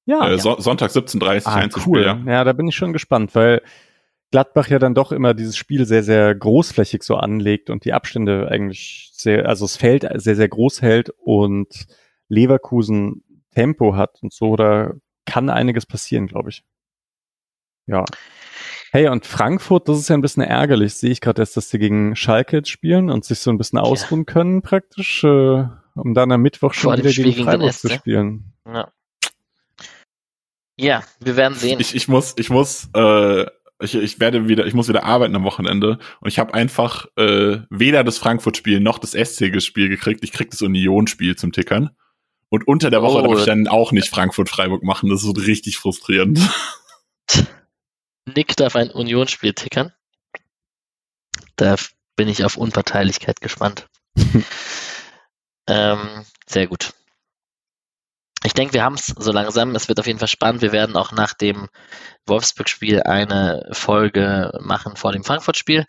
[0.06, 0.26] Ja.
[0.26, 0.38] Äh, ja.
[0.38, 2.02] So Sonntag 17.30 ah, cool.
[2.02, 2.18] ja.
[2.26, 3.62] ja, da bin ich schon gespannt, weil
[4.32, 8.48] Gladbach ja dann doch immer dieses Spiel sehr, sehr großflächig so anlegt und die Abstände
[8.50, 11.86] eigentlich sehr, also das Feld sehr, sehr groß hält und
[12.28, 13.22] Leverkusen
[13.54, 14.94] Tempo hat und so, da
[15.26, 16.64] kann einiges passieren, glaube ich.
[17.86, 18.06] Ja.
[18.90, 21.78] Hey, und Frankfurt, das ist ja ein bisschen ärgerlich, sehe ich gerade erst, dass sie
[21.78, 26.32] gegen Schalke jetzt spielen und sich so ein bisschen ausruhen können praktisch, äh, um dann
[26.32, 28.54] am Mittwoch schon wieder gegen Freiburg zu spielen.
[28.66, 28.90] Ja.
[30.78, 31.80] ja, wir werden sehen.
[31.80, 33.44] Ich, ich muss, ich muss äh,
[33.82, 37.58] ich, ich werde wieder, ich muss wieder arbeiten am Wochenende und ich habe einfach äh,
[37.70, 40.24] weder das Frankfurt-Spiel noch das SC-Spiel gekriegt.
[40.24, 41.90] Ich krieg das Union-Spiel zum Tickern.
[42.48, 43.26] Und unter der Woche oh.
[43.26, 45.08] darf ich dann auch nicht Frankfurt-Freiburg machen.
[45.08, 46.38] Das ist richtig frustrierend.
[48.34, 49.92] Nick darf ein Union-Spiel tickern.
[51.56, 51.76] Da
[52.14, 53.88] bin ich auf Unparteilichkeit gespannt.
[55.66, 56.92] ähm, sehr gut
[58.44, 59.74] ich denke, wir haben es so langsam.
[59.74, 60.62] Es wird auf jeden Fall spannend.
[60.62, 61.68] Wir werden auch nach dem
[62.26, 65.84] Wolfsburg-Spiel eine Folge machen vor dem Frankfurt-Spiel.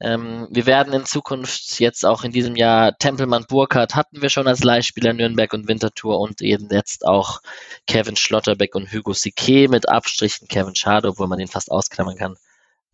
[0.00, 4.48] Ähm, wir werden in Zukunft jetzt auch in diesem Jahr Tempelmann Burkhardt hatten wir schon
[4.48, 7.40] als Leihspieler Nürnberg und Winterthur und eben jetzt auch
[7.86, 12.36] Kevin Schlotterbeck und Hugo Sique mit Abstrichen Kevin Schade, obwohl man den fast ausklammern kann,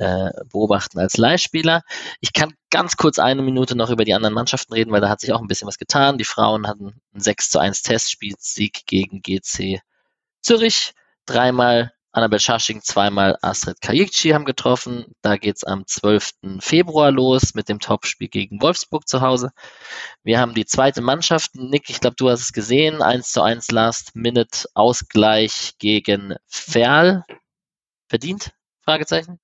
[0.00, 1.82] äh, beobachten als Leihspieler.
[2.20, 5.20] Ich kann ganz kurz eine Minute noch über die anderen Mannschaften reden, weil da hat
[5.20, 6.16] sich auch ein bisschen was getan.
[6.16, 9.80] Die Frauen hatten ein 6 zu 1 Testspielsieg gegen GC
[10.40, 10.94] Zürich.
[11.26, 15.04] Dreimal Annabel Schasching, zweimal Astrid Kajikci haben getroffen.
[15.20, 16.32] Da geht's am 12.
[16.60, 19.50] Februar los mit dem Topspiel gegen Wolfsburg zu Hause.
[20.24, 21.54] Wir haben die zweite Mannschaft.
[21.56, 23.02] Nick, ich glaube, du hast es gesehen.
[23.02, 27.24] 1 zu 1 Last Minute Ausgleich gegen Ferl.
[28.08, 28.52] Verdient?
[28.82, 29.38] Fragezeichen.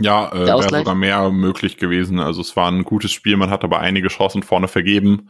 [0.00, 2.18] Ja, äh, wäre sogar mehr möglich gewesen.
[2.18, 5.28] Also es war ein gutes Spiel, man hat aber einige Chancen vorne vergeben.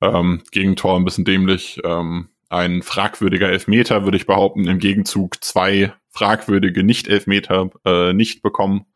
[0.00, 1.80] Ähm, Gegentor ein bisschen dämlich.
[1.84, 8.86] Ähm, ein fragwürdiger Elfmeter, würde ich behaupten, im Gegenzug zwei fragwürdige Nicht-Elfmeter äh, nicht bekommen.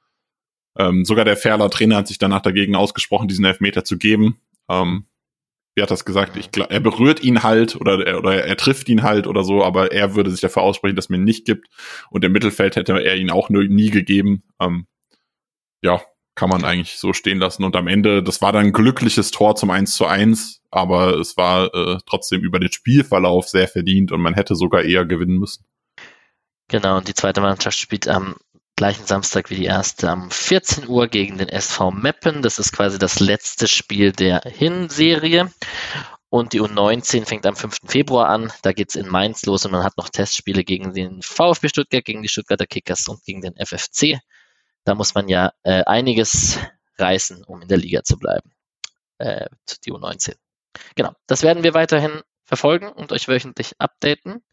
[0.79, 4.41] Ähm, sogar der Ferler Trainer hat sich danach dagegen ausgesprochen, diesen Elfmeter zu geben.
[4.69, 5.07] Ähm,
[5.79, 6.37] wie hat das gesagt?
[6.37, 9.63] Ich glaub, er berührt ihn halt oder, er, oder er trifft ihn halt oder so,
[9.63, 11.69] aber er würde sich dafür aussprechen, dass man ihn nicht gibt.
[12.11, 14.43] Und im Mittelfeld hätte er ihn auch nie gegeben.
[14.61, 14.89] Ähm,
[15.81, 16.03] ja,
[16.35, 17.63] kann man eigentlich so stehen lassen.
[17.63, 21.37] Und am Ende, das war dann ein glückliches Tor zum 1 zu 1, aber es
[21.37, 25.65] war äh, trotzdem über den Spielverlauf sehr verdient und man hätte sogar eher gewinnen müssen.
[26.67, 28.35] Genau, und die zweite Mannschaft spielt am
[28.79, 32.43] gleichen Samstag wie die erste am 14 Uhr gegen den SV Meppen.
[32.43, 35.51] Das ist quasi das letzte Spiel der Hinserie.
[36.29, 37.79] Und die U19 fängt am 5.
[37.87, 38.53] Februar an.
[38.63, 42.05] Da geht es in Mainz los und man hat noch Testspiele gegen den VfB Stuttgart,
[42.05, 44.21] gegen die Stuttgarter Kickers und gegen den FFC.
[44.85, 46.61] Da muss man ja äh, einiges
[46.99, 48.53] reißen, um in der Liga zu bleiben.
[49.19, 49.49] Äh,
[49.85, 50.37] die U19.
[50.95, 54.45] Genau, das werden wir weiterhin verfolgen und euch wöchentlich updaten.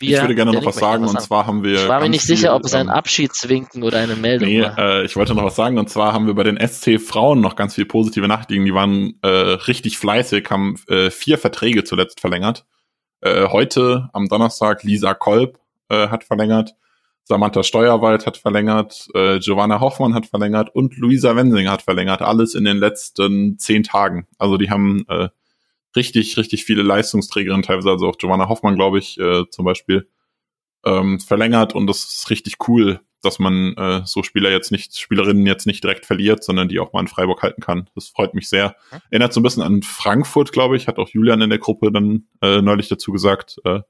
[0.00, 1.74] Ich würde gerne noch was sagen, und zwar haben wir.
[1.74, 4.62] Ich war mir nicht viel, sicher, ob es ein ähm, Abschiedswinken oder eine Meldung nee,
[4.62, 4.76] war.
[4.76, 7.54] Äh, ich wollte noch was sagen, und zwar haben wir bei den SC Frauen noch
[7.54, 8.64] ganz viel positive Nachrichten.
[8.64, 12.66] Die waren äh, richtig fleißig, haben äh, vier Verträge zuletzt verlängert.
[13.20, 15.58] Äh, heute am Donnerstag Lisa Kolb
[15.88, 16.74] äh, hat verlängert,
[17.22, 22.20] Samantha Steuerwald hat verlängert, äh, Giovanna Hoffmann hat verlängert und Luisa Wensing hat verlängert.
[22.20, 24.26] Alles in den letzten zehn Tagen.
[24.38, 25.28] Also die haben äh,
[25.96, 30.08] richtig, richtig viele Leistungsträgerinnen, teilweise also auch Giovanna Hoffmann, glaube ich, äh, zum Beispiel,
[30.84, 35.46] ähm, verlängert und das ist richtig cool, dass man äh, so Spieler jetzt nicht, Spielerinnen
[35.46, 37.88] jetzt nicht direkt verliert, sondern die auch mal in Freiburg halten kann.
[37.94, 38.76] Das freut mich sehr.
[38.90, 38.98] Mhm.
[39.10, 42.28] Erinnert so ein bisschen an Frankfurt, glaube ich, hat auch Julian in der Gruppe dann
[42.42, 43.80] äh, neulich dazu gesagt, äh,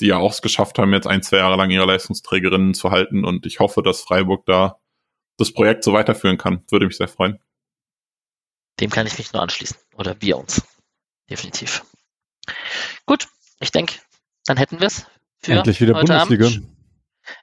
[0.00, 3.24] die ja auch es geschafft haben, jetzt ein, zwei Jahre lang ihre Leistungsträgerinnen zu halten
[3.24, 4.78] und ich hoffe, dass Freiburg da
[5.38, 6.64] das Projekt so weiterführen kann.
[6.70, 7.38] Würde mich sehr freuen.
[8.80, 9.76] Dem kann ich mich nur anschließen.
[9.96, 10.62] Oder wir uns
[11.32, 11.82] definitiv.
[13.06, 13.28] Gut,
[13.58, 13.94] ich denke,
[14.46, 15.06] dann hätten wir es
[15.44, 16.46] Endlich wieder Bundesliga.
[16.46, 16.62] Abend.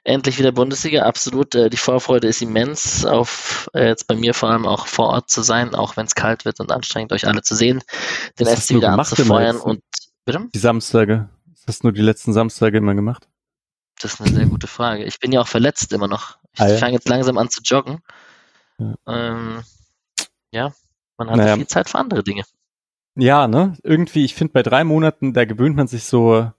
[0.04, 1.54] Endlich wieder Bundesliga, absolut.
[1.54, 5.30] Äh, die Vorfreude ist immens, auf äh, jetzt bei mir vor allem auch vor Ort
[5.30, 7.82] zu sein, auch wenn es kalt wird und anstrengend, euch alle zu sehen,
[8.38, 9.82] den Was SC wieder anzufeuern und
[10.24, 10.48] bitte?
[10.54, 11.28] Die Samstage.
[11.46, 13.28] Was hast du nur die letzten Samstage immer gemacht?
[14.00, 15.04] Das ist eine sehr gute Frage.
[15.04, 16.38] Ich bin ja auch verletzt immer noch.
[16.54, 16.78] Ich ah, ja?
[16.78, 18.00] fange jetzt langsam an zu joggen.
[18.78, 19.62] Ja, ähm,
[20.52, 20.72] ja
[21.18, 21.56] man hat naja.
[21.56, 22.44] viel Zeit für andere Dinge.
[23.16, 23.76] Ja, ne?
[23.82, 26.50] Irgendwie, ich finde, bei drei Monaten, da gewöhnt man sich so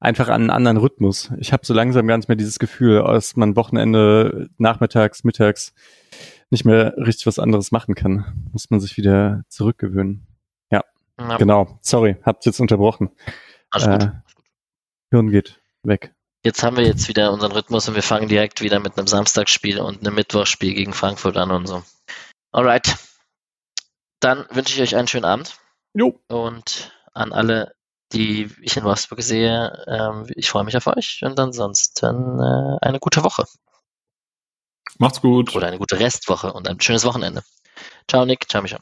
[0.00, 1.32] einfach an einen anderen Rhythmus.
[1.38, 5.74] Ich habe so langsam gar nicht mehr dieses Gefühl, dass man Wochenende, nachmittags, mittags
[6.50, 8.48] nicht mehr richtig was anderes machen kann.
[8.52, 10.26] Muss man sich wieder zurückgewöhnen.
[10.70, 10.82] Ja,
[11.18, 11.36] ja.
[11.38, 11.78] genau.
[11.80, 13.10] Sorry, habt jetzt unterbrochen.
[13.70, 14.02] Alles gut.
[14.04, 14.10] Äh,
[15.10, 16.14] Hirn geht weg.
[16.44, 19.80] Jetzt haben wir jetzt wieder unseren Rhythmus und wir fangen direkt wieder mit einem Samstagsspiel
[19.80, 21.82] und einem Mittwochsspiel gegen Frankfurt an und so.
[22.52, 22.94] Alright.
[24.20, 25.58] Dann wünsche ich euch einen schönen Abend.
[25.94, 26.20] Jo.
[26.28, 27.74] Und an alle,
[28.12, 32.98] die ich in Wolfsburg sehe, ähm, ich freue mich auf euch und ansonsten äh, eine
[32.98, 33.44] gute Woche.
[34.98, 35.54] Macht's gut.
[35.54, 37.42] Oder eine gute Restwoche und ein schönes Wochenende.
[38.08, 38.78] Ciao Nick, ciao Micha.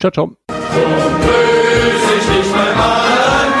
[0.00, 0.36] Ciao, ciao.
[2.44, 3.53] So